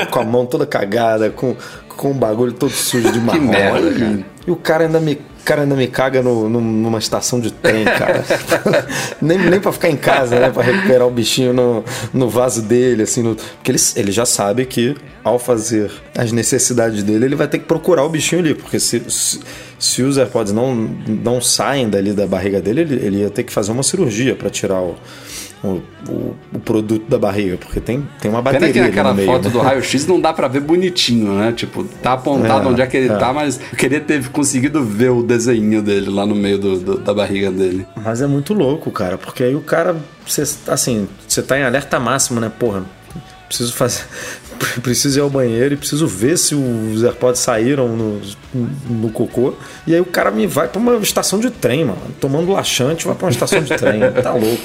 com, 0.07 0.11
com 0.11 0.19
a 0.21 0.25
mão 0.25 0.47
toda 0.47 0.65
cagada, 0.65 1.29
com, 1.31 1.55
com 1.97 2.11
o 2.11 2.15
bagulho 2.15 2.53
todo 2.53 2.73
sujo 2.73 3.11
de 3.11 3.21
marrom. 3.21 3.41
merda, 3.41 3.89
e, 3.89 3.99
cara. 3.99 4.27
e 4.47 4.51
o 4.51 4.57
cara 4.57 4.85
ainda 4.85 5.01
me, 5.01 5.19
cara 5.45 5.63
ainda 5.63 5.75
me 5.75 5.87
caga 5.87 6.23
no, 6.23 6.49
numa 6.49 6.99
estação 6.99 7.39
de 7.39 7.53
trem, 7.53 7.85
cara. 7.85 8.25
nem, 9.21 9.39
nem 9.39 9.61
pra 9.61 9.71
ficar 9.73 9.91
em 9.91 9.97
casa, 9.97 10.41
né? 10.41 10.51
Pra 10.51 10.63
recuperar 10.63 11.07
o 11.07 11.11
bichinho 11.11 11.53
no, 11.53 11.85
no 12.13 12.29
vaso 12.29 12.63
dele, 12.63 13.03
assim. 13.03 13.23
No, 13.23 13.37
porque 13.37 13.71
ele, 13.71 13.79
ele 13.97 14.13
já 14.13 14.25
sabe 14.25 14.65
que 14.65 14.97
ao 15.23 15.39
fazer 15.39 15.91
as 16.17 16.33
necessidades 16.33 17.03
dele, 17.03 17.27
ele 17.27 17.37
vai 17.37 17.47
ter 17.47 17.59
que 17.59 17.67
procurar 17.67 18.05
o 18.05 18.09
bichinho 18.09 18.41
ali. 18.41 18.55
Porque 18.55 18.81
se, 18.81 19.03
se, 19.09 19.41
se 19.79 20.03
os 20.03 20.17
AirPods 20.17 20.53
não, 20.53 20.75
não 20.75 21.41
saem 21.41 21.89
dali 21.89 22.13
da 22.13 22.27
barriga 22.27 22.61
dele, 22.61 22.81
ele, 22.81 22.95
ele 23.07 23.17
ia 23.19 23.31
ter 23.31 23.43
que 23.43 23.53
fazer 23.53 23.73
uma 23.73 23.83
cirurgia 23.83 24.35
pra 24.35 24.49
tirar 24.49 24.81
o, 24.81 24.97
o, 25.65 25.83
o, 26.09 26.37
o 26.53 26.59
produto 26.61 27.09
da 27.09 27.19
barriga. 27.19 27.57
Porque 27.57 27.81
tem, 27.81 28.07
tem 28.21 28.31
uma 28.31 28.43
Pena 28.43 28.53
bateria 28.61 28.73
que 28.73 28.79
ali 28.79 28.89
naquela 28.89 29.09
no 29.11 29.15
meio, 29.17 29.27
foto 29.29 29.45
né? 29.47 29.51
do 29.51 29.59
raio-x 29.61 30.07
não 30.07 30.21
dá 30.21 30.33
pra 30.33 30.47
ver 30.47 30.61
bonitinho, 30.61 31.33
né? 31.35 31.53
Tipo, 31.53 31.85
tá 32.03 32.13
apontado 32.13 32.69
É, 32.69 32.71
onde 32.73 32.83
é 32.83 32.87
que 32.87 32.97
ele 32.97 33.13
é. 33.13 33.17
tá, 33.17 33.33
mas 33.33 33.59
eu 33.73 33.79
queria 33.79 34.01
ter 34.01 34.29
conseguido 34.29 34.85
ver 34.85 35.11
o 35.11 35.23
desenho 35.23 35.83
dele 35.83 36.11
lá 36.11 36.27
no 36.27 36.35
meio 36.35 36.59
do- 36.59 36.79
do- 36.79 36.99
da 36.99 37.15
barriga 37.15 37.51
dele. 37.51 37.87
Mas 37.97 38.21
é 38.21 38.27
muito 38.27 38.53
louco, 38.55 38.91
cara, 38.91 39.17
porque 39.19 39.43
aí 39.43 39.55
o 39.55 39.61
cara, 39.61 39.97
cê, 40.27 40.43
assim, 40.69 41.09
você 41.27 41.43
tá 41.43 41.59
em 41.59 41.63
alerta 41.65 41.99
máximo, 41.99 42.39
né, 42.41 42.53
porra? 42.59 42.85
preciso 43.49 43.73
fazer. 43.75 44.03
Preciso 44.83 45.19
ir 45.19 45.21
ao 45.23 45.29
banheiro 45.31 45.75
e 45.75 45.77
preciso 45.77 46.07
ver 46.07 46.39
se 46.39 46.55
os 46.55 47.03
AirPods 47.05 47.41
saíram 47.41 47.89
no, 47.89 48.21
no 48.89 49.11
cocô. 49.11 49.55
E 49.87 49.95
aí 49.95 50.01
o 50.01 50.05
cara 50.05 50.31
me 50.31 50.47
vai 50.47 50.67
pra 50.69 50.81
uma 50.81 50.97
estação 50.97 51.39
de 51.39 51.51
trem, 51.51 51.85
mano. 51.85 51.99
Tomando 52.21 52.51
laxante, 52.53 53.05
vai 53.07 53.15
pra 53.15 53.27
uma 53.27 53.31
estação 53.33 53.63
de 53.63 53.77
trem. 53.77 54.01
Tá 54.23 54.33
louco. 54.33 54.63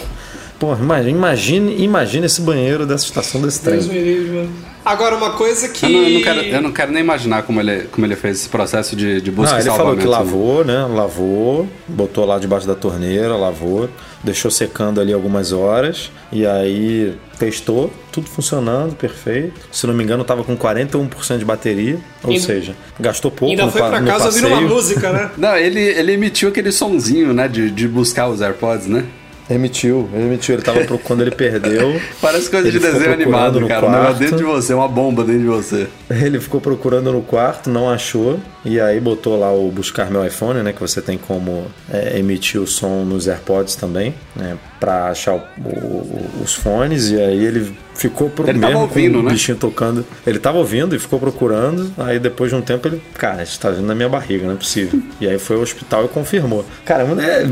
Pô, 0.59 0.73
imagine, 0.75 1.11
imagine, 1.11 1.83
imagine 1.83 2.25
esse 2.25 2.41
banheiro 2.41 2.85
dessa 2.85 3.05
estação 3.05 3.41
desse 3.41 3.61
trem. 3.61 3.75
Deus 3.75 3.87
me 3.87 3.97
livre, 3.97 4.29
mano. 4.35 4.49
Agora, 4.83 5.15
uma 5.15 5.31
coisa 5.31 5.69
que. 5.69 5.85
Eu 5.85 5.89
não, 5.89 6.01
eu 6.03 6.09
não 6.13 6.21
quero, 6.21 6.39
eu 6.41 6.61
não 6.61 6.71
quero 6.71 6.91
nem 6.91 7.01
imaginar 7.01 7.43
como 7.43 7.61
ele, 7.61 7.83
como 7.91 8.05
ele 8.05 8.15
fez 8.15 8.39
esse 8.39 8.49
processo 8.49 8.93
de, 8.95 9.21
de 9.21 9.31
busca 9.31 9.55
Ah, 9.55 9.59
e 9.59 9.61
ele 9.61 9.69
falou 9.69 9.77
salvamento. 9.95 10.01
que 10.03 10.07
lavou, 10.09 10.65
né? 10.65 10.85
Lavou, 10.85 11.67
botou 11.87 12.25
lá 12.25 12.37
debaixo 12.39 12.67
da 12.67 12.75
torneira, 12.75 13.35
lavou, 13.37 13.89
deixou 14.23 14.51
secando 14.51 14.99
ali 14.99 15.13
algumas 15.13 15.53
horas 15.53 16.11
e 16.31 16.45
aí 16.45 17.13
testou, 17.37 17.89
tudo 18.11 18.27
funcionando, 18.29 18.95
perfeito. 18.95 19.61
Se 19.71 19.87
não 19.87 19.93
me 19.93 20.03
engano, 20.03 20.23
tava 20.25 20.43
com 20.43 20.57
41% 20.57 21.37
de 21.37 21.45
bateria, 21.45 21.99
ou 22.23 22.31
Ainda- 22.31 22.43
seja, 22.43 22.75
gastou 22.99 23.31
pouco 23.31 23.51
Ainda 23.51 23.65
no, 23.65 23.71
foi 23.71 23.81
pa- 23.81 23.89
pra 23.89 24.01
no 24.01 24.07
casa 24.07 24.25
ouvir 24.25 24.45
uma 24.45 24.59
música, 24.61 25.11
né? 25.13 25.31
Não, 25.37 25.55
ele, 25.55 25.79
ele 25.79 26.13
emitiu 26.13 26.49
aquele 26.49 26.71
sonzinho, 26.71 27.33
né, 27.33 27.47
de, 27.47 27.71
de 27.71 27.87
buscar 27.87 28.27
os 28.27 28.41
AirPods, 28.41 28.87
né? 28.87 29.05
Emitiu, 29.49 30.07
ele 30.13 30.25
emitiu, 30.25 30.55
ele 30.55 30.61
tava 30.61 30.81
pro- 30.85 30.99
quando 31.03 31.21
ele 31.21 31.31
perdeu. 31.31 31.99
Parece 32.21 32.49
coisa 32.49 32.67
Ele 32.67 32.77
de 32.77 32.79
desenho 32.85 33.03
procurando 33.03 33.21
animado, 33.21 33.67
cara. 33.67 33.85
Um 33.85 33.89
negócio 33.89 34.05
quarto. 34.05 34.19
dentro 34.19 34.37
de 34.37 34.43
você, 34.43 34.73
uma 34.73 34.87
bomba 34.87 35.23
dentro 35.23 35.41
de 35.41 35.47
você. 35.47 35.87
Ele 36.09 36.39
ficou 36.39 36.61
procurando 36.61 37.11
no 37.11 37.21
quarto, 37.21 37.69
não 37.69 37.89
achou, 37.89 38.39
e 38.65 38.79
aí 38.79 38.99
botou 38.99 39.39
lá 39.39 39.51
o 39.53 39.69
buscar 39.71 40.09
meu 40.11 40.25
iPhone, 40.25 40.61
né? 40.63 40.73
Que 40.73 40.81
você 40.81 41.01
tem 41.01 41.17
como 41.17 41.65
é, 41.91 42.17
emitir 42.19 42.59
o 42.61 42.67
som 42.67 43.03
nos 43.03 43.27
AirPods 43.27 43.75
também, 43.75 44.13
né? 44.35 44.57
Pra 44.79 45.07
achar 45.09 45.35
o- 45.35 45.41
o- 45.65 46.29
os 46.43 46.53
fones, 46.53 47.09
e 47.09 47.19
aí 47.19 47.43
ele 47.45 47.75
ficou 47.95 48.29
pro 48.29 48.47
Ele 48.49 48.59
tava 48.59 48.67
mesmo 48.73 48.81
ouvindo, 48.83 49.13
com 49.15 49.19
o 49.19 49.23
né? 49.23 49.31
bichinho 49.31 49.57
tocando. 49.57 50.05
Ele 50.25 50.39
tava 50.39 50.57
ouvindo 50.57 50.95
e 50.95 50.99
ficou 50.99 51.19
procurando, 51.19 51.91
aí 51.97 52.17
depois 52.19 52.49
de 52.49 52.55
um 52.55 52.61
tempo 52.61 52.87
ele, 52.87 53.01
cara, 53.15 53.43
isso 53.43 53.59
tá 53.59 53.69
vindo 53.69 53.85
na 53.85 53.95
minha 53.95 54.07
barriga, 54.09 54.45
não 54.45 54.53
é 54.53 54.57
possível. 54.57 55.01
E 55.19 55.27
aí 55.27 55.37
foi 55.37 55.55
ao 55.57 55.61
hospital 55.61 56.05
e 56.05 56.07
confirmou. 56.07 56.65
Cara, 56.85 57.03
é, 57.21 57.45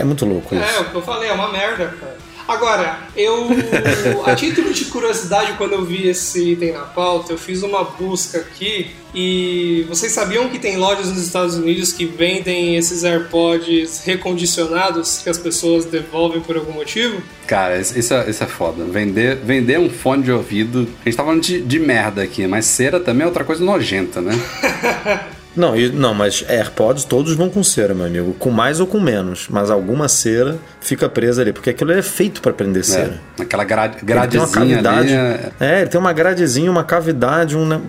é 0.00 0.04
muito 0.04 0.24
louco 0.24 0.54
É, 0.54 0.58
isso. 0.60 0.80
o 0.82 0.84
que 0.90 0.94
eu 0.96 1.02
falei, 1.02 1.28
é 1.28 1.32
uma 1.32 1.50
merda, 1.50 1.86
cara. 2.00 2.14
Agora, 2.46 2.98
eu. 3.16 3.48
A 4.26 4.34
título 4.34 4.72
de 4.72 4.84
curiosidade, 4.86 5.54
quando 5.54 5.72
eu 5.72 5.84
vi 5.84 6.08
esse 6.08 6.52
item 6.52 6.72
na 6.72 6.82
pauta, 6.82 7.32
eu 7.32 7.38
fiz 7.38 7.62
uma 7.62 7.84
busca 7.84 8.38
aqui 8.38 8.90
e 9.14 9.86
vocês 9.88 10.12
sabiam 10.12 10.48
que 10.48 10.58
tem 10.58 10.76
lojas 10.76 11.08
nos 11.08 11.24
Estados 11.24 11.54
Unidos 11.54 11.92
que 11.92 12.04
vendem 12.04 12.76
esses 12.76 13.04
AirPods 13.04 14.02
recondicionados 14.04 15.18
que 15.18 15.30
as 15.30 15.38
pessoas 15.38 15.84
devolvem 15.84 16.40
por 16.40 16.56
algum 16.56 16.72
motivo? 16.72 17.22
Cara, 17.46 17.80
isso, 17.80 18.12
é, 18.12 18.28
isso 18.28 18.42
é 18.42 18.46
foda. 18.46 18.84
Vender, 18.84 19.36
vender 19.36 19.78
um 19.78 19.88
fone 19.88 20.22
de 20.22 20.32
ouvido. 20.32 20.88
A 21.00 21.08
gente 21.08 21.16
tá 21.16 21.24
falando 21.24 21.42
de, 21.42 21.60
de 21.60 21.78
merda 21.78 22.22
aqui, 22.22 22.46
mas 22.46 22.66
cera 22.66 23.00
também 23.00 23.22
é 23.22 23.26
outra 23.26 23.44
coisa 23.44 23.64
nojenta, 23.64 24.20
né? 24.20 24.32
Não, 25.56 25.76
e- 25.76 25.88
não, 25.90 26.12
mas 26.14 26.44
AirPods 26.48 27.04
todos 27.04 27.34
vão 27.34 27.48
com 27.48 27.62
cera, 27.62 27.94
meu 27.94 28.06
amigo. 28.06 28.34
Com 28.38 28.50
mais 28.50 28.80
ou 28.80 28.86
com 28.86 28.98
menos. 29.00 29.46
Mas 29.48 29.70
alguma 29.70 30.08
cera 30.08 30.56
fica 30.80 31.08
presa 31.08 31.42
ali. 31.42 31.52
Porque 31.52 31.70
aquilo 31.70 31.92
é 31.92 32.02
feito 32.02 32.40
pra 32.42 32.52
prender 32.52 32.84
cera. 32.84 33.20
É, 33.38 33.42
aquela 33.42 33.64
gra, 33.64 33.84
Ele 33.86 33.94
tem 33.94 34.00
uma 34.02 34.26
gradezinha 34.46 34.46
cavidade. 34.48 34.98
ali. 34.98 35.12
é- 35.12 35.50
É, 35.60 35.80
ele 35.82 35.90
tem 35.90 36.00
uma 36.00 36.12
gradezinha, 36.12 36.70
uma 36.70 36.84
cavidade, 36.84 37.56
um. 37.56 37.80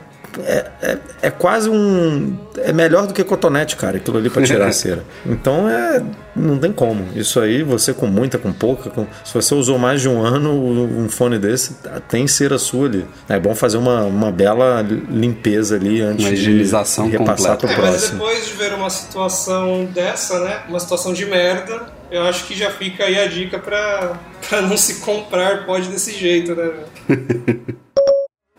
É, 0.44 0.66
é, 0.82 0.98
é 1.24 1.32
quase 1.32 1.70
um. 1.70 2.38
É 2.58 2.72
melhor 2.74 3.08
do 3.08 3.14
que 3.14 3.24
cotonete, 3.24 3.76
cara, 3.76 3.98
aquilo 3.98 4.18
ali 4.18 4.30
pra 4.30 4.44
tirar 4.44 4.68
a 4.68 4.72
cera. 4.74 5.04
Então 5.26 5.70
é. 5.70 6.04
Não 6.36 6.58
tem 6.58 6.72
como. 6.74 7.06
Isso 7.16 7.40
aí, 7.40 7.64
você 7.64 7.94
com 7.94 8.08
muita, 8.08 8.38
com 8.38 8.52
pouca. 8.52 8.90
com- 8.90 9.08
se 9.24 9.34
você 9.34 9.56
usou 9.56 9.78
mais 9.80 10.02
de 10.02 10.10
um 10.10 10.22
ano 10.22 10.52
um 10.54 11.08
fone 11.08 11.40
desse, 11.40 11.78
tem 12.10 12.28
cera 12.28 12.58
sua 12.58 12.88
ali. 12.88 13.06
É 13.30 13.40
bom 13.40 13.56
fazer 13.56 13.78
uma, 13.78 14.04
uma 14.04 14.32
bela 14.34 14.86
limpeza 15.10 15.76
ali 15.78 16.02
antes 16.02 16.26
Uma 16.26 16.34
higienização 16.34 17.06
de 17.10 17.18
repassar 17.18 17.58
pro 17.58 17.70
completa. 17.70 17.88
É, 17.88 17.92
mas 17.92 18.02
próximo. 18.10 18.20
depois 18.20 18.46
de 18.48 18.54
ver 18.54 18.74
uma 18.74 18.90
situação 18.90 19.86
dessa, 19.86 20.40
né? 20.44 20.60
Uma 20.68 20.80
situação 20.82 21.14
de 21.14 21.26
merda, 21.26 21.84
eu 22.12 22.24
acho 22.24 22.44
que 22.46 22.54
já 22.54 22.70
fica 22.70 23.06
aí 23.06 23.18
a 23.18 23.28
dica 23.28 23.58
pra, 23.58 24.20
pra 24.50 24.62
não 24.62 24.76
se 24.76 24.96
comprar 24.96 25.66
pode 25.66 25.88
desse 25.88 26.12
jeito, 26.14 26.54
né? 26.54 26.70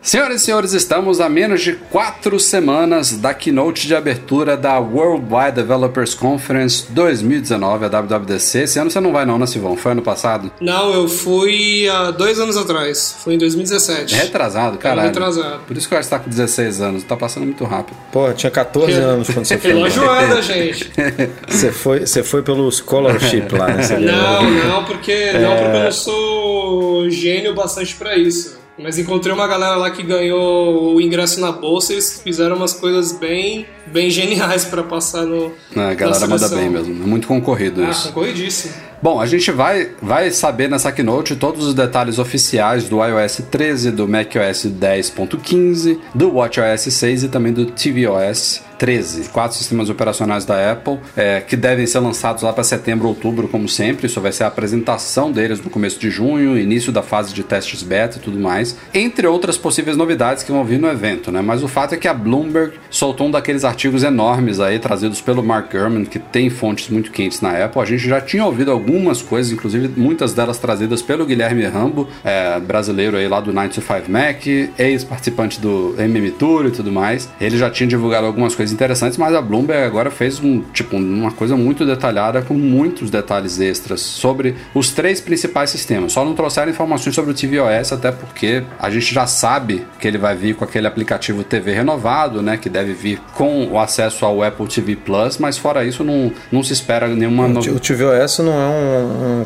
Senhoras 0.07 0.41
e 0.41 0.45
senhores, 0.45 0.71
estamos 0.71 1.19
a 1.19 1.27
menos 1.27 1.61
de 1.61 1.73
quatro 1.73 2.39
semanas 2.39 3.11
da 3.17 3.33
keynote 3.33 3.87
de 3.87 3.93
abertura 3.93 4.55
da 4.55 4.79
Worldwide 4.79 5.51
Developers 5.51 6.15
Conference 6.15 6.85
2019, 6.89 7.83
a 7.83 7.89
WWDC. 7.89 8.59
Esse 8.59 8.79
ano 8.79 8.89
você 8.89 9.01
não 9.01 9.11
vai 9.11 9.25
não, 9.25 9.37
né, 9.37 9.45
Silvão? 9.45 9.75
Foi 9.75 9.91
ano 9.91 10.01
passado? 10.01 10.49
Não, 10.61 10.93
eu 10.93 11.09
fui 11.09 11.89
há 11.89 12.11
dois 12.11 12.39
anos 12.39 12.55
atrás. 12.55 13.17
Foi 13.21 13.33
em 13.33 13.37
2017. 13.37 14.15
É 14.15 14.19
retrasado, 14.19 14.77
caralho. 14.77 15.09
retrasado. 15.09 15.63
Por 15.67 15.75
isso 15.75 15.89
que 15.89 15.93
eu 15.93 15.99
acho 15.99 16.07
que 16.07 16.15
tá 16.15 16.19
com 16.19 16.29
16 16.29 16.79
anos. 16.79 17.03
Tá 17.03 17.17
passando 17.17 17.43
muito 17.43 17.65
rápido. 17.65 17.97
Pô, 18.09 18.31
tinha 18.31 18.49
14 18.49 18.93
anos 18.93 19.29
quando 19.29 19.45
você 19.45 19.57
foi. 19.57 19.73
Relógio 19.73 20.09
anda, 20.09 20.41
gente. 20.41 20.89
Você 21.49 21.71
foi, 21.71 22.05
você 22.05 22.23
foi 22.23 22.43
pelo 22.43 22.71
scholarship 22.71 23.51
lá, 23.51 23.67
né? 23.67 23.83
Não, 23.99 24.51
não, 24.51 24.85
porque 24.85 25.33
não 25.33 25.55
porque 25.57 25.77
eu 25.77 25.83
não 25.83 25.91
sou 25.91 27.09
gênio 27.09 27.53
bastante 27.53 27.95
pra 27.95 28.15
isso. 28.15 28.66
Mas 28.79 28.99
encontrei 28.99 29.33
uma 29.33 29.47
galera 29.47 29.75
lá 29.75 29.89
que 29.89 30.03
ganhou 30.03 30.93
o 30.95 31.01
ingresso 31.01 31.39
na 31.39 31.51
bolsa 31.51 31.91
e 31.93 31.95
eles 31.95 32.21
fizeram 32.21 32.55
umas 32.55 32.73
coisas 32.73 33.11
bem, 33.11 33.65
bem 33.87 34.09
geniais 34.09 34.65
pra 34.65 34.83
passar 34.83 35.25
no. 35.25 35.51
É, 35.75 35.79
a 35.89 35.93
galera 35.95 36.27
manda 36.27 36.47
bem 36.49 36.69
mesmo. 36.69 37.03
É 37.03 37.07
muito 37.07 37.27
concorrido 37.27 37.83
Ah, 37.83 37.89
isso. 37.89 38.07
concorridíssimo. 38.09 38.73
Bom, 38.99 39.21
a 39.21 39.27
gente 39.27 39.51
vai, 39.51 39.91
vai 40.01 40.31
saber 40.31 40.67
nessa 40.67 40.91
keynote 40.91 41.35
todos 41.35 41.67
os 41.67 41.73
detalhes 41.75 42.17
oficiais 42.17 42.89
do 42.89 43.03
iOS 43.03 43.43
13, 43.51 43.91
do 43.91 44.07
macOS 44.07 44.65
10.15, 44.65 45.99
do 46.15 46.33
watchOS 46.33 46.81
6 46.93 47.23
e 47.23 47.29
também 47.29 47.53
do 47.53 47.67
tvOS 47.67 48.63
13. 48.77 49.29
Quatro 49.29 49.57
sistemas 49.57 49.89
operacionais 49.89 50.45
da 50.45 50.71
Apple 50.71 50.99
é, 51.15 51.41
que 51.41 51.55
devem 51.55 51.85
ser 51.85 51.99
lançados 51.99 52.43
lá 52.43 52.53
para 52.53 52.63
setembro, 52.63 53.07
outubro, 53.07 53.47
como 53.47 53.67
sempre. 53.67 54.07
Isso 54.07 54.21
vai 54.21 54.31
ser 54.31 54.43
a 54.43 54.47
apresentação 54.47 55.31
deles 55.31 55.59
no 55.61 55.69
começo 55.69 55.99
de 55.99 56.09
junho, 56.09 56.57
início 56.57 56.91
da 56.91 57.01
fase 57.01 57.33
de 57.33 57.43
testes 57.43 57.83
beta 57.83 58.17
e 58.17 58.21
tudo 58.21 58.39
mais. 58.39 58.77
Entre 58.93 59.25
outras 59.27 59.57
possíveis 59.57 59.97
novidades 59.97 60.43
que 60.43 60.51
vão 60.51 60.63
vir 60.63 60.79
no 60.79 60.87
evento, 60.87 61.31
né? 61.31 61.41
Mas 61.41 61.63
o 61.63 61.67
fato 61.67 61.95
é 61.95 61.97
que 61.97 62.07
a 62.07 62.13
Bloomberg 62.13 62.73
soltou 62.89 63.27
um 63.27 63.31
daqueles 63.31 63.63
artigos 63.63 64.03
enormes 64.03 64.59
aí, 64.59 64.79
trazidos 64.79 65.21
pelo 65.21 65.43
Mark 65.43 65.71
Gurman, 65.71 66.05
que 66.05 66.19
tem 66.19 66.49
fontes 66.49 66.89
muito 66.89 67.11
quentes 67.11 67.41
na 67.41 67.65
Apple. 67.65 67.81
A 67.81 67.85
gente 67.85 68.07
já 68.07 68.21
tinha 68.21 68.45
ouvido 68.45 68.71
algumas 68.87 69.21
coisas, 69.21 69.51
inclusive 69.51 69.89
muitas 69.97 70.33
delas 70.33 70.57
trazidas 70.57 71.01
pelo 71.01 71.25
Guilherme 71.25 71.65
Rambo, 71.65 72.07
é, 72.23 72.57
brasileiro 72.59 73.17
aí 73.17 73.27
lá 73.27 73.41
do 73.41 73.51
9to5 73.53 74.07
Mac, 74.07 74.45
ex-participante 74.79 75.59
do 75.59 75.93
MM 75.99 76.31
Tour 76.31 76.67
e 76.67 76.71
tudo 76.71 76.91
mais. 76.91 77.29
Ele 77.39 77.57
já 77.57 77.69
tinha 77.69 77.87
divulgado 77.87 78.25
algumas 78.25 78.55
coisas 78.55 78.73
interessantes, 78.73 79.17
mas 79.17 79.35
a 79.35 79.41
Bloomberg 79.41 79.83
agora 79.83 80.09
fez 80.09 80.39
um 80.39 80.61
tipo 80.73 80.95
uma 80.95 81.31
coisa 81.31 81.55
muito 81.57 81.85
detalhada 81.85 82.41
com 82.41 82.53
muitos 82.53 83.09
detalhes 83.09 83.59
extras 83.59 83.99
sobre 84.01 84.55
os 84.73 84.91
três 84.91 85.19
principais 85.19 85.69
sistemas. 85.69 86.13
Só 86.13 86.23
não 86.23 86.33
trouxeram 86.33 86.71
informações 86.71 87.13
sobre 87.13 87.31
o 87.31 87.33
tvOS, 87.33 87.91
até 87.91 88.11
porque 88.11 88.63
a 88.79 88.89
gente 88.89 89.13
já 89.13 89.27
sabe 89.27 89.85
que 89.99 90.07
ele 90.07 90.17
vai 90.17 90.35
vir 90.35 90.55
com 90.55 90.63
aquele 90.63 90.87
aplicativo 90.87 91.43
TV 91.43 91.73
renovado, 91.73 92.41
né, 92.41 92.55
que 92.57 92.69
deve 92.69 92.93
vir 92.93 93.19
com 93.35 93.67
o 93.67 93.79
acesso 93.79 94.25
ao 94.25 94.41
Apple 94.41 94.67
TV 94.67 94.95
Plus, 94.95 95.37
mas 95.37 95.57
fora 95.57 95.83
isso 95.83 96.03
não, 96.03 96.31
não 96.51 96.63
se 96.63 96.71
espera 96.73 97.07
nenhuma 97.07 97.45
O 97.45 97.49
novidade. 97.49 97.79
tvOS 97.81 98.39
não 98.39 98.53
é 98.53 98.67
um, 98.67 98.76
um, 98.77 99.43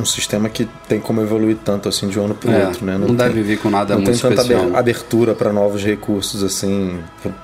um 0.00 0.04
sistema 0.04 0.48
que 0.48 0.68
tem 0.88 1.00
como 1.00 1.20
evoluir 1.20 1.56
tanto 1.64 1.88
assim 1.88 2.08
de 2.08 2.18
um 2.18 2.24
ano 2.26 2.34
para 2.34 2.50
o 2.50 2.54
É, 2.54 2.66
outro, 2.66 2.84
né? 2.84 2.98
não 2.98 3.14
deve 3.14 3.42
vir 3.42 3.58
com 3.58 3.70
nada 3.70 3.94
não 3.94 4.02
muito 4.02 4.12
tem 4.12 4.20
tanta 4.30 4.42
especial. 4.42 4.66
aber- 4.68 4.78
abertura 4.78 5.34
para 5.34 5.52
novos 5.52 5.82
recursos 5.84 6.42
assim, 6.42 7.00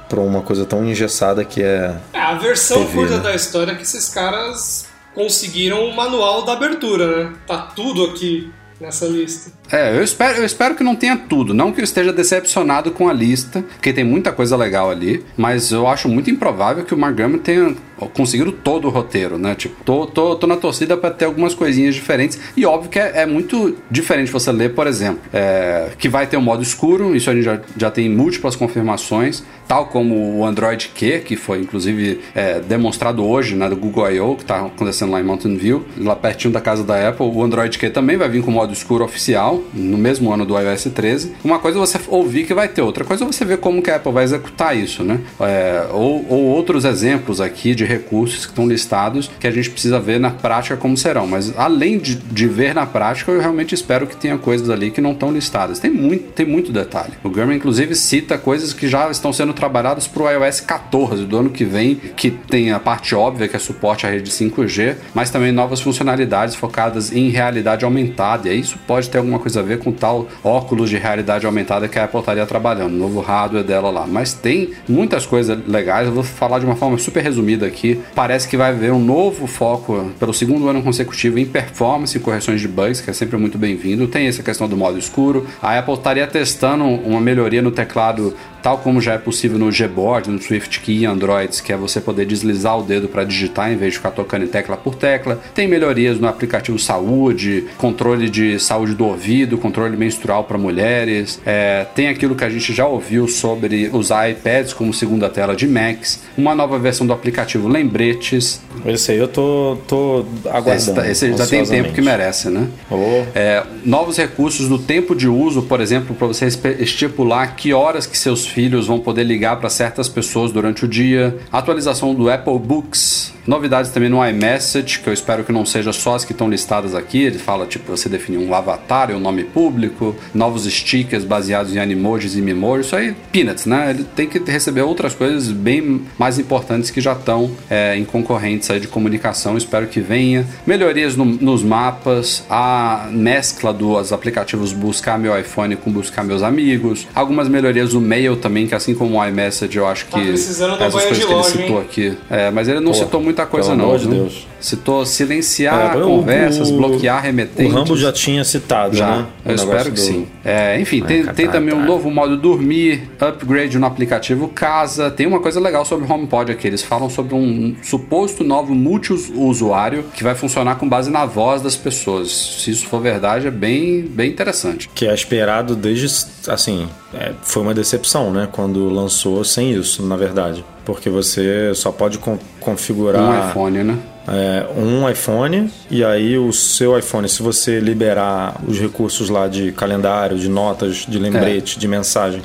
para 0.08 0.20
uma 0.20 0.42
coisa 0.42 0.64
tão 0.64 0.84
engessada 0.84 1.44
que 1.44 1.62
é. 1.62 1.96
É, 2.12 2.18
a 2.20 2.34
versão 2.34 2.78
TV, 2.84 2.92
curta 2.94 3.16
né? 3.18 3.22
da 3.22 3.34
história 3.34 3.72
é 3.72 3.74
que 3.74 3.82
esses 3.82 4.08
caras 4.08 4.86
conseguiram 5.14 5.84
o 5.86 5.94
manual 5.94 6.44
da 6.44 6.52
abertura, 6.54 7.24
né? 7.24 7.32
Tá 7.46 7.58
tudo 7.74 8.04
aqui 8.06 8.50
nessa 8.80 9.06
lista. 9.06 9.50
É, 9.72 9.96
eu 9.96 10.04
espero, 10.04 10.38
eu 10.38 10.44
espero 10.44 10.74
que 10.74 10.84
não 10.84 10.94
tenha 10.94 11.16
tudo. 11.16 11.54
Não 11.54 11.72
que 11.72 11.80
eu 11.80 11.84
esteja 11.84 12.12
decepcionado 12.12 12.90
com 12.90 13.08
a 13.08 13.12
lista, 13.12 13.64
porque 13.72 13.90
tem 13.90 14.04
muita 14.04 14.30
coisa 14.30 14.54
legal 14.54 14.90
ali, 14.90 15.24
mas 15.34 15.72
eu 15.72 15.86
acho 15.88 16.10
muito 16.10 16.30
improvável 16.30 16.84
que 16.84 16.92
o 16.92 16.98
Mark 16.98 17.16
tenha 17.42 17.74
conseguido 18.08 18.52
todo 18.52 18.86
o 18.86 18.90
roteiro, 18.90 19.38
né? 19.38 19.54
Tipo, 19.54 19.82
tô, 19.84 20.06
tô, 20.06 20.36
tô 20.36 20.46
na 20.46 20.56
torcida 20.56 20.96
para 20.96 21.10
ter 21.10 21.24
algumas 21.24 21.54
coisinhas 21.54 21.94
diferentes. 21.94 22.38
E 22.56 22.64
óbvio 22.66 22.90
que 22.90 22.98
é, 22.98 23.22
é 23.22 23.26
muito 23.26 23.76
diferente 23.90 24.30
você 24.30 24.50
ler, 24.50 24.74
por 24.74 24.86
exemplo, 24.86 25.20
é, 25.32 25.90
que 25.98 26.08
vai 26.08 26.26
ter 26.26 26.36
um 26.36 26.42
modo 26.42 26.62
escuro, 26.62 27.14
isso 27.14 27.30
a 27.30 27.34
gente 27.34 27.44
já, 27.44 27.60
já 27.76 27.90
tem 27.90 28.08
múltiplas 28.08 28.56
confirmações, 28.56 29.44
tal 29.68 29.86
como 29.86 30.38
o 30.38 30.44
Android 30.44 30.90
Q, 30.94 31.20
que 31.20 31.36
foi 31.36 31.60
inclusive 31.60 32.20
é, 32.34 32.60
demonstrado 32.60 33.24
hoje 33.24 33.54
na 33.54 33.68
do 33.68 33.76
Google 33.76 34.10
I.O., 34.10 34.36
que 34.36 34.42
está 34.42 34.66
acontecendo 34.66 35.12
lá 35.12 35.20
em 35.20 35.24
Mountain 35.24 35.56
View, 35.56 35.84
lá 35.98 36.16
pertinho 36.16 36.52
da 36.52 36.60
casa 36.60 36.84
da 36.84 37.08
Apple. 37.08 37.26
O 37.26 37.42
Android 37.42 37.78
Q 37.78 37.90
também 37.90 38.16
vai 38.16 38.28
vir 38.28 38.42
com 38.42 38.50
modo 38.50 38.72
escuro 38.72 39.04
oficial, 39.04 39.61
no 39.72 39.98
mesmo 39.98 40.32
ano 40.32 40.44
do 40.44 40.58
iOS 40.58 40.84
13. 40.94 41.32
Uma 41.44 41.58
coisa 41.58 41.78
é 41.78 41.80
você 41.80 42.00
ouvir 42.08 42.44
que 42.44 42.54
vai 42.54 42.68
ter, 42.68 42.82
outra 42.82 43.04
coisa 43.04 43.24
é 43.24 43.26
você 43.26 43.44
ver 43.44 43.58
como 43.58 43.82
que 43.82 43.90
a 43.90 43.96
Apple 43.96 44.12
vai 44.12 44.24
executar 44.24 44.76
isso, 44.76 45.02
né? 45.02 45.20
É, 45.40 45.86
ou, 45.92 46.24
ou 46.28 46.40
outros 46.44 46.84
exemplos 46.84 47.40
aqui 47.40 47.74
de 47.74 47.84
recursos 47.84 48.44
que 48.44 48.52
estão 48.52 48.66
listados 48.66 49.30
que 49.38 49.46
a 49.46 49.50
gente 49.50 49.70
precisa 49.70 49.98
ver 49.98 50.18
na 50.18 50.30
prática 50.30 50.76
como 50.76 50.96
serão. 50.96 51.26
Mas 51.26 51.52
além 51.56 51.98
de, 51.98 52.14
de 52.14 52.46
ver 52.46 52.74
na 52.74 52.86
prática, 52.86 53.30
eu 53.32 53.40
realmente 53.40 53.74
espero 53.74 54.06
que 54.06 54.16
tenha 54.16 54.38
coisas 54.38 54.70
ali 54.70 54.90
que 54.90 55.00
não 55.00 55.12
estão 55.12 55.32
listadas. 55.32 55.78
Tem 55.78 55.90
muito, 55.90 56.32
tem 56.32 56.46
muito 56.46 56.72
detalhe. 56.72 57.12
O 57.22 57.28
Gurman, 57.28 57.56
inclusive, 57.56 57.94
cita 57.94 58.38
coisas 58.38 58.72
que 58.72 58.88
já 58.88 59.10
estão 59.10 59.32
sendo 59.32 59.52
trabalhadas 59.52 60.06
para 60.06 60.22
o 60.22 60.30
iOS 60.30 60.60
14 60.60 61.24
do 61.24 61.38
ano 61.38 61.50
que 61.50 61.64
vem, 61.64 61.94
que 61.94 62.30
tem 62.30 62.72
a 62.72 62.80
parte 62.80 63.14
óbvia 63.14 63.48
que 63.48 63.56
é 63.56 63.58
suporte 63.58 64.06
à 64.06 64.10
rede 64.10 64.30
5G, 64.30 64.96
mas 65.14 65.30
também 65.30 65.52
novas 65.52 65.80
funcionalidades 65.80 66.54
focadas 66.54 67.12
em 67.12 67.28
realidade 67.28 67.84
aumentada. 67.84 68.48
E 68.48 68.58
isso 68.58 68.78
pode 68.86 69.10
ter 69.10 69.18
alguma 69.18 69.38
coisa 69.38 69.51
a 69.57 69.62
ver 69.62 69.78
com 69.78 69.92
tal 69.92 70.28
óculos 70.42 70.90
de 70.90 70.96
realidade 70.96 71.46
aumentada 71.46 71.88
que 71.88 71.98
a 71.98 72.05
Apple 72.05 72.20
estaria 72.20 72.46
trabalhando, 72.46 72.92
novo 72.92 73.20
hardware 73.20 73.64
dela 73.64 73.90
lá. 73.90 74.07
Mas 74.07 74.32
tem 74.32 74.70
muitas 74.88 75.26
coisas 75.26 75.59
legais, 75.66 76.07
eu 76.07 76.14
vou 76.14 76.22
falar 76.22 76.59
de 76.59 76.66
uma 76.66 76.76
forma 76.76 76.98
super 76.98 77.22
resumida 77.22 77.66
aqui. 77.66 78.00
Parece 78.14 78.48
que 78.48 78.57
vai 78.57 78.70
haver 78.70 78.92
um 78.92 79.03
novo 79.03 79.46
foco 79.46 80.11
pelo 80.18 80.32
segundo 80.32 80.68
ano 80.68 80.82
consecutivo 80.82 81.38
em 81.38 81.46
performance 81.46 82.16
e 82.16 82.20
correções 82.20 82.61
de 82.61 82.68
bugs, 82.68 83.00
que 83.00 83.11
é 83.11 83.12
sempre 83.12 83.36
muito 83.36 83.59
bem-vindo. 83.59 84.07
Tem 84.07 84.26
essa 84.26 84.42
questão 84.42 84.68
do 84.68 84.76
modo 84.76 84.98
escuro. 84.98 85.46
A 85.61 85.78
Apple 85.78 85.94
estaria 85.94 86.26
testando 86.26 86.84
uma 86.84 87.20
melhoria 87.20 87.62
no 87.62 87.70
teclado 87.70 88.34
tal 88.62 88.78
como 88.78 89.00
já 89.00 89.14
é 89.14 89.18
possível 89.18 89.58
no 89.58 89.70
Gboard, 89.70 90.30
no 90.30 90.38
SwiftKey 90.38 91.00
e 91.00 91.06
Androids, 91.06 91.60
que 91.60 91.72
é 91.72 91.76
você 91.76 92.00
poder 92.00 92.24
deslizar 92.26 92.78
o 92.78 92.82
dedo 92.82 93.08
para 93.08 93.24
digitar 93.24 93.72
em 93.72 93.76
vez 93.76 93.92
de 93.92 93.98
ficar 93.98 94.12
tocando 94.12 94.44
em 94.44 94.48
tecla 94.48 94.76
por 94.76 94.94
tecla. 94.94 95.40
Tem 95.54 95.66
melhorias 95.66 96.18
no 96.18 96.28
aplicativo 96.28 96.78
Saúde, 96.78 97.66
controle 97.78 98.28
de 98.28 98.58
saúde 98.58 98.94
do 98.94 99.04
ouvido, 99.04 99.58
controle 99.58 99.96
menstrual 99.96 100.44
para 100.44 100.56
mulheres. 100.56 101.40
É, 101.44 101.86
tem 101.94 102.08
aquilo 102.08 102.34
que 102.34 102.44
a 102.44 102.50
gente 102.50 102.72
já 102.72 102.86
ouviu 102.86 103.26
sobre 103.26 103.90
usar 103.92 104.30
iPads 104.30 104.72
como 104.72 104.94
segunda 104.94 105.28
tela 105.28 105.56
de 105.56 105.66
Macs. 105.66 106.20
Uma 106.36 106.54
nova 106.54 106.78
versão 106.78 107.06
do 107.06 107.12
aplicativo 107.12 107.68
Lembretes. 107.68 108.60
Esse 108.86 109.12
aí 109.12 109.18
eu 109.18 109.28
tô, 109.28 109.78
tô 109.88 110.24
aguardando. 110.46 111.00
Esse, 111.00 111.26
esse 111.26 111.36
já 111.36 111.46
tem 111.46 111.64
tempo 111.64 111.92
que 111.92 112.00
merece, 112.00 112.48
né? 112.48 112.68
Oh. 112.90 113.22
É, 113.34 113.64
novos 113.84 114.16
recursos 114.16 114.68
do 114.68 114.78
tempo 114.78 115.14
de 115.14 115.28
uso, 115.28 115.62
por 115.62 115.80
exemplo, 115.80 116.14
para 116.14 116.26
você 116.26 116.46
estipular 116.78 117.56
que 117.56 117.72
horas 117.72 118.06
que 118.06 118.16
seus 118.16 118.46
filhos 118.53 118.86
vão 118.86 119.00
poder 119.00 119.24
ligar 119.24 119.57
para 119.57 119.68
certas 119.68 120.09
pessoas 120.09 120.53
durante 120.53 120.84
o 120.84 120.88
dia. 120.88 121.36
Atualização 121.50 122.14
do 122.14 122.30
Apple 122.30 122.59
Books. 122.59 123.32
Novidades 123.47 123.90
também 123.90 124.09
no 124.09 124.24
iMessage, 124.24 125.01
que 125.01 125.09
eu 125.09 125.12
espero 125.12 125.45
que 125.45 125.53
não 125.53 125.66
seja 125.66 125.93
só 125.93 126.14
as 126.14 126.24
que 126.24 126.32
estão 126.32 126.49
listadas 126.49 126.95
aqui. 126.95 127.22
Ele 127.22 127.38
fala, 127.38 127.66
tipo, 127.66 127.90
você 127.90 128.09
definir 128.09 128.38
um 128.38 128.55
avatar 128.55 129.11
e 129.11 129.14
um 129.14 129.20
nome 129.20 129.45
público, 129.45 130.14
novos 130.34 130.64
stickers 130.64 131.24
baseados 131.24 131.74
em 131.74 131.78
animojis 131.78 132.36
e 132.36 132.40
memojis. 132.40 132.86
Isso 132.86 132.97
aí, 132.97 133.14
peanuts, 133.32 133.66
né? 133.66 133.90
Ele 133.90 134.05
tem 134.05 134.28
que 134.28 134.38
receber 134.38 134.82
outras 134.82 135.14
coisas 135.14 135.51
bem 135.51 136.03
mais 136.18 136.38
importantes 136.38 136.90
que 136.90 137.01
já 137.01 137.12
estão 137.12 137.51
é, 137.68 137.97
em 137.97 138.05
concorrentes 138.05 138.70
aí 138.70 138.78
de 138.78 138.88
comunicação. 138.88 139.57
Espero 139.57 139.86
que 139.86 140.01
venha. 140.01 140.47
Melhorias 140.66 141.16
no, 141.16 141.24
nos 141.24 141.62
mapas, 141.62 142.45
a 142.49 143.09
mescla 143.11 143.72
dos 143.72 144.12
aplicativos 144.12 144.72
Buscar 144.72 145.18
Meu 145.18 145.38
iPhone 145.38 145.76
com 145.76 145.90
Buscar 145.90 146.24
Meus 146.24 146.43
Amigos, 146.43 147.07
algumas 147.14 147.49
melhorias 147.49 147.95
no 147.95 148.01
Mail 148.01 148.36
também, 148.36 148.66
que 148.66 148.74
assim 148.74 148.95
como 148.95 149.18
o 149.18 149.26
iMessage, 149.26 149.76
eu 149.76 149.86
acho 149.86 150.07
que 150.07 150.12
Tá 150.12 150.18
precisando 150.20 150.78
da 150.78 150.90
coisas 150.90 151.16
de 151.16 151.24
que 151.24 151.26
ele 151.26 151.34
loja, 151.34 151.51
citou 151.51 151.76
hein? 151.76 151.86
aqui. 151.88 152.16
É, 152.30 152.51
mas 152.51 152.68
ele 152.68 152.80
não 152.80 152.93
Pô, 152.93 152.99
citou 152.99 153.20
muita 153.33 153.47
coisa, 153.47 153.68
pelo 153.70 153.78
não. 153.78 153.85
amor 153.87 153.99
de 153.99 154.07
viu? 154.09 154.14
Deus. 154.14 154.47
Citou 154.62 155.04
silenciar 155.04 155.96
É, 155.96 155.98
o- 155.98 156.06
conversas, 156.06 156.70
o- 156.70 156.76
bloquear 156.76 157.18
O 157.18 157.22
remetentes. 157.22 157.72
Rambo 157.74 157.96
já 157.96 158.12
tinha 158.12 158.44
citado, 158.44 158.96
Já, 158.96 159.16
né? 159.16 159.26
O 159.44 159.48
eu 159.50 159.54
espero 159.56 159.84
que 159.86 159.90
do- 159.90 160.00
sim. 160.00 160.26
É, 160.44 160.80
enfim, 160.80 161.02
tem, 161.02 161.24
tá, 161.24 161.34
tem 161.34 161.46
tá, 161.46 161.52
também 161.52 161.74
um 161.74 161.80
tá. 161.80 161.84
novo 161.86 162.10
modo 162.10 162.36
dormir, 162.36 163.10
upgrade 163.20 163.76
no 163.78 163.86
aplicativo 163.86 164.46
Casa. 164.48 165.10
Tem 165.10 165.26
uma 165.26 165.40
coisa 165.40 165.58
legal 165.60 165.84
sobre 165.84 166.06
o 166.06 166.12
HomePod 166.12 166.52
aqui. 166.52 166.66
Eles 166.68 166.82
falam 166.82 167.10
sobre 167.10 167.34
um 167.34 167.74
suposto 167.82 168.44
novo 168.44 168.72
multiusuário 168.74 170.04
que 170.14 170.22
vai 170.22 170.34
funcionar 170.34 170.76
com 170.76 170.88
base 170.88 171.10
na 171.10 171.26
voz 171.26 171.60
das 171.60 171.76
pessoas. 171.76 172.30
Se 172.62 172.70
isso 172.70 172.86
for 172.86 173.00
verdade, 173.00 173.48
é 173.48 173.50
bem, 173.50 174.02
bem 174.02 174.30
interessante. 174.30 174.88
Que 174.94 175.06
é 175.06 175.14
esperado 175.14 175.74
desde. 175.74 176.06
Assim, 176.48 176.88
é, 177.12 177.32
foi 177.42 177.62
uma 177.62 177.74
decepção, 177.74 178.30
né? 178.32 178.48
Quando 178.50 178.88
lançou 178.88 179.42
sem 179.44 179.72
isso, 179.72 180.02
na 180.06 180.16
verdade. 180.16 180.64
Porque 180.84 181.08
você 181.10 181.72
só 181.74 181.90
pode 181.92 182.18
con- 182.18 182.38
configurar. 182.60 183.22
Um 183.22 183.50
iPhone, 183.50 183.82
né? 183.84 183.98
É, 184.28 184.66
um 184.76 185.08
iPhone 185.08 185.70
e 185.90 186.04
aí 186.04 186.38
o 186.38 186.52
seu 186.52 186.98
iPhone, 186.98 187.28
se 187.28 187.42
você 187.42 187.80
liberar 187.80 188.60
os 188.66 188.78
recursos 188.78 189.28
lá 189.28 189.48
de 189.48 189.72
calendário, 189.72 190.38
de 190.38 190.48
notas, 190.48 191.04
de 191.08 191.18
lembrete, 191.18 191.78
de 191.78 191.88
mensagem, 191.88 192.42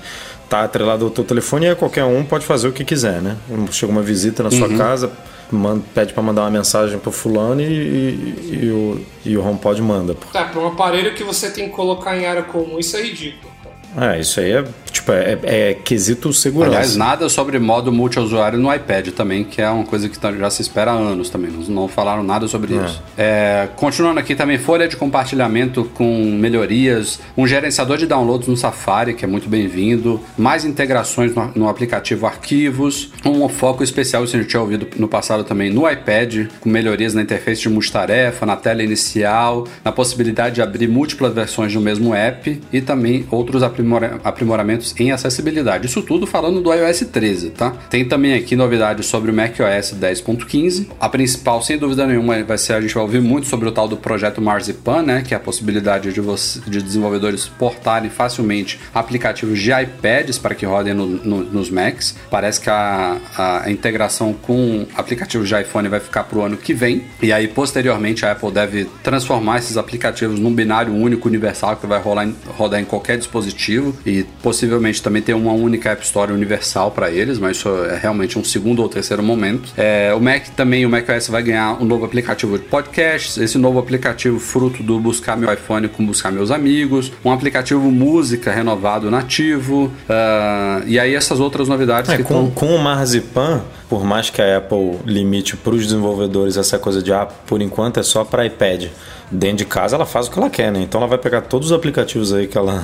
tá 0.49 0.63
atrelado 0.63 1.05
ao 1.05 1.11
teu 1.11 1.23
telefone 1.23 1.65
e 1.65 1.69
aí 1.69 1.75
qualquer 1.75 2.03
um 2.05 2.23
pode 2.23 2.45
fazer 2.45 2.67
o 2.67 2.71
que 2.71 2.84
quiser, 2.86 3.21
né? 3.21 3.36
Chega 3.71 3.91
uma 3.91 4.01
visita 4.01 4.41
na 4.41 4.49
sua 4.49 4.69
casa, 4.78 5.11
man- 5.51 5.82
pede 5.93 6.13
para 6.13 6.23
mandar 6.23 6.41
uma 6.43 6.51
mensagem 6.51 6.97
pro 6.99 7.11
fulano 7.11 7.61
e, 7.61 7.65
e- 7.65 8.59
e 8.63 8.69
o, 8.71 9.01
e 9.25 9.38
o 9.38 9.45
HomePod 9.45 9.82
manda. 9.82 10.15
É, 10.34 10.43
para 10.45 10.59
um 10.59 10.67
aparelho 10.67 11.13
que 11.13 11.23
você 11.23 11.49
tem 11.51 11.69
que 11.69 11.75
colocar 11.75 12.17
em 12.17 12.25
área 12.25 12.43
comum, 12.43 12.80
isso 12.80 12.95
é 12.97 13.01
ridículo. 13.03 13.51
É, 13.99 14.19
isso 14.19 14.39
aí 14.39 14.51
é 14.51 14.63
tipo 15.00 15.12
é, 15.12 15.38
é 15.43 15.74
quesito 15.74 16.32
segurança. 16.34 16.76
Aliás, 16.78 16.95
nada 16.95 17.30
sobre 17.30 17.58
modo 17.60 17.91
multiusuário 17.91 18.58
no 18.60 18.74
iPad 18.74 19.10
também, 19.10 19.43
que 19.43 19.62
é 19.62 19.70
uma 19.70 19.84
coisa 19.86 20.08
que 20.10 20.18
tá- 20.18 20.32
já 20.34 20.50
se 20.50 20.62
espera 20.62 20.91
há 20.91 20.95
anos 20.95 21.30
também. 21.30 21.50
Não, 21.70 21.88
falaram 21.88 22.24
nada 22.24 22.48
sobre 22.48 22.76
isso. 22.76 23.02
É, 23.18 23.68
continuando 23.76 24.20
aqui 24.20 24.36
também, 24.36 24.58
folha 24.58 24.88
de 24.88 24.95
compartilhamento 24.95 25.86
com 25.93 26.26
melhorias, 26.39 27.20
um 27.36 27.45
gerenciador 27.48 27.98
de 27.98 28.06
downloads 28.06 28.48
no 28.48 28.56
Safari, 28.58 29.14
que 29.14 29.26
é 29.26 29.28
muito 29.28 29.50
bem-vindo, 29.50 30.22
mais 30.38 30.66
integrações 30.66 31.34
no, 31.34 31.52
no 31.56 31.70
aplicativo 31.70 32.26
Arquivos, 32.26 33.12
um 33.26 33.48
foco 33.50 33.84
especial, 33.84 34.24
isso 34.24 34.36
a 34.36 34.39
gente 34.39 34.50
tinha 34.50 34.62
ouvido 34.62 34.88
no 34.98 35.08
passado 35.08 35.43
também, 35.43 35.70
no 35.72 35.89
iPad, 35.89 36.48
com 36.60 36.70
melhorias 36.70 37.14
na 37.14 37.22
interface 37.22 37.62
de 37.62 37.70
multitarefa, 37.70 38.45
na 38.45 38.56
tela 38.56 38.84
inicial, 38.84 39.68
na 39.84 39.91
possibilidade 39.91 40.56
de 40.56 40.62
abrir 40.62 40.88
múltiplas 40.88 41.34
versões 41.34 41.74
do 41.74 41.82
mesmo 41.82 42.14
app 42.14 42.60
e 42.72 42.82
também 42.82 43.26
outros 43.32 43.64
aprimora- 43.64 44.20
aprimoramentos 44.24 44.87
em 45.00 45.12
acessibilidade. 45.12 45.86
Isso 45.88 46.02
tudo 46.02 46.26
falando 46.28 46.62
do 46.62 46.74
iOS 46.74 47.02
13, 47.12 47.50
tá? 47.52 47.72
Tem 47.90 48.06
também 48.06 48.34
aqui 48.34 48.56
novidades 48.56 49.06
sobre 49.06 49.32
o 49.32 49.34
macOS 49.34 49.94
10.15. 50.00 50.88
A 51.00 51.10
principal, 51.10 51.62
sem 51.62 51.78
dúvida 51.78 52.06
nenhuma, 52.06 52.44
vai 52.44 52.58
ser 52.58 52.74
a 52.74 52.82
gente 52.82 52.94
vai 52.94 53.04
ouvir 53.04 53.22
muito 53.22 53.48
sobre 53.48 53.68
o 53.68 53.72
tal 53.72 53.88
do 53.88 53.98
projeto 53.98 54.42
Marzipan, 54.42 55.02
né? 55.02 55.24
Que 55.26 55.34
é 55.34 55.38
a 55.38 55.40
possibilidade 55.40 56.12
de, 56.14 56.22
você, 56.22 56.60
de 56.68 56.82
desenvolvedores 56.82 57.46
portarem 57.48 58.10
facilmente 58.10 58.80
aplicativos 58.94 59.60
de 59.60 59.72
iPads 59.72 60.38
para 60.38 60.56
que 60.56 60.66
rodem 60.66 60.94
no- 60.94 61.08
no- 61.08 61.44
nos 61.44 61.70
Macs. 61.70 62.16
Parece 62.30 62.60
que 62.62 62.70
a- 62.70 63.18
a 63.66 63.72
integração 63.72 64.34
com 64.34 64.86
aplicativos 64.96 65.48
de 65.48 65.60
iPhone 65.60 65.88
vai 65.88 66.00
ficar 66.00 66.24
para 66.24 66.38
o 66.40 66.42
ano 66.42 66.58
que 66.58 66.74
vem. 66.74 67.04
E 67.22 67.32
aí, 67.32 67.48
posteriormente, 67.48 68.26
a 68.26 68.32
Apple 68.32 68.52
deve 68.52 68.86
transformar 69.04 69.60
esses 69.60 69.78
aplicativos 69.78 70.40
num 70.40 70.54
binário 70.54 70.94
único 70.94 71.28
universal 71.28 71.76
que 71.78 71.86
vai 71.88 72.00
rolar 72.02 72.26
em- 72.26 72.36
rodar 72.58 72.80
em 72.80 72.86
qualquer 72.86 73.18
dispositivo 73.18 73.96
e 74.06 74.24
possivelmente 74.42 74.66
também 75.01 75.22
ter 75.22 75.34
uma 75.34 75.51
única 75.51 75.91
App 75.91 76.03
Store 76.03 76.32
universal 76.32 76.91
para 76.91 77.09
eles, 77.11 77.39
mas 77.39 77.57
isso 77.57 77.70
é 77.86 77.97
realmente 77.97 78.38
um 78.38 78.43
segundo 78.43 78.82
ou 78.82 78.89
terceiro 78.89 79.24
momento. 79.24 79.72
É, 79.78 80.13
o 80.13 80.20
Mac 80.20 80.47
também, 80.55 80.86
o 80.86 80.89
macOS 80.89 81.28
vai 81.28 81.43
ganhar 81.43 81.82
um 81.82 81.86
novo 81.86 82.05
aplicativo 82.05 82.57
de 82.57 82.65
podcasts, 82.65 83.38
esse 83.38 83.57
novo 83.57 83.80
aplicativo 83.80 84.39
fruto 84.39 84.84
do 84.84 84.99
Buscar 84.99 85.38
Meu 85.38 85.51
iPhone 85.51 85.88
com 85.88 86.05
Buscar 86.05 86.32
Meus 86.32 86.51
Amigos, 86.51 87.11
um 87.24 87.32
aplicativo 87.32 87.91
música 87.91 88.51
renovado 88.51 89.09
nativo, 89.11 89.91
ah, 90.09 90.82
e 90.86 90.99
aí 90.99 91.15
essas 91.15 91.39
outras 91.39 91.68
novidades 91.68 92.09
É, 92.11 92.18
que 92.18 92.24
com, 92.24 92.47
estão... 92.47 92.51
com 92.51 92.76
o 92.76 92.80
Marzipan, 92.80 93.61
por 93.89 94.03
mais 94.03 94.30
que 94.30 94.41
a 94.41 94.57
Apple 94.57 94.99
limite 95.05 95.55
para 95.55 95.74
os 95.74 95.84
desenvolvedores 95.84 96.57
essa 96.57 96.78
coisa 96.78 97.01
de, 97.01 97.13
ah, 97.13 97.26
por 97.26 97.61
enquanto 97.61 97.99
é 97.99 98.03
só 98.03 98.24
para 98.24 98.45
iPad. 98.45 98.88
Dentro 99.30 99.57
de 99.57 99.65
casa 99.65 99.97
ela 99.97 100.05
faz 100.05 100.28
o 100.28 100.32
que 100.32 100.39
ela 100.39 100.49
quer, 100.49 100.72
né? 100.72 100.80
Então 100.82 101.01
ela 101.01 101.07
vai 101.07 101.18
pegar 101.18 101.41
todos 101.41 101.72
os 101.72 101.78
aplicativos 101.78 102.32
aí 102.32 102.47
que 102.47 102.57
ela, 102.57 102.82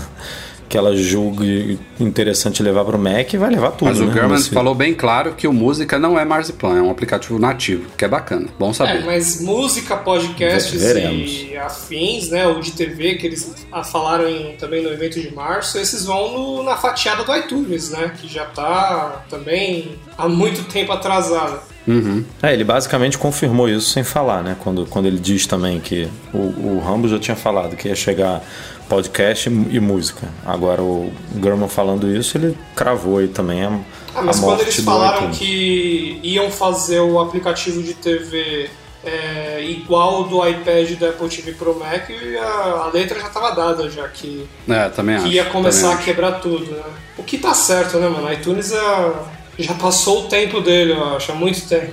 que 0.74 0.78
ela 0.80 0.96
julgue 0.96 1.78
interessante 2.00 2.64
levar 2.64 2.84
para 2.84 2.98
o 2.98 3.00
Mac 3.00 3.32
vai 3.36 3.52
levar 3.52 3.70
tudo, 3.74 3.90
Mas 3.90 4.00
o 4.00 4.06
né? 4.06 4.14
German 4.14 4.40
falou 4.42 4.74
bem 4.74 4.92
claro 4.96 5.36
que 5.36 5.48
o 5.48 5.54
música 5.54 6.00
não 6.00 6.18
é 6.18 6.26
Marzipan, 6.26 6.80
é 6.80 6.82
um 6.82 6.90
aplicativo 6.90 7.38
nativo, 7.38 7.92
que 7.96 8.04
é 8.04 8.08
bacana. 8.08 8.48
Bom 8.58 8.74
saber. 8.74 9.02
É, 9.02 9.06
mas 9.06 9.40
música, 9.40 9.96
podcasts 9.96 10.82
Veremos. 10.82 11.46
e 11.48 11.56
afins, 11.56 12.30
né, 12.32 12.48
ou 12.48 12.60
de 12.60 12.72
TV, 12.72 13.18
que 13.18 13.28
eles 13.28 13.54
ah, 13.72 13.84
falaram 13.84 14.28
em- 14.28 14.56
também 14.58 14.82
no 14.82 14.90
evento 14.90 15.22
de 15.22 15.32
março, 15.32 15.78
esses 15.78 16.06
vão 16.06 16.32
no- 16.34 16.64
na 16.64 16.76
fatiada 16.76 17.24
do 17.24 17.36
iTunes, 17.36 17.92
né, 17.92 18.12
que 18.20 18.28
já 18.28 18.46
tá 18.46 19.24
também 19.30 19.92
há 20.18 20.28
muito 20.28 20.64
tempo 20.64 20.92
atrasada. 20.92 21.60
É, 22.42 22.54
ele 22.54 22.64
basicamente 22.64 23.18
confirmou 23.18 23.68
isso 23.68 23.90
sem 23.90 24.04
falar, 24.04 24.42
né? 24.42 24.56
Quando, 24.64 24.86
quando 24.86 25.06
ele 25.06 25.20
diz 25.20 25.46
também 25.46 25.80
que 25.80 26.08
o, 26.34 26.38
o 26.38 26.84
Rambo 26.86 27.08
já 27.08 27.20
tinha 27.20 27.36
falado 27.36 27.76
que 27.76 27.88
ia 27.90 27.96
chegar 27.96 28.42
podcast 28.88 29.50
e, 29.50 29.76
e 29.76 29.80
música. 29.80 30.28
Agora 30.46 30.82
o 30.82 31.12
German 31.42 31.68
falando 31.70 32.08
isso, 32.10 32.38
ele 32.38 32.58
cravou 32.76 33.18
aí 33.18 33.28
também 33.28 33.64
a, 33.66 33.80
Ah, 34.16 34.22
mas 34.22 34.40
a 34.40 34.42
quando 34.46 34.62
eles 34.62 34.76
do 34.78 34.84
falaram 34.84 35.18
iTunes. 35.24 35.38
que 35.40 36.20
iam 36.24 36.50
fazer 36.52 37.00
o 37.00 37.20
aplicativo 37.20 37.82
de 37.84 37.94
TV 37.96 38.70
é, 39.06 39.62
igual 39.68 40.24
do 40.24 40.48
iPad 40.48 40.92
da 40.98 41.10
Apple 41.10 41.28
TV 41.28 41.52
Pro 41.54 41.78
Mac, 41.78 42.10
a, 42.42 42.84
a 42.86 42.92
letra 42.94 43.20
já 43.20 43.28
estava 43.28 43.52
dada, 43.52 43.90
já 43.90 44.08
que, 44.08 44.48
É, 44.70 44.88
também 44.90 45.16
acho. 45.16 45.26
que 45.26 45.32
ia 45.34 45.46
começar 45.46 45.90
também 45.90 45.98
a 46.02 46.06
quebrar 46.06 46.32
tudo, 46.40 46.72
né? 46.72 46.84
O 47.18 47.24
que 47.24 47.38
tá 47.38 47.54
certo, 47.54 47.98
né, 47.98 48.08
mano? 48.08 48.32
iTunes 48.32 48.72
é- 48.72 49.14
já 49.58 49.74
passou 49.74 50.26
o 50.26 50.28
tempo 50.28 50.62
dele, 50.62 50.92
eu 50.94 51.16
acho, 51.16 51.32
há 51.32 51.36
muito 51.36 51.62
tempo. 51.68 51.92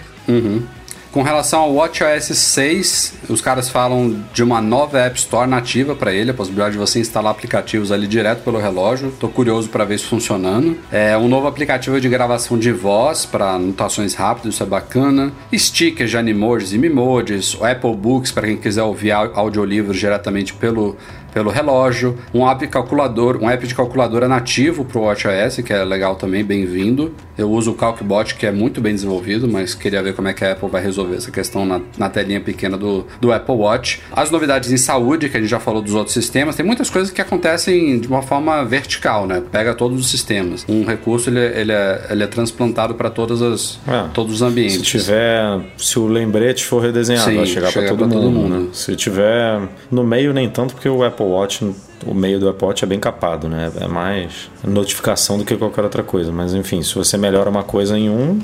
Com 1.12 1.22
relação 1.24 1.62
ao 1.62 1.74
WatchOS 1.74 2.26
6, 2.38 3.14
os 3.28 3.40
caras 3.40 3.68
falam 3.68 4.22
de 4.32 4.44
uma 4.44 4.60
nova 4.60 4.96
App 5.00 5.18
Store 5.18 5.50
nativa 5.50 5.92
para 5.96 6.12
ele, 6.12 6.30
a 6.30 6.34
possibilidade 6.34 6.74
de 6.74 6.78
você 6.78 7.00
instalar 7.00 7.32
aplicativos 7.32 7.90
ali 7.90 8.06
direto 8.06 8.44
pelo 8.44 8.60
relógio. 8.60 9.12
Tô 9.18 9.26
curioso 9.28 9.68
para 9.70 9.84
ver 9.84 9.96
isso 9.96 10.06
funcionando. 10.06 10.78
É 10.92 11.18
um 11.18 11.26
novo 11.26 11.48
aplicativo 11.48 12.00
de 12.00 12.08
gravação 12.08 12.56
de 12.56 12.70
voz 12.70 13.26
para 13.26 13.54
anotações 13.54 14.14
rápidas, 14.14 14.54
isso 14.54 14.62
é 14.62 14.66
bacana. 14.66 15.32
Stickers 15.52 16.10
de 16.10 16.16
animojis 16.16 16.72
e 16.72 16.78
mimojis, 16.78 17.54
o 17.56 17.64
Apple 17.64 17.96
Books 17.96 18.30
para 18.30 18.46
quem 18.46 18.56
quiser 18.56 18.84
ouvir 18.84 19.10
au- 19.10 19.32
audiolivros 19.34 19.98
diretamente 19.98 20.54
pelo 20.54 20.96
pelo 21.32 21.50
relógio, 21.50 22.16
um 22.34 22.48
app 22.48 22.66
calculador, 22.68 23.38
um 23.40 23.48
app 23.48 23.66
de 23.66 23.74
calculadora 23.74 24.26
nativo 24.28 24.84
para 24.84 24.98
o 24.98 25.02
WatchOS, 25.04 25.56
que 25.64 25.72
é 25.72 25.84
legal 25.84 26.16
também, 26.16 26.44
bem-vindo. 26.44 27.14
Eu 27.38 27.50
uso 27.50 27.70
o 27.70 27.74
CalcBot, 27.74 28.34
que 28.34 28.44
é 28.46 28.52
muito 28.52 28.80
bem 28.80 28.94
desenvolvido, 28.94 29.48
mas 29.48 29.72
queria 29.74 30.02
ver 30.02 30.14
como 30.14 30.28
é 30.28 30.34
que 30.34 30.44
a 30.44 30.52
Apple 30.52 30.68
vai 30.68 30.82
resolver 30.82 31.16
essa 31.16 31.30
questão 31.30 31.64
na, 31.64 31.80
na 31.96 32.08
telinha 32.10 32.40
pequena 32.40 32.76
do, 32.76 33.06
do 33.20 33.32
Apple 33.32 33.54
Watch. 33.54 34.00
As 34.12 34.30
novidades 34.30 34.70
em 34.70 34.76
saúde, 34.76 35.28
que 35.28 35.36
a 35.36 35.40
gente 35.40 35.48
já 35.48 35.58
falou 35.60 35.80
dos 35.80 35.94
outros 35.94 36.12
sistemas, 36.12 36.54
tem 36.54 36.66
muitas 36.66 36.90
coisas 36.90 37.10
que 37.10 37.20
acontecem 37.20 37.98
de 37.98 38.08
uma 38.08 38.20
forma 38.20 38.62
vertical, 38.64 39.26
né? 39.26 39.42
Pega 39.50 39.74
todos 39.74 39.98
os 39.98 40.10
sistemas. 40.10 40.66
Um 40.68 40.84
recurso, 40.84 41.30
ele, 41.30 41.40
ele, 41.40 41.72
é, 41.72 42.06
ele 42.10 42.24
é 42.24 42.26
transplantado 42.26 42.94
para 42.94 43.08
todas 43.08 43.40
as, 43.40 43.78
É. 43.88 44.04
todos 44.12 44.34
os 44.34 44.42
ambientes. 44.42 44.76
Se 44.76 44.82
tiver, 44.82 45.60
se 45.78 45.98
o 45.98 46.06
lembrete 46.06 46.64
for 46.66 46.82
redesenhado, 46.82 47.30
Sim, 47.30 47.36
vai 47.36 47.46
chegar 47.46 47.72
para 47.72 47.82
chega 47.82 47.88
todo, 47.88 47.98
pra 47.98 48.08
todo 48.08 48.30
mundo, 48.30 48.38
mundo. 48.50 48.60
né? 48.66 48.68
Se 48.74 48.94
tiver 48.96 49.60
no 49.90 50.04
meio 50.04 50.34
nem 50.34 50.50
tanto, 50.50 50.74
porque 50.74 50.88
o 50.88 51.02
Apple 51.02 51.19
Watch, 51.28 51.64
o 52.06 52.14
meio 52.14 52.38
do 52.40 52.48
Apple 52.48 52.66
Watch 52.66 52.84
é 52.84 52.86
bem 52.86 52.98
capado, 53.00 53.48
né? 53.48 53.70
É 53.80 53.86
mais 53.86 54.50
notificação 54.64 55.38
do 55.38 55.44
que 55.44 55.56
qualquer 55.56 55.84
outra 55.84 56.02
coisa. 56.02 56.30
Mas 56.32 56.54
enfim, 56.54 56.82
se 56.82 56.94
você 56.94 57.16
melhora 57.16 57.48
uma 57.50 57.62
coisa 57.64 57.98
em 57.98 58.08
um, 58.10 58.40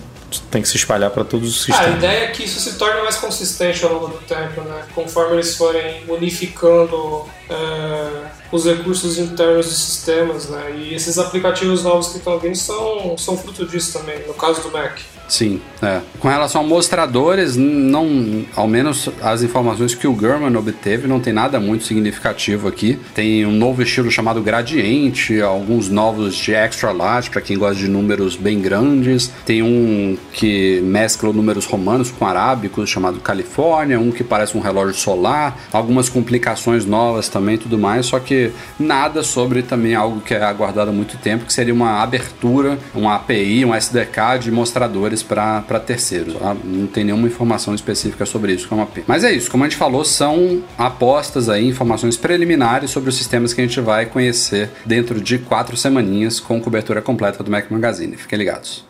tem 0.51 0.61
que 0.61 0.69
se 0.69 0.77
espalhar 0.77 1.11
para 1.11 1.25
todos 1.25 1.49
os 1.49 1.71
Ah, 1.71 1.73
a 1.73 1.77
sistemas. 1.77 1.97
ideia 1.99 2.25
é 2.25 2.27
que 2.29 2.45
isso 2.45 2.61
se 2.61 2.77
torne 2.79 3.01
mais 3.03 3.17
consistente 3.17 3.85
ao 3.85 3.93
longo 3.95 4.09
do 4.09 4.19
tempo, 4.27 4.61
né? 4.63 4.83
Conforme 4.95 5.35
eles 5.37 5.57
forem 5.57 6.03
unificando 6.09 7.25
é, 7.49 8.11
os 8.53 8.65
recursos 8.67 9.19
internos 9.19 9.67
dos 9.67 9.79
sistemas, 9.79 10.49
né? 10.49 10.75
E 10.77 10.95
esses 10.95 11.19
aplicativos 11.19 11.83
novos 11.85 12.09
que 12.09 12.19
estão 12.19 12.39
vindo 12.39 12.57
são, 12.57 13.17
são 13.17 13.37
fruto 13.39 13.67
disso 13.67 13.99
também, 13.99 14.27
no 14.27 14.35
caso 14.35 14.61
do 14.63 14.71
Mac. 14.71 14.99
Sim, 15.29 15.61
é. 15.83 16.01
Com 16.21 16.29
relação 16.29 16.61
a 16.61 16.65
mostradores, 16.65 17.57
não, 17.57 18.45
ao 18.55 18.69
menos 18.69 19.09
as 19.21 19.43
informações 19.43 19.95
que 19.95 20.07
o 20.07 20.19
German 20.19 20.57
obteve, 20.57 21.09
não 21.09 21.21
tem 21.21 21.33
nada 21.33 21.59
muito 21.59 21.85
significativo 21.85 22.69
aqui. 22.69 22.99
Tem 23.15 23.45
um 23.45 23.53
novo 23.53 23.83
estilo 23.83 24.11
chamado 24.11 24.41
gradiente, 24.41 25.41
alguns 25.41 25.89
novos 25.89 26.37
de 26.37 26.55
extra 26.55 26.93
large 26.93 27.29
para 27.29 27.41
quem 27.41 27.59
gosta 27.59 27.77
de 27.77 27.89
números 27.89 28.37
bem 28.37 28.61
grandes. 28.61 29.31
Tem 29.45 29.63
um 29.63 30.17
que 30.33 30.81
mescla 30.83 31.33
números 31.33 31.67
romanos 31.67 32.11
com 32.11 32.25
arábicos 32.25 32.89
chamado 32.89 33.19
Califórnia, 33.21 33.99
um 33.99 34.13
que 34.13 34.23
parece 34.23 34.57
um 34.57 34.61
relógio 34.61 34.95
solar, 34.95 35.59
algumas 35.73 36.09
complicações 36.09 36.85
novas 36.85 37.29
também, 37.29 37.59
tudo 37.59 37.79
mais, 37.79 38.07
só 38.07 38.21
que 38.21 38.53
nada 38.79 39.23
sobre 39.23 39.63
também 39.63 39.95
algo 39.95 40.21
que 40.21 40.35
é 40.35 40.43
aguardado 40.43 40.91
há 40.91 40.93
muito 40.93 41.17
tempo, 41.19 41.45
que 41.45 41.53
seria 41.53 41.75
uma 41.75 42.03
abertura, 42.03 42.79
uma 42.95 43.17
API, 43.17 43.65
um 43.65 43.75
SDK 43.75 44.39
de 44.41 44.51
mostradores 44.51 45.16
para 45.23 45.81
terceiros. 45.85 46.35
tá? 46.35 46.57
Não 46.65 46.87
tem 46.87 47.05
nenhuma 47.05 47.27
informação 47.27 47.75
específica 47.75 48.25
sobre 48.25 48.53
isso, 48.53 48.69
é 48.71 48.75
uma 48.75 48.87
pena. 48.87 49.07
Mas 49.09 49.25
é 49.25 49.33
isso, 49.33 49.51
como 49.51 49.65
a 49.65 49.69
gente 49.69 49.77
falou, 49.77 50.05
são 50.05 50.63
apostas 50.79 51.49
aí, 51.49 51.67
informações 51.67 52.17
preliminares 52.17 52.91
sobre 52.91 53.11
os 53.11 53.17
sistemas 53.17 53.53
que 53.53 53.61
a 53.61 53.65
gente 53.65 53.81
vai 53.81 54.07
conhecer 54.07 54.71
dentro 54.85 55.21
de 55.21 55.39
quatro 55.39 55.77
semaninhas 55.77 56.41
com 56.41 56.61
cobertura 56.61 57.03
completa 57.03 57.43
do 57.43 57.51
Mac 57.51 57.71
Magazine. 57.71 58.17
Fiquem 58.17 58.39
ligados. 58.39 58.86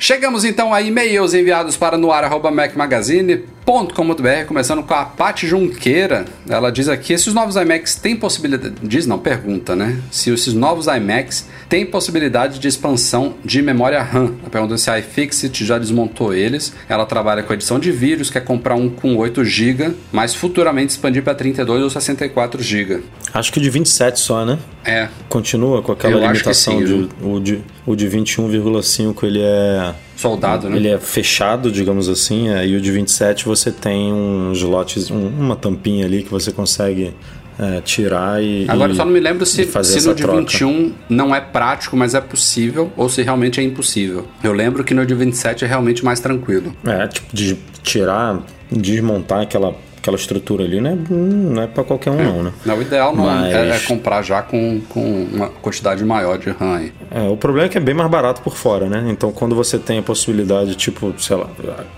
Chegamos 0.00 0.44
então 0.44 0.72
a 0.72 0.80
e-mails 0.80 1.34
enviados 1.34 1.76
para 1.76 1.98
noar.macmagazine.com.br, 1.98 4.46
começando 4.46 4.84
com 4.84 4.94
a 4.94 5.04
Paty 5.04 5.48
Junqueira. 5.48 6.24
Ela 6.48 6.70
diz 6.70 6.88
aqui: 6.88 7.12
esses 7.12 7.34
novos 7.34 7.56
iMacs 7.56 7.96
têm 7.96 8.14
possibilidade. 8.14 8.76
Diz 8.80 9.06
não, 9.06 9.18
pergunta, 9.18 9.74
né? 9.74 10.00
Se 10.12 10.30
esses 10.30 10.54
novos 10.54 10.86
iMacs 10.86 11.48
têm 11.68 11.84
possibilidade 11.84 12.60
de 12.60 12.68
expansão 12.68 13.34
de 13.44 13.60
memória 13.60 14.00
RAM. 14.00 14.36
Ela 14.40 14.50
pergunta 14.50 14.78
se 14.78 14.88
a 14.88 15.00
iFixit 15.00 15.64
já 15.64 15.78
desmontou 15.78 16.32
eles. 16.32 16.72
Ela 16.88 17.04
trabalha 17.04 17.42
com 17.42 17.52
edição 17.52 17.80
de 17.80 17.90
vídeos, 17.90 18.30
quer 18.30 18.44
comprar 18.44 18.76
um 18.76 18.88
com 18.88 19.16
8 19.16 19.44
GB, 19.44 19.94
mas 20.12 20.32
futuramente 20.32 20.92
expandir 20.92 21.24
para 21.24 21.34
32 21.34 21.82
ou 21.82 21.90
64 21.90 22.62
GB. 22.62 23.02
Acho 23.34 23.52
que 23.52 23.58
de 23.58 23.68
27 23.68 24.20
só, 24.20 24.44
né? 24.44 24.60
É, 24.84 25.08
Continua 25.28 25.82
com 25.82 25.90
aquela 25.90 26.14
Eu 26.14 26.20
limitação 26.20 26.78
sim, 26.78 26.84
de 26.84 27.08
de 27.40 27.60
o 27.88 27.96
de 27.96 28.06
21,5 28.08 29.24
ele 29.26 29.40
é 29.40 29.94
soldado, 30.16 30.68
né? 30.68 30.76
ele 30.76 30.88
é 30.88 30.98
fechado, 30.98 31.70
digamos 31.72 32.08
assim, 32.08 32.48
é, 32.48 32.66
e 32.66 32.76
o 32.76 32.80
de 32.80 32.90
27 32.92 33.44
você 33.46 33.70
tem 33.72 34.12
uns 34.12 34.62
lotes, 34.62 35.10
um- 35.10 35.28
uma 35.28 35.56
tampinha 35.56 36.04
ali 36.04 36.22
que 36.22 36.30
você 36.30 36.52
consegue 36.52 37.14
é, 37.60 37.80
tirar 37.80 38.40
e 38.40 38.66
Agora 38.68 38.90
e- 38.90 38.92
eu 38.92 38.96
só 38.96 39.04
não 39.04 39.12
me 39.12 39.18
lembro 39.18 39.44
se, 39.44 39.64
se 39.64 40.06
no 40.06 40.14
de 40.14 40.22
troca. 40.22 40.38
21 40.38 40.92
não 41.08 41.34
é 41.34 41.40
prático, 41.40 41.96
mas 41.96 42.14
é 42.14 42.20
possível, 42.20 42.92
ou 42.96 43.08
se 43.08 43.20
realmente 43.22 43.58
é 43.58 43.64
impossível. 43.64 44.26
Eu 44.44 44.52
lembro 44.52 44.84
que 44.84 44.94
no 44.94 45.04
de 45.04 45.12
27 45.12 45.64
é 45.64 45.66
realmente 45.68 46.04
mais 46.04 46.20
tranquilo. 46.20 46.72
É, 46.86 47.08
tipo, 47.08 47.26
de 47.34 47.56
tirar, 47.82 48.46
desmontar 48.70 49.40
aquela, 49.40 49.74
aquela 49.98 50.16
estrutura 50.16 50.64
ali, 50.64 50.80
né? 50.80 50.96
Não 51.10 51.62
é 51.62 51.66
pra 51.66 51.84
qualquer 51.84 52.10
um, 52.10 52.16
não, 52.22 52.42
né? 52.44 52.52
Não, 52.64 52.76
o 52.78 52.82
ideal 52.82 53.14
não 53.14 53.24
Mas- 53.26 53.52
é, 53.54 53.70
é 53.76 53.78
comprar 53.80 54.22
já 54.22 54.42
com, 54.42 54.80
com 54.88 55.24
uma 55.32 55.48
quantidade 55.48 56.04
maior 56.04 56.38
de 56.38 56.50
RAM 56.50 56.76
aí. 56.76 56.92
É, 57.10 57.28
o 57.28 57.36
problema 57.36 57.66
é 57.66 57.68
que 57.68 57.78
é 57.78 57.80
bem 57.80 57.94
mais 57.94 58.10
barato 58.10 58.40
por 58.42 58.56
fora, 58.56 58.86
né? 58.88 59.04
Então, 59.08 59.32
quando 59.32 59.54
você 59.54 59.78
tem 59.78 59.98
a 59.98 60.02
possibilidade, 60.02 60.74
tipo, 60.74 61.14
sei 61.18 61.36
lá, 61.36 61.48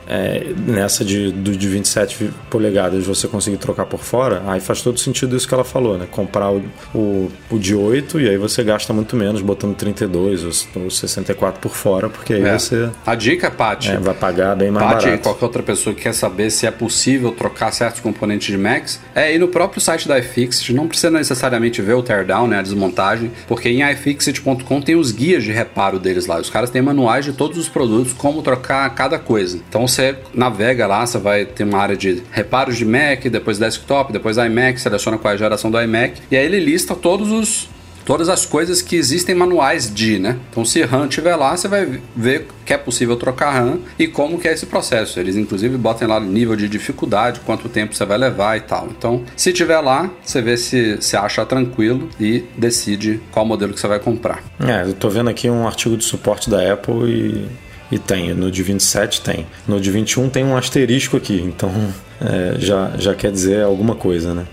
é, 0.08 0.52
nessa 0.66 1.04
de, 1.04 1.30
do, 1.32 1.56
de 1.56 1.68
27 1.68 2.30
polegadas 2.48 3.04
você 3.06 3.26
conseguir 3.28 3.56
trocar 3.58 3.86
por 3.86 4.00
fora, 4.00 4.42
aí 4.46 4.60
faz 4.60 4.80
todo 4.82 4.98
sentido 4.98 5.36
isso 5.36 5.46
que 5.46 5.54
ela 5.54 5.64
falou, 5.64 5.96
né? 5.98 6.06
Comprar 6.10 6.50
o, 6.50 6.62
o, 6.94 7.30
o 7.50 7.58
de 7.58 7.74
8 7.74 8.20
e 8.20 8.28
aí 8.28 8.36
você 8.36 8.62
gasta 8.62 8.92
muito 8.92 9.14
menos 9.16 9.40
botando 9.42 9.74
32 9.76 10.44
ou, 10.44 10.82
ou 10.84 10.90
64 10.90 11.60
por 11.60 11.72
fora, 11.74 12.08
porque 12.08 12.34
aí 12.34 12.42
É. 12.44 12.58
você 12.58 12.88
A 13.06 13.14
dica, 13.14 13.50
Paty, 13.50 13.90
é, 13.92 13.96
vai 13.98 14.14
pagar 14.14 14.56
bem 14.56 14.70
mais 14.70 14.86
Paty 14.86 15.02
e 15.02 15.06
barato. 15.10 15.22
qualquer 15.24 15.44
outra 15.44 15.62
pessoa 15.62 15.94
que 15.94 16.02
quer 16.02 16.14
saber 16.14 16.50
se 16.50 16.66
é 16.66 16.70
possível 16.70 17.32
trocar 17.32 17.72
certos 17.90 18.00
componentes 18.00 18.46
de 18.46 18.56
Macs, 18.56 19.00
é 19.14 19.34
ir 19.34 19.38
no 19.38 19.48
próprio 19.48 19.80
site 19.80 20.06
da 20.06 20.18
iFixit. 20.18 20.72
Não 20.72 20.86
precisa 20.86 21.10
necessariamente 21.10 21.82
ver 21.82 21.94
o 21.94 22.02
teardown, 22.02 22.46
né, 22.46 22.58
a 22.58 22.62
desmontagem, 22.62 23.30
porque 23.48 23.68
em 23.68 23.88
iFixit.com 23.92 24.80
tem 24.80 24.94
os 24.94 25.10
guias 25.10 25.42
de 25.42 25.52
reparo 25.52 25.98
deles 25.98 26.26
lá. 26.26 26.38
Os 26.38 26.48
caras 26.48 26.70
têm 26.70 26.80
manuais 26.80 27.24
de 27.24 27.32
todos 27.32 27.58
os 27.58 27.68
produtos, 27.68 28.12
como 28.12 28.42
trocar 28.42 28.88
cada 28.94 29.18
coisa. 29.18 29.60
Então 29.68 29.86
você 29.86 30.16
navega 30.32 30.86
lá, 30.86 31.04
você 31.04 31.18
vai 31.18 31.44
ter 31.44 31.64
uma 31.64 31.78
área 31.78 31.96
de 31.96 32.22
reparos 32.30 32.76
de 32.76 32.84
Mac, 32.84 33.24
depois 33.24 33.58
desktop, 33.58 34.12
depois 34.12 34.36
iMac, 34.36 34.80
seleciona 34.80 35.18
qual 35.18 35.32
é 35.32 35.34
a 35.34 35.38
geração 35.38 35.70
do 35.70 35.80
iMac, 35.80 36.20
e 36.30 36.36
aí 36.36 36.44
ele 36.44 36.60
lista 36.60 36.94
todos 36.94 37.30
os 37.30 37.68
todas 38.10 38.28
as 38.28 38.44
coisas 38.44 38.82
que 38.82 38.96
existem 38.96 39.36
manuais 39.36 39.88
de, 39.88 40.18
né? 40.18 40.36
Então, 40.50 40.64
se 40.64 40.82
RAM 40.82 41.06
tiver 41.06 41.36
lá, 41.36 41.56
você 41.56 41.68
vai 41.68 42.00
ver 42.16 42.48
que 42.66 42.72
é 42.72 42.76
possível 42.76 43.14
trocar 43.14 43.52
RAM 43.52 43.78
e 43.96 44.08
como 44.08 44.36
que 44.36 44.48
é 44.48 44.52
esse 44.52 44.66
processo. 44.66 45.20
Eles, 45.20 45.36
inclusive, 45.36 45.78
botam 45.78 46.08
lá 46.08 46.18
o 46.18 46.24
nível 46.24 46.56
de 46.56 46.68
dificuldade, 46.68 47.38
quanto 47.46 47.68
tempo 47.68 47.94
você 47.94 48.04
vai 48.04 48.18
levar 48.18 48.56
e 48.56 48.62
tal. 48.62 48.88
Então, 48.90 49.22
se 49.36 49.52
tiver 49.52 49.78
lá, 49.78 50.10
você 50.24 50.42
vê 50.42 50.56
se 50.56 51.00
se 51.00 51.16
acha 51.16 51.46
tranquilo 51.46 52.08
e 52.18 52.42
decide 52.58 53.20
qual 53.30 53.46
modelo 53.46 53.72
que 53.72 53.78
você 53.78 53.86
vai 53.86 54.00
comprar. 54.00 54.42
É, 54.58 54.82
eu 54.88 54.92
tô 54.92 55.08
vendo 55.08 55.30
aqui 55.30 55.48
um 55.48 55.64
artigo 55.64 55.96
de 55.96 56.02
suporte 56.02 56.50
da 56.50 56.72
Apple 56.72 57.08
e, 57.08 57.48
e 57.94 57.98
tem. 58.00 58.34
No 58.34 58.50
de 58.50 58.64
27 58.64 59.20
tem. 59.20 59.46
No 59.68 59.80
de 59.80 59.88
21 59.88 60.28
tem 60.30 60.44
um 60.44 60.56
asterisco 60.56 61.16
aqui, 61.16 61.40
então 61.40 61.70
é, 62.20 62.58
já, 62.58 62.90
já 62.98 63.14
quer 63.14 63.30
dizer 63.30 63.62
alguma 63.62 63.94
coisa, 63.94 64.34
né? 64.34 64.46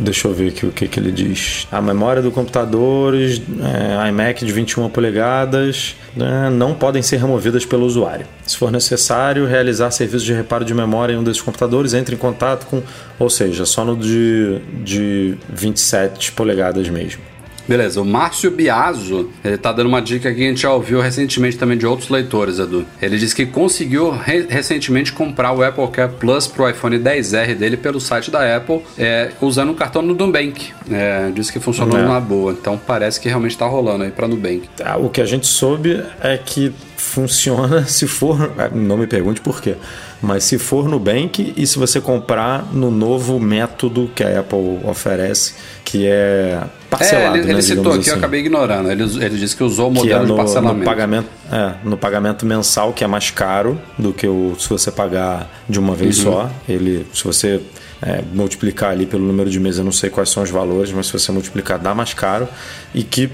Deixa 0.00 0.28
eu 0.28 0.34
ver 0.34 0.48
aqui 0.48 0.66
o 0.66 0.72
que, 0.72 0.86
que 0.86 1.00
ele 1.00 1.10
diz. 1.10 1.66
A 1.72 1.80
memória 1.80 2.20
do 2.20 2.30
computador, 2.30 3.14
é, 3.14 4.08
iMac 4.08 4.44
de 4.44 4.52
21 4.52 4.88
polegadas, 4.90 5.96
né, 6.14 6.50
não 6.50 6.74
podem 6.74 7.00
ser 7.00 7.16
removidas 7.18 7.64
pelo 7.64 7.86
usuário. 7.86 8.26
Se 8.46 8.56
for 8.56 8.70
necessário 8.70 9.46
realizar 9.46 9.90
serviços 9.90 10.24
de 10.24 10.34
reparo 10.34 10.64
de 10.64 10.74
memória 10.74 11.14
em 11.14 11.16
um 11.16 11.24
desses 11.24 11.40
computadores, 11.40 11.94
entre 11.94 12.14
em 12.14 12.18
contato 12.18 12.66
com. 12.66 12.82
Ou 13.18 13.30
seja, 13.30 13.64
só 13.64 13.84
no 13.84 13.96
de, 13.96 14.58
de 14.84 15.34
27 15.48 16.32
polegadas 16.32 16.88
mesmo. 16.88 17.22
Beleza, 17.70 18.00
o 18.00 18.04
Márcio 18.04 18.50
Biaso, 18.50 19.30
ele 19.44 19.56
tá 19.56 19.70
dando 19.70 19.86
uma 19.86 20.02
dica 20.02 20.34
que 20.34 20.44
a 20.44 20.48
gente 20.48 20.62
já 20.62 20.72
ouviu 20.72 21.00
recentemente 21.00 21.56
também 21.56 21.78
de 21.78 21.86
outros 21.86 22.08
leitores, 22.08 22.58
Edu. 22.58 22.84
Ele 23.00 23.16
disse 23.16 23.32
que 23.32 23.46
conseguiu 23.46 24.10
re- 24.10 24.44
recentemente 24.48 25.12
comprar 25.12 25.52
o 25.52 25.62
Apple 25.62 25.86
Care 25.86 26.10
Plus 26.18 26.48
pro 26.48 26.68
iPhone 26.68 26.98
10R 26.98 27.54
dele 27.54 27.76
pelo 27.76 28.00
site 28.00 28.28
da 28.28 28.56
Apple, 28.56 28.82
é, 28.98 29.30
usando 29.40 29.70
o 29.70 29.74
cartão 29.76 30.02
no 30.02 30.14
Nubank. 30.16 30.72
É, 30.90 31.30
disse 31.32 31.52
que 31.52 31.60
funcionou 31.60 31.96
É. 31.96 32.02
numa 32.02 32.20
boa, 32.20 32.50
então 32.50 32.76
parece 32.76 33.20
que 33.20 33.28
realmente 33.28 33.56
tá 33.56 33.66
rolando 33.66 34.02
aí 34.02 34.10
pra 34.10 34.26
Nubank. 34.26 34.62
Ah, 34.84 34.96
O 34.98 35.08
que 35.08 35.20
a 35.20 35.24
gente 35.26 35.46
soube 35.46 36.02
é 36.20 36.36
que 36.36 36.72
funciona 36.96 37.84
se 37.86 38.08
for. 38.08 38.52
ah, 38.58 38.68
Não 38.74 38.96
me 38.96 39.06
pergunte 39.06 39.40
por 39.40 39.62
quê. 39.62 39.76
Mas 40.20 40.44
se 40.44 40.58
for 40.58 40.86
no 40.88 40.98
Bank 40.98 41.54
e 41.56 41.66
se 41.66 41.78
você 41.78 41.98
comprar 42.00 42.66
no 42.74 42.90
novo 42.90 43.40
método 43.40 44.10
que 44.14 44.22
a 44.22 44.40
Apple 44.40 44.80
oferece, 44.84 45.54
que 45.90 46.06
é 46.06 46.60
É, 46.62 46.66
parcelado, 46.88 47.36
ele, 47.36 47.46
ele 47.46 47.54
né, 47.54 47.62
citou 47.62 47.92
aqui, 47.92 47.96
eu 47.96 48.00
assim. 48.00 48.10
acabei 48.12 48.40
ignorando. 48.40 48.90
Ele, 48.90 49.02
ele 49.02 49.36
disse 49.38 49.56
que 49.56 49.64
usou 49.64 49.88
o 49.88 49.90
é 49.90 49.94
modelo 49.94 50.18
no, 50.20 50.24
de 50.26 50.30
no 50.30 50.36
parcelamento. 50.36 50.84
pagamento, 50.84 51.28
é, 51.50 51.74
no 51.84 51.96
pagamento 51.96 52.46
mensal, 52.46 52.92
que 52.92 53.02
é 53.02 53.06
mais 53.06 53.30
caro 53.30 53.80
do 53.98 54.12
que 54.12 54.26
o 54.26 54.54
se 54.58 54.68
você 54.68 54.90
pagar 54.90 55.50
de 55.68 55.78
uma 55.80 55.94
vez 55.94 56.18
Uhum. 56.18 56.32
só. 56.32 56.50
Ele, 56.68 57.06
se 57.12 57.24
você 57.24 57.60
é, 58.02 58.22
multiplicar 58.32 58.90
ali 58.90 59.04
pelo 59.04 59.24
número 59.26 59.50
de 59.50 59.58
meses, 59.58 59.78
eu 59.78 59.84
não 59.84 59.92
sei 59.92 60.10
quais 60.10 60.28
são 60.30 60.42
os 60.42 60.50
valores, 60.50 60.92
mas 60.92 61.06
se 61.06 61.12
você 61.12 61.32
multiplicar, 61.32 61.78
dá 61.78 61.94
mais 61.94 62.14
caro. 62.14 62.46
E 62.94 63.02
que, 63.02 63.28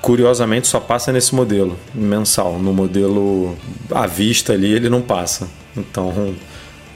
curiosamente, 0.00 0.66
só 0.66 0.78
passa 0.80 1.10
nesse 1.12 1.34
modelo 1.34 1.78
mensal. 1.94 2.58
No 2.58 2.72
modelo 2.72 3.56
à 3.90 4.06
vista 4.06 4.52
ali, 4.52 4.72
ele 4.72 4.88
não 4.88 5.00
passa. 5.02 5.48
Então, 5.76 6.34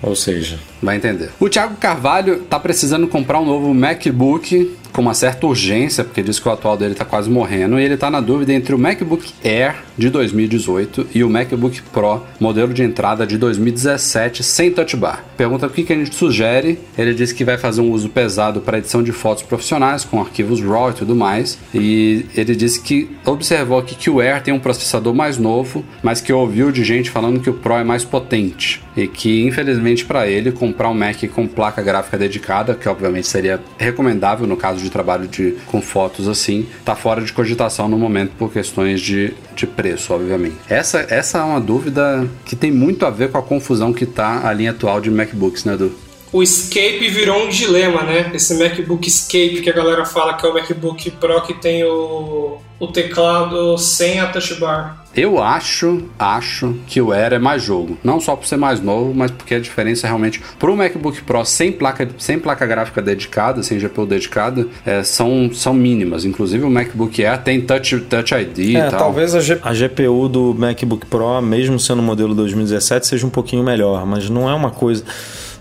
ou 0.03 0.15
seja, 0.15 0.59
Vai 0.81 0.97
entender. 0.97 1.31
O 1.41 1.49
Thiago 1.49 1.75
Carvalho 1.77 2.41
tá 2.49 2.59
precisando 2.61 3.09
comprar 3.09 3.41
um 3.41 3.45
novo 3.45 3.75
MacBook 3.75 4.77
com 4.93 5.03
uma 5.03 5.14
certa 5.14 5.47
urgência, 5.47 6.05
porque 6.05 6.22
diz 6.22 6.39
que 6.39 6.49
o 6.49 6.53
atual 6.53 6.76
dele 6.76 6.95
tá 6.95 7.05
quase 7.05 7.30
morrendo, 7.30 7.78
e 7.78 7.84
ele 7.84 7.97
tá 7.97 8.11
na 8.11 8.20
dúvida 8.20 8.53
entre 8.53 8.74
o 8.74 8.78
MacBook 8.78 9.32
Air 9.45 9.76
de 9.97 10.11
2018 10.11 11.09
e 11.14 11.24
o 11.24 11.30
MacBook 11.30 11.82
Pro, 11.93 12.22
modelo 12.39 12.72
de 12.72 12.82
entrada 12.82 13.26
de 13.26 13.36
2017, 13.36 14.43
sem 14.43 14.70
touch 14.70 14.97
bar. 14.97 15.24
Pergunta 15.36 15.66
o 15.66 15.70
que, 15.70 15.82
que 15.82 15.93
a 15.93 15.97
gente 15.97 16.14
sugere. 16.14 16.78
Ele 16.97 17.12
disse 17.12 17.34
que 17.34 17.45
vai 17.45 17.59
fazer 17.59 17.80
um 17.80 17.91
uso 17.91 18.09
pesado 18.09 18.61
para 18.61 18.78
edição 18.78 19.03
de 19.03 19.12
fotos 19.12 19.43
profissionais, 19.43 20.05
com 20.05 20.20
arquivos 20.20 20.61
RAW 20.61 20.91
e 20.91 20.95
tudo 20.95 21.16
mais. 21.16 21.59
E 21.74 22.26
ele 22.36 22.55
disse 22.55 22.80
que 22.80 23.11
observou 23.24 23.78
aqui 23.78 23.95
que 23.95 24.11
o 24.11 24.20
Air 24.20 24.43
tem 24.43 24.55
um 24.55 24.59
processador 24.59 25.14
mais 25.14 25.39
novo, 25.39 25.84
mas 26.03 26.20
que 26.20 26.32
ouviu 26.32 26.70
de 26.70 26.84
gente 26.84 27.11
falando 27.11 27.41
que 27.41 27.51
o 27.51 27.55
Pro 27.55 27.74
é 27.74 27.84
mais 27.84 28.05
potente. 28.05 28.82
E 28.97 29.07
que, 29.07 29.47
infelizmente, 29.47 30.05
para 30.05 30.26
ele, 30.26 30.51
comprar 30.53 30.89
um 30.89 30.95
Mac 30.95 31.22
com 31.34 31.47
placa 31.47 31.82
gráfica 31.82 32.18
dedicada, 32.18 32.74
que 32.74 32.89
obviamente 32.89 33.26
seria 33.26 33.61
recomendável 33.76 34.47
no 34.47 34.57
caso 34.57 34.78
de 34.83 34.91
trabalho 34.91 35.29
de, 35.29 35.57
com 35.66 35.81
fotos 35.81 36.29
assim, 36.29 36.66
tá 36.85 36.95
fora 36.95 37.22
de 37.22 37.33
cogitação 37.33 37.89
no 37.89 37.99
momento 37.99 38.33
por 38.39 38.53
questões 38.53 39.01
de, 39.01 39.35
de 39.55 39.66
preço, 39.66 40.12
obviamente. 40.12 40.57
Essa, 40.68 41.07
essa 41.09 41.39
é 41.39 41.43
uma 41.43 41.61
dúvida 41.61 42.29
que 42.45 42.57
tem 42.57 42.70
muito 42.70 43.07
a 43.07 43.11
ver 43.11 43.31
com 43.31 43.39
a 43.39 43.43
confusão 43.43 43.93
que 43.93 44.07
tá 44.07 44.47
a 44.47 44.53
linha 44.53 44.70
atual 44.70 45.01
de 45.01 45.11
MacBooks, 45.11 45.64
né, 45.64 45.74
Edu? 45.74 45.93
O 46.31 46.43
Escape 46.43 47.09
virou 47.09 47.47
um 47.47 47.49
dilema, 47.49 48.03
né? 48.03 48.31
Esse 48.35 48.55
MacBook 48.55 49.09
Escape 49.09 49.62
que 49.62 49.70
a 49.70 49.72
galera 49.72 50.05
fala 50.05 50.35
que 50.35 50.45
é 50.45 50.49
o 50.49 50.53
MacBook 50.53 51.11
Pro 51.12 51.41
que 51.43 51.55
tem 51.55 51.85
o, 51.85 52.59
o 52.79 52.87
teclado 52.89 53.79
sem 53.79 54.20
a 54.20 54.26
touch 54.26 54.55
bar. 54.57 54.97
Eu 55.17 55.43
acho, 55.43 56.03
acho 56.19 56.77
que 56.87 57.01
o 57.01 57.11
Air 57.13 57.33
é 57.33 57.39
mais 57.39 57.63
jogo. 57.63 57.99
Não 58.05 58.21
só 58.21 58.37
por 58.37 58.47
ser 58.47 58.57
mais 58.57 58.81
novo, 58.81 59.13
mas 59.13 59.31
porque 59.31 59.55
a 59.55 59.59
diferença 59.61 60.07
realmente 60.07 60.41
pro 60.59 60.77
MacBook 60.77 61.23
Pro 61.23 61.45
sem 61.45 61.73
placa, 61.73 62.09
sem 62.19 62.39
placa 62.39 62.65
gráfica 62.67 63.03
dedicada, 63.03 63.63
sem 63.63 63.79
GPU 63.79 64.07
dedicada, 64.07 64.69
é, 64.87 65.03
são, 65.03 65.51
são 65.53 65.75
mínimas. 65.75 66.25
Inclusive 66.25 66.65
o 66.65 66.71
MacBook 66.71 67.25
Air 67.25 67.43
tem 67.43 67.61
Touch, 67.61 67.99
touch 68.03 68.33
ID 68.35 68.77
É, 68.77 68.87
e 68.87 68.91
tal. 68.91 68.99
talvez 69.01 69.35
a, 69.35 69.41
G- 69.41 69.59
a 69.63 69.73
GPU 69.73 70.29
do 70.29 70.55
MacBook 70.57 71.07
Pro, 71.07 71.41
mesmo 71.43 71.81
sendo 71.81 71.99
o 72.01 72.03
modelo 72.05 72.35
2017, 72.35 73.07
seja 73.07 73.27
um 73.27 73.31
pouquinho 73.31 73.65
melhor, 73.65 74.07
mas 74.07 74.31
não 74.31 74.49
é 74.49 74.55
uma 74.55 74.71
coisa. 74.71 75.03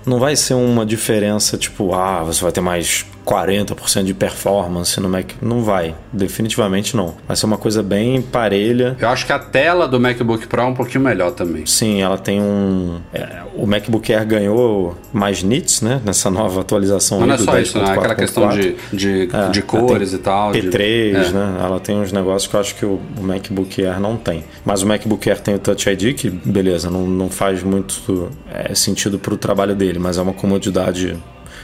Não 0.06 0.20
vai 0.20 0.36
ser 0.36 0.54
uma 0.54 0.86
diferença 0.86 1.58
tipo, 1.58 1.94
ah, 1.96 2.24
você 2.24 2.42
vai 2.42 2.52
ter 2.52 2.62
mais 2.62 3.06
40% 3.28 4.04
de 4.04 4.14
performance 4.14 5.00
no 5.00 5.10
Mac. 5.10 5.32
Não 5.42 5.62
vai, 5.64 5.94
definitivamente 6.14 6.96
não. 6.96 7.16
Vai 7.28 7.36
ser 7.36 7.46
uma 7.46 7.58
coisa 7.58 7.84
bem 7.84 8.22
parelha. 8.22 8.96
Eu 9.00 9.10
acho 9.10 9.26
que 9.26 9.34
a 9.34 9.40
tela 9.40 9.88
do 9.88 10.00
MacBook 10.00 10.48
Pro 10.48 10.62
é 10.62 10.66
um 10.66 10.74
pouquinho 10.74 11.04
melhor 11.04 11.32
também. 11.32 11.66
Sim, 11.66 12.02
ela 12.02 12.18
tem 12.18 12.42
um. 12.42 13.00
é, 13.14 13.42
o 13.56 13.66
MacBook 13.66 14.14
Air 14.14 14.26
ganhou 14.26 14.96
mais 15.12 15.44
nits, 15.44 15.82
né? 15.82 16.02
Nessa 16.06 16.30
nova 16.30 16.62
atualização. 16.62 17.20
Mas 17.20 17.28
não 17.28 17.36
é 17.36 17.38
só 17.38 17.60
isso, 17.60 17.78
né? 17.78 17.86
10.4.4. 17.86 17.98
Aquela 17.98 18.16
questão 18.16 18.50
de, 18.50 18.76
de, 18.94 19.30
É, 19.34 19.50
de 19.50 19.62
cores 19.62 20.14
e 20.14 20.18
tal. 20.18 20.52
de- 20.52 20.62
P3, 20.62 21.16
é. 21.16 21.30
né? 21.32 21.58
Ela 21.64 21.80
tem 21.80 21.98
uns 22.00 22.12
negócios 22.12 22.50
que 22.50 22.56
eu 22.56 22.60
acho 22.60 22.76
que 22.76 22.86
o 22.86 23.00
o 23.18 23.24
MacBook 23.24 23.84
Air 23.84 24.00
não 24.00 24.16
tem. 24.16 24.44
Mas 24.66 24.82
o 24.84 24.88
MacBook 24.88 25.30
Air 25.30 25.40
tem 25.40 25.56
o 25.56 25.60
Touch 25.60 25.90
ID, 25.90 26.14
que 26.16 26.30
beleza, 26.30 26.90
não, 26.90 27.06
não 27.08 27.30
faz 27.30 27.64
muito 27.64 28.30
é, 28.52 28.74
sentido 28.76 29.18
para 29.20 29.34
o 29.34 29.38
trabalho 29.38 29.76
dele, 29.76 30.00
mas 30.00 30.18
é 30.18 30.22
uma 30.22 30.34
comodidade 30.34 31.18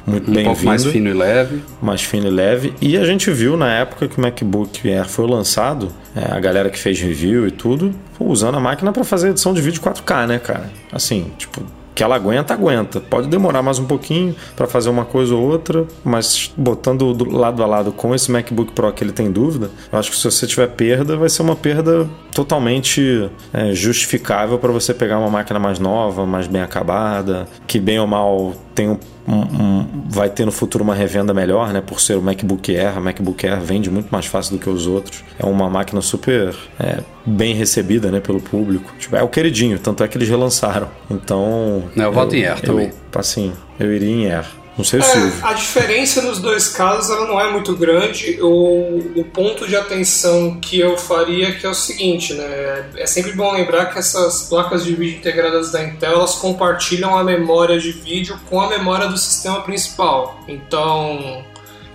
muito 0.05 0.31
Um 0.31 0.43
pouco 0.43 0.65
mais 0.65 0.85
fino 0.85 1.09
e 1.09 1.13
leve. 1.13 1.63
mais 1.81 2.01
fino 2.01 2.27
e 2.27 2.29
leve. 2.29 2.73
E 2.81 2.97
a 2.97 3.05
gente 3.05 3.31
viu 3.31 3.55
na 3.55 3.71
época 3.73 4.07
que 4.07 4.17
o 4.17 4.21
MacBook 4.21 4.89
Air 4.89 5.07
foi 5.07 5.27
lançado, 5.27 5.89
é, 6.15 6.31
a 6.31 6.39
galera 6.39 6.69
que 6.69 6.77
fez 6.77 6.99
review 6.99 7.47
e 7.47 7.51
tudo, 7.51 7.93
usando 8.19 8.55
a 8.55 8.59
máquina 8.59 8.91
para 8.91 9.03
fazer 9.03 9.29
edição 9.29 9.53
de 9.53 9.61
vídeo 9.61 9.81
4K, 9.81 10.27
né, 10.27 10.39
cara? 10.39 10.69
Assim, 10.91 11.31
tipo, 11.37 11.63
que 11.93 12.03
ela 12.03 12.15
aguenta, 12.15 12.53
aguenta. 12.53 12.99
Pode 12.99 13.27
demorar 13.27 13.61
mais 13.61 13.79
um 13.79 13.85
pouquinho 13.85 14.35
para 14.55 14.67
fazer 14.67 14.89
uma 14.89 15.05
coisa 15.05 15.35
ou 15.35 15.41
outra, 15.41 15.85
mas 16.03 16.51
botando 16.57 17.13
do 17.13 17.29
lado 17.29 17.61
a 17.63 17.65
lado 17.65 17.91
com 17.91 18.13
esse 18.15 18.31
MacBook 18.31 18.73
Pro 18.73 18.91
que 18.91 19.03
ele 19.03 19.11
tem 19.11 19.31
dúvida, 19.31 19.69
eu 19.91 19.99
acho 19.99 20.11
que 20.11 20.17
se 20.17 20.23
você 20.23 20.47
tiver 20.47 20.67
perda, 20.67 21.15
vai 21.15 21.29
ser 21.29 21.41
uma 21.43 21.55
perda 21.55 22.09
totalmente 22.33 23.29
é, 23.53 23.73
justificável 23.73 24.57
para 24.57 24.71
você 24.71 24.93
pegar 24.93 25.19
uma 25.19 25.29
máquina 25.29 25.59
mais 25.59 25.79
nova, 25.79 26.25
mais 26.25 26.47
bem 26.47 26.61
acabada, 26.61 27.47
que 27.67 27.79
bem 27.79 27.99
ou 27.99 28.07
mal 28.07 28.53
tem 28.73 28.89
um, 28.89 28.97
um- 29.27 29.33
um- 29.63 30.03
vai 30.09 30.29
ter 30.29 30.45
no 30.45 30.51
futuro 30.51 30.83
uma 30.83 30.93
revenda 30.95 31.33
melhor, 31.33 31.71
né? 31.73 31.81
Por 31.81 31.99
ser 31.99 32.15
o 32.17 32.21
MacBook 32.21 32.75
Air, 32.75 32.97
o 32.97 33.01
MacBook 33.01 33.45
Air 33.47 33.61
vende 33.61 33.89
muito 33.89 34.09
mais 34.09 34.25
fácil 34.25 34.57
do 34.57 34.59
que 34.61 34.69
os 34.69 34.85
outros. 34.87 35.23
É 35.39 35.45
uma 35.45 35.69
máquina 35.69 36.01
super 36.01 36.55
é, 36.79 36.99
bem 37.25 37.53
recebida, 37.55 38.11
né? 38.11 38.19
Pelo 38.19 38.39
público. 38.41 38.93
Tipo, 38.99 39.15
é 39.15 39.23
o 39.23 39.27
queridinho, 39.27 39.79
tanto 39.79 40.03
é 40.03 40.07
que 40.07 40.17
eles 40.17 40.29
relançaram. 40.29 40.87
Então. 41.09 41.83
Eu 41.95 42.11
voto 42.11 42.35
em 42.35 42.45
Air 42.45 42.61
também. 42.61 42.87
Eu, 42.87 43.19
assim, 43.19 43.53
eu 43.79 43.93
iria 43.93 44.09
em 44.11 44.31
Air. 44.31 44.45
Não 44.77 44.83
sei 44.83 45.01
Silvio. 45.01 45.33
É, 45.43 45.47
a 45.47 45.53
diferença 45.53 46.21
nos 46.21 46.39
dois 46.39 46.69
casos 46.69 47.09
ela 47.09 47.27
não 47.27 47.39
é 47.39 47.51
muito 47.51 47.75
grande. 47.75 48.39
O, 48.41 49.19
o 49.19 49.25
ponto 49.25 49.67
de 49.67 49.75
atenção 49.75 50.59
que 50.59 50.79
eu 50.79 50.97
faria 50.97 51.49
é 51.49 51.51
que 51.51 51.65
é 51.65 51.69
o 51.69 51.73
seguinte, 51.73 52.33
né? 52.33 52.89
É 52.95 53.05
sempre 53.05 53.33
bom 53.33 53.51
lembrar 53.53 53.87
que 53.87 53.99
essas 53.99 54.43
placas 54.49 54.83
de 54.83 54.95
vídeo 54.95 55.17
integradas 55.17 55.71
da 55.71 55.83
Intel 55.83 56.13
elas 56.13 56.35
compartilham 56.35 57.15
a 57.15 57.23
memória 57.23 57.79
de 57.79 57.91
vídeo 57.91 58.39
com 58.49 58.59
a 58.59 58.69
memória 58.69 59.07
do 59.07 59.17
sistema 59.17 59.61
principal. 59.61 60.39
Então, 60.47 61.43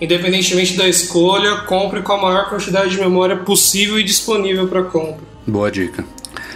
independentemente 0.00 0.76
da 0.76 0.86
escolha, 0.86 1.62
compre 1.62 2.02
com 2.02 2.12
a 2.12 2.22
maior 2.22 2.48
quantidade 2.48 2.90
de 2.90 2.98
memória 2.98 3.36
possível 3.36 3.98
e 3.98 4.04
disponível 4.04 4.68
para 4.68 4.84
compra. 4.84 5.26
Boa 5.46 5.70
dica. 5.70 6.04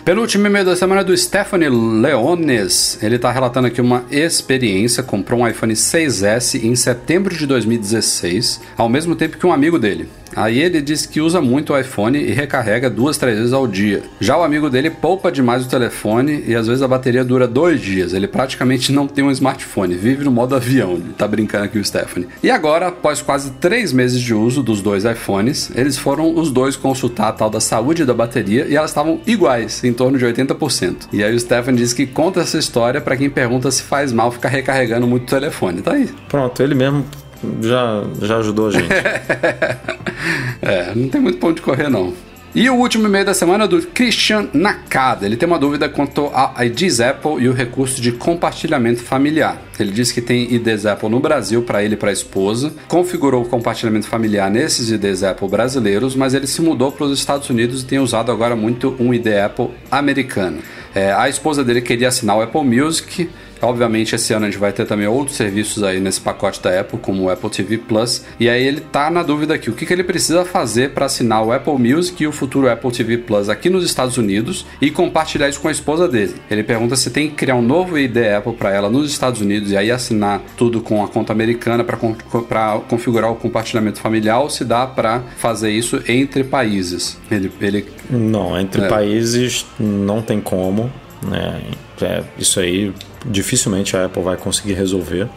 Penúltimo 0.05 0.48
e-mail 0.48 0.64
da 0.64 0.74
semana 0.74 1.03
é 1.03 1.05
do 1.05 1.16
Stephanie 1.16 1.68
Leones. 1.68 3.00
Ele 3.00 3.14
está 3.14 3.30
relatando 3.30 3.68
aqui 3.68 3.80
uma 3.80 4.05
experiência. 4.11 5.00
Comprou 5.00 5.38
um 5.38 5.46
iPhone 5.46 5.72
6S 5.72 6.61
em 6.61 6.74
setembro 6.74 7.32
de 7.32 7.46
2016, 7.46 8.61
ao 8.76 8.88
mesmo 8.88 9.14
tempo 9.14 9.38
que 9.38 9.46
um 9.46 9.53
amigo 9.53 9.78
dele. 9.78 10.09
Aí 10.37 10.59
ele 10.59 10.80
diz 10.80 11.07
que 11.07 11.20
usa 11.20 11.41
muito 11.41 11.72
o 11.72 11.78
iPhone 11.78 12.18
e 12.18 12.33
recarrega 12.33 12.89
duas, 12.89 13.18
três 13.18 13.39
vezes 13.39 13.53
ao 13.53 13.66
dia. 13.66 14.03
Já 14.20 14.37
o 14.37 14.43
amigo 14.43 14.70
dele 14.70 14.91
poupa 14.91 15.30
demais 15.30 15.64
o 15.64 15.68
telefone 15.68 16.45
e 16.47 16.55
às 16.55 16.66
vezes 16.66 16.83
a 16.83 16.89
bateria 16.89 17.24
dura 17.24 17.47
dois 17.47 17.80
dias. 17.80 18.12
Ele 18.12 18.26
praticamente 18.26 18.93
não 18.93 19.07
tem 19.07 19.24
um 19.24 19.30
smartphone, 19.30 19.95
vive 19.95 20.24
no 20.24 20.30
modo 20.30 20.55
avião. 20.55 20.95
Ele 20.95 21.14
tá 21.16 21.26
brincando 21.26 21.64
aqui 21.64 21.78
o 21.78 21.85
Stephanie. 21.85 22.28
E 22.43 22.51
agora, 22.51 22.89
após 22.89 23.20
quase 23.20 23.53
três 23.53 23.93
meses 23.93 24.20
de 24.20 24.35
uso 24.35 24.62
dos 24.62 24.80
dois 24.80 25.05
iPhones, 25.05 25.70
eles 25.74 25.97
foram 25.97 26.35
os 26.35 26.51
dois 26.51 26.76
consultar 26.76 27.28
a 27.28 27.33
tal 27.33 27.51
da 27.51 27.61
saúde 27.61 28.05
da 28.05 28.14
bateria 28.14 28.66
e 28.66 28.76
elas 28.76 28.91
estavam 28.91 29.20
iguais, 29.26 29.85
em 29.85 29.93
torno 29.93 30.18
de 30.18 30.24
80%. 30.24 31.09
E 31.12 31.22
aí 31.22 31.35
o 31.35 31.41
Stephanie 31.41 31.80
diz 31.80 31.93
que 31.93 32.07
conta 32.07 32.41
essa 32.41 32.59
história 32.59 33.01
para 33.01 33.16
quem 33.16 33.30
pergunta 33.30 33.70
se 33.70 33.83
faz 33.83 34.12
mal 34.12 34.30
ficar 34.30 34.49
recarregando 34.49 35.07
muito 35.07 35.24
o 35.24 35.26
telefone. 35.26 35.83
Tá 35.83 35.93
aí. 35.93 36.09
Pronto, 36.28 36.62
ele 36.62 36.74
mesmo 36.74 37.05
já, 37.61 38.05
já 38.20 38.36
ajudou 38.38 38.68
a 38.68 38.70
gente. 38.70 38.88
É, 40.64 40.95
não 40.95 41.09
tem 41.09 41.20
muito 41.20 41.38
ponto 41.38 41.57
de 41.57 41.62
correr, 41.62 41.88
não. 41.88 42.14
E 42.55 42.68
o 42.68 42.74
último 42.74 43.07
e-mail 43.07 43.24
da 43.24 43.32
semana 43.32 43.64
é 43.64 43.66
do 43.66 43.80
Christian 43.80 44.47
Nakada. 44.53 45.24
Ele 45.24 45.38
tem 45.38 45.49
uma 45.49 45.59
dúvida 45.59 45.88
quanto 45.88 46.30
a 46.34 46.62
IDs 46.66 47.01
Apple 47.01 47.43
e 47.43 47.49
o 47.49 47.53
recurso 47.55 47.99
de 47.99 48.12
compartilhamento 48.12 49.03
familiar. 49.03 49.61
Ele 49.80 49.90
diz 49.90 50.12
que 50.12 50.20
tem 50.20 50.53
IDs 50.53 50.84
Apple 50.84 51.09
no 51.09 51.18
Brasil 51.18 51.62
para 51.62 51.82
ele 51.82 51.95
e 51.95 51.97
para 51.97 52.11
a 52.11 52.12
esposa, 52.12 52.74
configurou 52.88 53.43
o 53.43 53.49
compartilhamento 53.49 54.07
familiar 54.07 54.51
nesses 54.51 54.90
IDs 54.90 55.22
Apple 55.22 55.49
brasileiros, 55.49 56.14
mas 56.14 56.34
ele 56.34 56.47
se 56.47 56.61
mudou 56.61 56.93
para 56.93 57.07
os 57.07 57.18
Estados 57.18 57.49
Unidos 57.49 57.82
e 57.82 57.86
tem 57.86 57.99
usado 57.99 58.30
agora 58.30 58.55
muito 58.55 58.95
um 59.01 59.14
ID 59.14 59.28
Apple 59.28 59.70
americano. 59.90 60.59
É, 60.95 61.11
a 61.11 61.30
esposa 61.30 61.64
dele 61.64 61.80
queria 61.80 62.09
assinar 62.09 62.36
o 62.36 62.43
Apple 62.43 62.64
Music, 62.64 63.30
Obviamente, 63.62 64.14
esse 64.14 64.32
ano 64.32 64.46
a 64.46 64.50
gente 64.50 64.58
vai 64.58 64.72
ter 64.72 64.84
também 64.86 65.06
outros 65.06 65.36
serviços 65.36 65.82
aí 65.82 66.00
nesse 66.00 66.20
pacote 66.20 66.60
da 66.60 66.80
Apple, 66.80 66.98
como 66.98 67.22
o 67.24 67.30
Apple 67.30 67.48
TV 67.50 67.78
Plus. 67.78 68.24
E 68.38 68.48
aí 68.48 68.66
ele 68.66 68.80
tá 68.80 69.10
na 69.10 69.22
dúvida 69.22 69.54
aqui: 69.54 69.70
o 69.70 69.72
que, 69.72 69.86
que 69.86 69.92
ele 69.92 70.04
precisa 70.04 70.44
fazer 70.44 70.90
para 70.90 71.06
assinar 71.06 71.44
o 71.44 71.52
Apple 71.52 71.78
Music 71.78 72.22
e 72.22 72.26
o 72.26 72.32
futuro 72.32 72.68
Apple 72.70 72.90
TV 72.90 73.18
Plus 73.18 73.48
aqui 73.48 73.70
nos 73.70 73.84
Estados 73.84 74.16
Unidos 74.18 74.66
e 74.80 74.90
compartilhar 74.90 75.48
isso 75.48 75.60
com 75.60 75.68
a 75.68 75.72
esposa 75.72 76.08
dele. 76.08 76.34
Ele 76.50 76.62
pergunta 76.62 76.96
se 76.96 77.10
tem 77.10 77.28
que 77.28 77.34
criar 77.36 77.54
um 77.54 77.62
novo 77.62 77.98
ID 77.98 78.16
Apple 78.36 78.54
para 78.54 78.70
ela 78.74 78.90
nos 78.90 79.10
Estados 79.10 79.40
Unidos 79.40 79.70
e 79.70 79.76
aí 79.76 79.90
assinar 79.90 80.40
tudo 80.56 80.80
com 80.80 81.02
a 81.04 81.08
conta 81.08 81.32
americana 81.32 81.84
para 81.84 81.96
configurar 82.88 83.30
o 83.30 83.36
compartilhamento 83.36 83.98
familiar 84.00 84.40
ou 84.40 84.50
se 84.50 84.64
dá 84.64 84.86
para 84.86 85.22
fazer 85.36 85.70
isso 85.70 86.02
entre 86.08 86.42
países. 86.44 87.18
Ele, 87.30 87.50
ele 87.60 87.86
Não, 88.10 88.58
entre 88.58 88.82
É. 88.82 88.88
países 88.88 89.66
não 89.78 90.20
tem 90.22 90.40
como. 90.40 90.90
Né? 91.26 91.60
É, 92.00 92.22
isso 92.36 92.58
aí 92.58 92.92
dificilmente 93.26 93.96
a 93.96 94.06
Apple 94.06 94.22
vai 94.22 94.36
conseguir 94.36 94.74
resolver. 94.74 95.28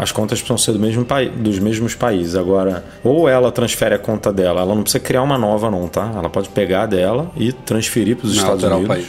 As 0.00 0.12
contas 0.12 0.38
precisam 0.38 0.56
ser 0.56 0.72
do 0.72 0.78
mesmo 0.78 1.06
dos 1.36 1.58
mesmos 1.58 1.94
países. 1.94 2.34
Agora, 2.34 2.84
ou 3.04 3.28
ela 3.28 3.52
transfere 3.52 3.94
a 3.94 3.98
conta 3.98 4.32
dela, 4.32 4.62
ela 4.62 4.74
não 4.74 4.82
precisa 4.82 5.02
criar 5.02 5.22
uma 5.22 5.36
nova, 5.36 5.70
não, 5.70 5.86
tá? 5.88 6.10
Ela 6.14 6.30
pode 6.30 6.48
pegar 6.48 6.86
dela 6.86 7.30
e 7.36 7.52
transferir 7.52 8.16
para 8.16 8.26
os 8.26 8.34
Estados 8.34 8.64
alterar 8.64 8.78
Unidos, 8.78 9.06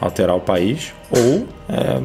o 0.00 0.04
alterar 0.04 0.36
o 0.36 0.40
país, 0.40 0.92
ou 1.10 1.48
é, 1.68 2.02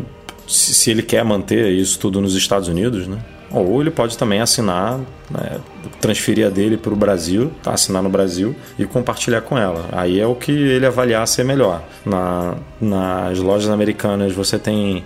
se, 0.47 0.73
se 0.73 0.91
ele 0.91 1.01
quer 1.01 1.25
manter 1.25 1.71
isso 1.73 1.99
tudo 1.99 2.21
nos 2.21 2.35
Estados 2.35 2.69
Unidos, 2.69 3.05
né? 3.07 3.17
Ou 3.53 3.81
ele 3.81 3.91
pode 3.91 4.17
também 4.17 4.39
assinar, 4.39 4.97
né, 5.29 5.59
transferir 5.99 6.47
a 6.47 6.49
dele 6.49 6.77
para 6.77 6.93
o 6.93 6.95
Brasil, 6.95 7.51
tá, 7.61 7.71
assinar 7.71 8.01
no 8.01 8.09
Brasil 8.09 8.55
e 8.79 8.85
compartilhar 8.85 9.41
com 9.41 9.57
ela. 9.57 9.89
Aí 9.91 10.19
é 10.19 10.25
o 10.25 10.35
que 10.35 10.51
ele 10.51 10.85
avaliar 10.85 11.27
ser 11.27 11.43
melhor. 11.43 11.83
Na, 12.05 12.55
nas 12.79 13.39
lojas 13.39 13.69
americanas 13.69 14.33
você 14.33 14.57
tem 14.57 15.03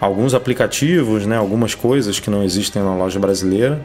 alguns 0.00 0.32
aplicativos, 0.32 1.26
né, 1.26 1.36
algumas 1.36 1.74
coisas 1.74 2.20
que 2.20 2.30
não 2.30 2.42
existem 2.42 2.82
na 2.82 2.94
loja 2.94 3.18
brasileira. 3.18 3.80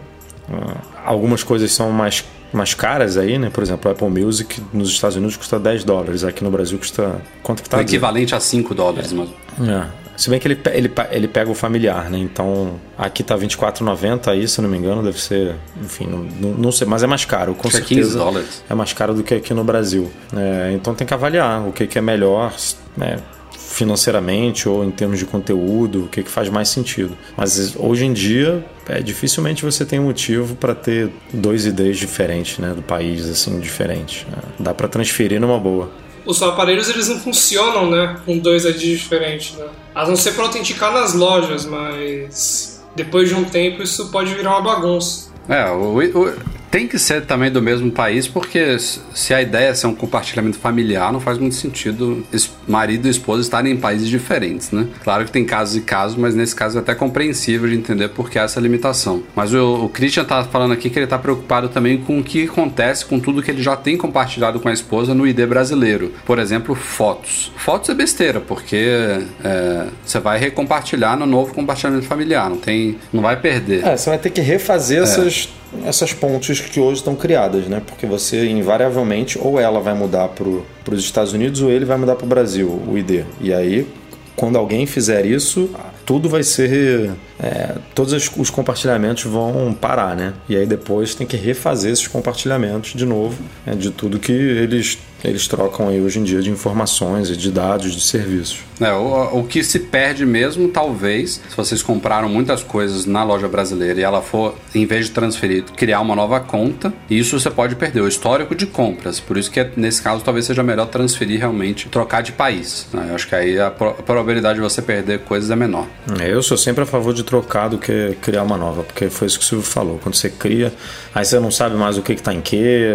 Uh, 0.49 0.77
algumas 1.03 1.43
coisas 1.43 1.71
são 1.71 1.91
mais, 1.91 2.25
mais 2.51 2.73
caras 2.73 3.17
aí, 3.17 3.37
né? 3.39 3.49
Por 3.49 3.63
exemplo, 3.63 3.89
o 3.89 3.93
Apple 3.93 4.09
Music 4.09 4.61
nos 4.73 4.89
Estados 4.89 5.15
Unidos 5.15 5.37
custa 5.37 5.57
10 5.57 5.83
dólares, 5.83 6.23
aqui 6.23 6.43
no 6.43 6.51
Brasil 6.51 6.77
custa. 6.77 7.21
Quanto 7.41 7.63
que 7.63 7.69
tá? 7.69 7.77
O 7.77 7.81
equivalente 7.81 8.35
a 8.35 8.39
5 8.39 8.75
dólares, 8.75 9.13
mas. 9.13 9.29
É. 9.61 10.00
Se 10.21 10.29
bem 10.29 10.39
que 10.39 10.47
ele, 10.47 10.59
ele, 10.71 10.91
ele 11.09 11.27
pega 11.27 11.49
o 11.49 11.55
familiar, 11.55 12.07
né? 12.07 12.19
Então, 12.19 12.79
aqui 12.95 13.23
tá 13.23 13.35
R$24,90 13.35 14.27
aí, 14.27 14.47
se 14.47 14.61
não 14.61 14.69
me 14.69 14.77
engano, 14.77 15.01
deve 15.01 15.19
ser. 15.19 15.55
Enfim, 15.83 16.05
não, 16.05 16.51
não 16.51 16.71
sei, 16.71 16.85
mas 16.85 17.01
é 17.01 17.07
mais 17.07 17.25
caro, 17.25 17.55
com 17.55 17.67
Acho 17.67 17.77
certeza. 17.77 18.01
15 18.01 18.17
dólares. 18.17 18.63
É 18.69 18.75
mais 18.75 18.93
caro 18.93 19.15
do 19.15 19.23
que 19.23 19.33
aqui 19.33 19.51
no 19.51 19.63
Brasil. 19.63 20.11
É, 20.37 20.73
então 20.75 20.93
tem 20.93 21.07
que 21.07 21.13
avaliar 21.15 21.67
o 21.67 21.71
que, 21.71 21.87
que 21.87 21.97
é 21.97 22.01
melhor, 22.01 22.53
né? 22.95 23.17
financeiramente 23.57 24.69
ou 24.69 24.85
em 24.85 24.91
termos 24.91 25.17
de 25.17 25.25
conteúdo, 25.25 26.03
o 26.03 26.07
que, 26.07 26.21
que 26.21 26.29
faz 26.29 26.49
mais 26.49 26.69
sentido. 26.69 27.17
Mas 27.35 27.75
hoje 27.75 28.05
em 28.05 28.13
dia, 28.13 28.63
é, 28.87 29.01
dificilmente 29.01 29.65
você 29.65 29.83
tem 29.85 29.99
um 29.99 30.03
motivo 30.03 30.55
para 30.55 30.75
ter 30.75 31.09
dois 31.33 31.65
ideias 31.65 31.97
diferentes, 31.97 32.59
né, 32.59 32.73
do 32.75 32.83
país, 32.83 33.27
assim, 33.27 33.59
diferentes. 33.59 34.27
É, 34.31 34.63
dá 34.63 34.71
para 34.71 34.87
transferir 34.87 35.41
numa 35.41 35.57
boa. 35.57 35.89
Os 36.25 36.41
aparelhos 36.41 36.89
eles 36.89 37.07
não 37.07 37.19
funcionam, 37.19 37.89
né, 37.89 38.19
com 38.25 38.37
dois 38.37 38.65
IDs 38.65 38.99
diferentes, 38.99 39.55
né? 39.57 39.65
A 39.93 40.05
não 40.07 40.15
ser 40.15 40.33
para 40.33 40.45
autenticar 40.45 40.93
nas 40.93 41.13
lojas, 41.13 41.65
mas 41.65 42.81
depois 42.95 43.29
de 43.29 43.35
um 43.35 43.43
tempo 43.43 43.81
isso 43.81 44.09
pode 44.11 44.33
virar 44.33 44.51
uma 44.51 44.61
bagunça. 44.61 45.31
É, 45.49 45.69
o, 45.71 45.97
o, 45.97 46.33
tem 46.71 46.87
que 46.87 46.97
ser 46.97 47.25
também 47.25 47.51
do 47.51 47.61
mesmo 47.61 47.91
país, 47.91 48.29
porque 48.29 48.77
se 48.79 49.33
a 49.33 49.41
ideia 49.41 49.67
é 49.67 49.73
ser 49.73 49.87
um 49.87 49.93
compartilhamento 49.93 50.57
familiar, 50.57 51.11
não 51.11 51.19
faz 51.19 51.37
muito 51.37 51.55
sentido 51.55 52.25
marido 52.65 53.07
e 53.07 53.11
esposa 53.11 53.41
estarem 53.41 53.73
em 53.73 53.77
países 53.77 54.07
diferentes, 54.07 54.71
né? 54.71 54.87
Claro 55.03 55.25
que 55.25 55.31
tem 55.31 55.43
casos 55.43 55.75
e 55.75 55.81
casos, 55.81 56.17
mas 56.17 56.33
nesse 56.33 56.55
caso 56.55 56.77
é 56.77 56.81
até 56.81 56.95
compreensível 56.95 57.67
de 57.67 57.75
entender 57.75 58.07
por 58.09 58.29
que 58.29 58.39
essa 58.39 58.59
limitação. 58.61 59.21
Mas 59.35 59.53
o, 59.53 59.85
o 59.85 59.89
Christian 59.89 60.23
tá 60.23 60.45
falando 60.45 60.71
aqui 60.71 60.89
que 60.89 60.97
ele 60.97 61.07
tá 61.07 61.19
preocupado 61.19 61.67
também 61.67 61.97
com 61.97 62.19
o 62.19 62.23
que 62.23 62.45
acontece 62.45 63.05
com 63.05 63.19
tudo 63.19 63.43
que 63.43 63.51
ele 63.51 63.61
já 63.61 63.75
tem 63.75 63.97
compartilhado 63.97 64.59
com 64.61 64.69
a 64.69 64.73
esposa 64.73 65.13
no 65.13 65.27
ID 65.27 65.45
brasileiro. 65.45 66.13
Por 66.25 66.39
exemplo, 66.39 66.73
fotos. 66.73 67.51
Fotos 67.57 67.89
é 67.89 67.93
besteira, 67.93 68.39
porque 68.39 69.19
é, 69.43 69.87
você 70.05 70.19
vai 70.19 70.39
recompartilhar 70.39 71.17
no 71.17 71.25
novo 71.25 71.53
compartilhamento 71.53 72.05
familiar, 72.05 72.49
não 72.49 72.57
tem, 72.57 72.97
não 73.11 73.21
vai 73.21 73.35
perder. 73.35 73.85
É, 73.85 73.97
você 73.97 74.09
vai 74.09 74.19
ter 74.19 74.29
que 74.29 74.39
refazer 74.39 75.03
essas 75.03 75.49
essas 75.85 76.13
pontes 76.13 76.59
que 76.59 76.79
hoje 76.79 76.99
estão 76.99 77.15
criadas, 77.15 77.65
né? 77.67 77.81
Porque 77.85 78.05
você 78.05 78.45
invariavelmente 78.47 79.39
ou 79.41 79.59
ela 79.59 79.79
vai 79.79 79.93
mudar 79.93 80.29
para 80.29 80.93
os 80.93 81.03
Estados 81.03 81.33
Unidos 81.33 81.61
ou 81.61 81.71
ele 81.71 81.85
vai 81.85 81.97
mudar 81.97 82.15
para 82.15 82.25
o 82.25 82.29
Brasil, 82.29 82.67
o 82.87 82.97
ID. 82.97 83.23
E 83.39 83.53
aí, 83.53 83.87
quando 84.35 84.57
alguém 84.57 84.85
fizer 84.85 85.25
isso, 85.25 85.69
tudo 86.05 86.27
vai 86.27 86.43
ser. 86.43 87.11
É, 87.41 87.75
todos 87.95 88.13
os 88.37 88.49
compartilhamentos 88.49 89.23
vão 89.23 89.73
parar, 89.73 90.15
né? 90.15 90.33
E 90.47 90.55
aí 90.55 90.65
depois 90.65 91.15
tem 91.15 91.25
que 91.25 91.35
refazer 91.35 91.91
esses 91.91 92.07
compartilhamentos 92.07 92.93
de 92.93 93.05
novo, 93.05 93.41
né? 93.65 93.73
de 93.73 93.89
tudo 93.89 94.19
que 94.19 94.31
eles 94.31 94.99
eles 95.23 95.47
trocam 95.47 95.89
aí 95.89 96.01
hoje 96.01 96.19
em 96.19 96.23
dia 96.23 96.41
de 96.41 96.49
informações 96.49 97.29
e 97.29 97.37
de 97.37 97.51
dados, 97.51 97.93
de 97.93 98.01
serviços. 98.01 98.59
É, 98.79 98.91
o, 98.93 99.39
o 99.39 99.43
que 99.43 99.63
se 99.63 99.79
perde 99.79 100.25
mesmo, 100.25 100.67
talvez, 100.69 101.41
se 101.47 101.55
vocês 101.55 101.83
compraram 101.83 102.27
muitas 102.27 102.63
coisas 102.63 103.05
na 103.05 103.23
loja 103.23 103.47
brasileira 103.47 103.99
e 103.99 104.03
ela 104.03 104.21
for, 104.21 104.55
em 104.73 104.85
vez 104.85 105.05
de 105.05 105.11
transferir, 105.11 105.63
criar 105.75 106.01
uma 106.01 106.15
nova 106.15 106.39
conta, 106.39 106.91
isso 107.09 107.39
você 107.39 107.51
pode 107.51 107.75
perder, 107.75 108.01
o 108.01 108.07
histórico 108.07 108.55
de 108.55 108.65
compras. 108.65 109.19
Por 109.19 109.37
isso 109.37 109.51
que 109.51 109.63
nesse 109.75 110.01
caso 110.01 110.23
talvez 110.23 110.45
seja 110.45 110.63
melhor 110.63 110.87
transferir 110.87 111.39
realmente, 111.39 111.87
trocar 111.89 112.21
de 112.21 112.31
país. 112.31 112.87
Né? 112.91 113.07
Eu 113.09 113.15
acho 113.15 113.27
que 113.27 113.35
aí 113.35 113.59
a, 113.59 113.69
pro, 113.69 113.89
a 113.89 113.93
probabilidade 113.93 114.55
de 114.55 114.61
você 114.61 114.81
perder 114.81 115.19
coisas 115.19 115.51
é 115.51 115.55
menor. 115.55 115.87
É, 116.19 116.31
eu 116.31 116.41
sou 116.41 116.57
sempre 116.57 116.83
a 116.83 116.87
favor 116.87 117.13
de 117.13 117.23
trocar 117.31 117.69
do 117.69 117.77
que 117.77 118.17
criar 118.21 118.43
uma 118.43 118.57
nova, 118.57 118.83
porque 118.83 119.09
foi 119.09 119.27
isso 119.27 119.39
que 119.39 119.45
o 119.45 119.47
Silvio 119.47 119.65
falou. 119.65 119.97
Quando 120.03 120.15
você 120.15 120.29
cria, 120.29 120.73
aí 121.15 121.23
você 121.23 121.39
não 121.39 121.49
sabe 121.49 121.75
mais 121.77 121.97
o 121.97 122.01
que 122.01 122.11
está 122.11 122.33
em 122.33 122.41
que, 122.41 122.91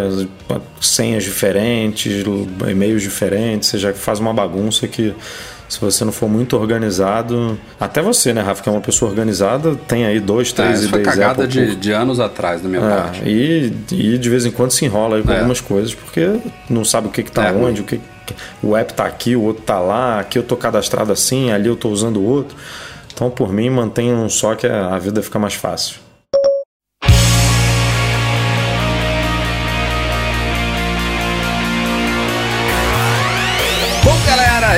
senhas 0.79 1.23
diferentes, 1.23 2.23
e-mails 2.69 3.01
diferentes, 3.01 3.69
você 3.69 3.79
já 3.79 3.91
faz 3.93 4.19
uma 4.19 4.31
bagunça 4.31 4.87
que 4.87 5.15
se 5.67 5.81
você 5.81 6.05
não 6.05 6.11
for 6.11 6.29
muito 6.29 6.55
organizado, 6.55 7.59
até 7.79 7.99
você, 7.99 8.31
né, 8.31 8.41
Rafa, 8.41 8.61
que 8.61 8.69
é 8.69 8.71
uma 8.71 8.79
pessoa 8.79 9.09
organizada, 9.09 9.75
tem 9.87 10.05
aí 10.05 10.19
dois, 10.19 10.53
três 10.53 10.83
é, 10.83 10.85
ideias. 10.85 10.89
Foi 10.91 11.01
cagada 11.01 11.47
de, 11.47 11.75
de, 11.75 11.91
anos 11.91 12.19
atrás 12.19 12.61
da 12.61 12.69
minha 12.69 12.81
é, 12.81 12.89
parte. 12.89 13.21
E, 13.25 13.73
e 13.91 14.17
de 14.19 14.29
vez 14.29 14.45
em 14.45 14.51
quando 14.51 14.71
se 14.71 14.85
enrola 14.85 15.17
aí 15.17 15.23
com 15.23 15.31
é. 15.31 15.37
algumas 15.39 15.59
coisas, 15.59 15.95
porque 15.95 16.39
não 16.69 16.85
sabe 16.85 17.07
o 17.07 17.11
que, 17.11 17.23
que 17.23 17.31
tá 17.31 17.47
é, 17.47 17.51
onde, 17.51 17.81
o 17.81 17.83
que 17.83 17.99
o 18.61 18.77
app 18.77 18.93
tá 18.93 19.05
aqui, 19.05 19.35
o 19.35 19.41
outro 19.41 19.63
tá 19.63 19.79
lá, 19.79 20.19
aqui 20.19 20.37
eu 20.37 20.43
tô 20.43 20.55
cadastrado 20.55 21.11
assim, 21.11 21.51
ali 21.51 21.67
eu 21.67 21.75
tô 21.75 21.89
usando 21.89 22.17
o 22.17 22.23
outro. 22.23 22.55
Então, 23.17 23.31
por 23.31 23.51
mim, 23.51 23.67
mantenha 23.71 24.13
um 24.13 24.29
só 24.29 24.53
que 24.53 24.67
a 24.67 24.95
vida 24.99 25.23
fica 25.23 25.39
mais 25.39 25.55
fácil. 25.55 25.95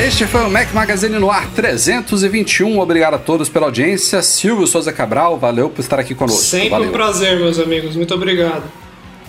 este 0.01 0.25
foi 0.25 0.45
o 0.45 0.49
Mac 0.49 0.73
Magazine 0.73 1.19
no 1.19 1.29
ar 1.29 1.49
321. 1.51 2.79
Obrigado 2.79 3.15
a 3.15 3.17
todos 3.17 3.49
pela 3.49 3.65
audiência. 3.65 4.21
Silvio 4.21 4.65
Souza 4.65 4.93
Cabral, 4.93 5.37
valeu 5.37 5.69
por 5.69 5.81
estar 5.81 5.99
aqui 5.99 6.15
conosco. 6.15 6.41
Sempre 6.41 6.69
valeu. 6.69 6.89
um 6.89 6.91
prazer, 6.93 7.37
meus 7.37 7.59
amigos. 7.59 7.97
Muito 7.97 8.13
obrigado. 8.13 8.63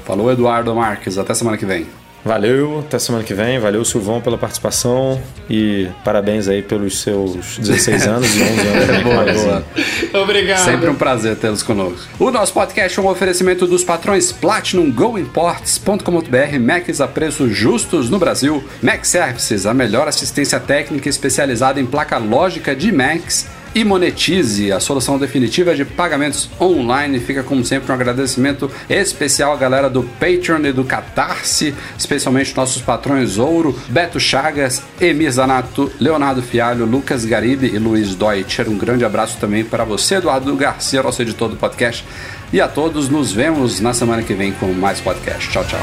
Falou, 0.04 0.30
Eduardo 0.30 0.72
Marques. 0.72 1.18
Até 1.18 1.34
semana 1.34 1.56
que 1.56 1.66
vem. 1.66 1.86
Valeu, 2.24 2.80
até 2.80 2.98
semana 2.98 3.24
que 3.24 3.32
vem. 3.32 3.58
Valeu, 3.58 3.84
Silvão, 3.84 4.20
pela 4.20 4.36
participação. 4.36 5.20
E 5.48 5.88
parabéns 6.04 6.48
aí 6.48 6.62
pelos 6.62 7.00
seus 7.00 7.58
16 7.58 8.06
anos 8.08 8.36
e 8.36 8.42
11 8.42 8.60
anos. 8.60 9.02
boa, 9.02 9.24
boa. 9.32 10.22
Obrigado. 10.22 10.64
Sempre 10.64 10.90
um 10.90 10.94
prazer 10.94 11.36
tê-los 11.36 11.62
conosco. 11.62 12.08
O 12.18 12.30
nosso 12.30 12.52
podcast 12.52 12.98
é 12.98 13.02
um 13.02 13.08
oferecimento 13.08 13.66
dos 13.66 13.82
patrões 13.82 14.32
Platinum 14.32 14.90
GoImports.com.br, 14.90 16.58
Macs 16.60 17.00
a 17.00 17.08
preços 17.08 17.56
justos 17.56 18.10
no 18.10 18.18
Brasil, 18.18 18.62
Mac 18.82 19.04
Services, 19.04 19.66
a 19.66 19.72
melhor 19.72 20.06
assistência 20.06 20.60
técnica 20.60 21.08
especializada 21.08 21.80
em 21.80 21.86
placa 21.86 22.18
lógica 22.18 22.76
de 22.76 22.92
Macs 22.92 23.46
e 23.74 23.84
monetize. 23.84 24.72
A 24.72 24.80
solução 24.80 25.18
definitiva 25.18 25.74
de 25.74 25.84
pagamentos 25.84 26.48
online. 26.60 27.20
Fica, 27.20 27.42
como 27.42 27.64
sempre, 27.64 27.90
um 27.90 27.94
agradecimento 27.94 28.70
especial 28.88 29.52
à 29.52 29.56
galera 29.56 29.88
do 29.88 30.02
Patreon 30.02 30.64
e 30.64 30.72
do 30.72 30.84
Catarse, 30.84 31.74
especialmente 31.98 32.56
nossos 32.56 32.82
patrões 32.82 33.38
Ouro, 33.38 33.78
Beto 33.88 34.18
Chagas, 34.18 34.82
Emir 35.00 35.30
Zanato, 35.30 35.90
Leonardo 36.00 36.42
Fialho, 36.42 36.84
Lucas 36.84 37.24
Garibe 37.24 37.66
e 37.66 37.78
Luiz 37.78 38.14
Deutscher. 38.14 38.68
Um 38.68 38.78
grande 38.78 39.04
abraço 39.04 39.38
também 39.38 39.64
para 39.64 39.84
você, 39.84 40.16
Eduardo 40.16 40.54
Garcia, 40.56 41.02
nosso 41.02 41.22
editor 41.22 41.48
do 41.48 41.56
podcast. 41.56 42.04
E 42.52 42.60
a 42.60 42.66
todos, 42.66 43.08
nos 43.08 43.30
vemos 43.30 43.78
na 43.80 43.94
semana 43.94 44.22
que 44.22 44.34
vem 44.34 44.52
com 44.52 44.72
mais 44.72 45.00
podcast. 45.00 45.48
Tchau, 45.50 45.64
tchau. 45.64 45.80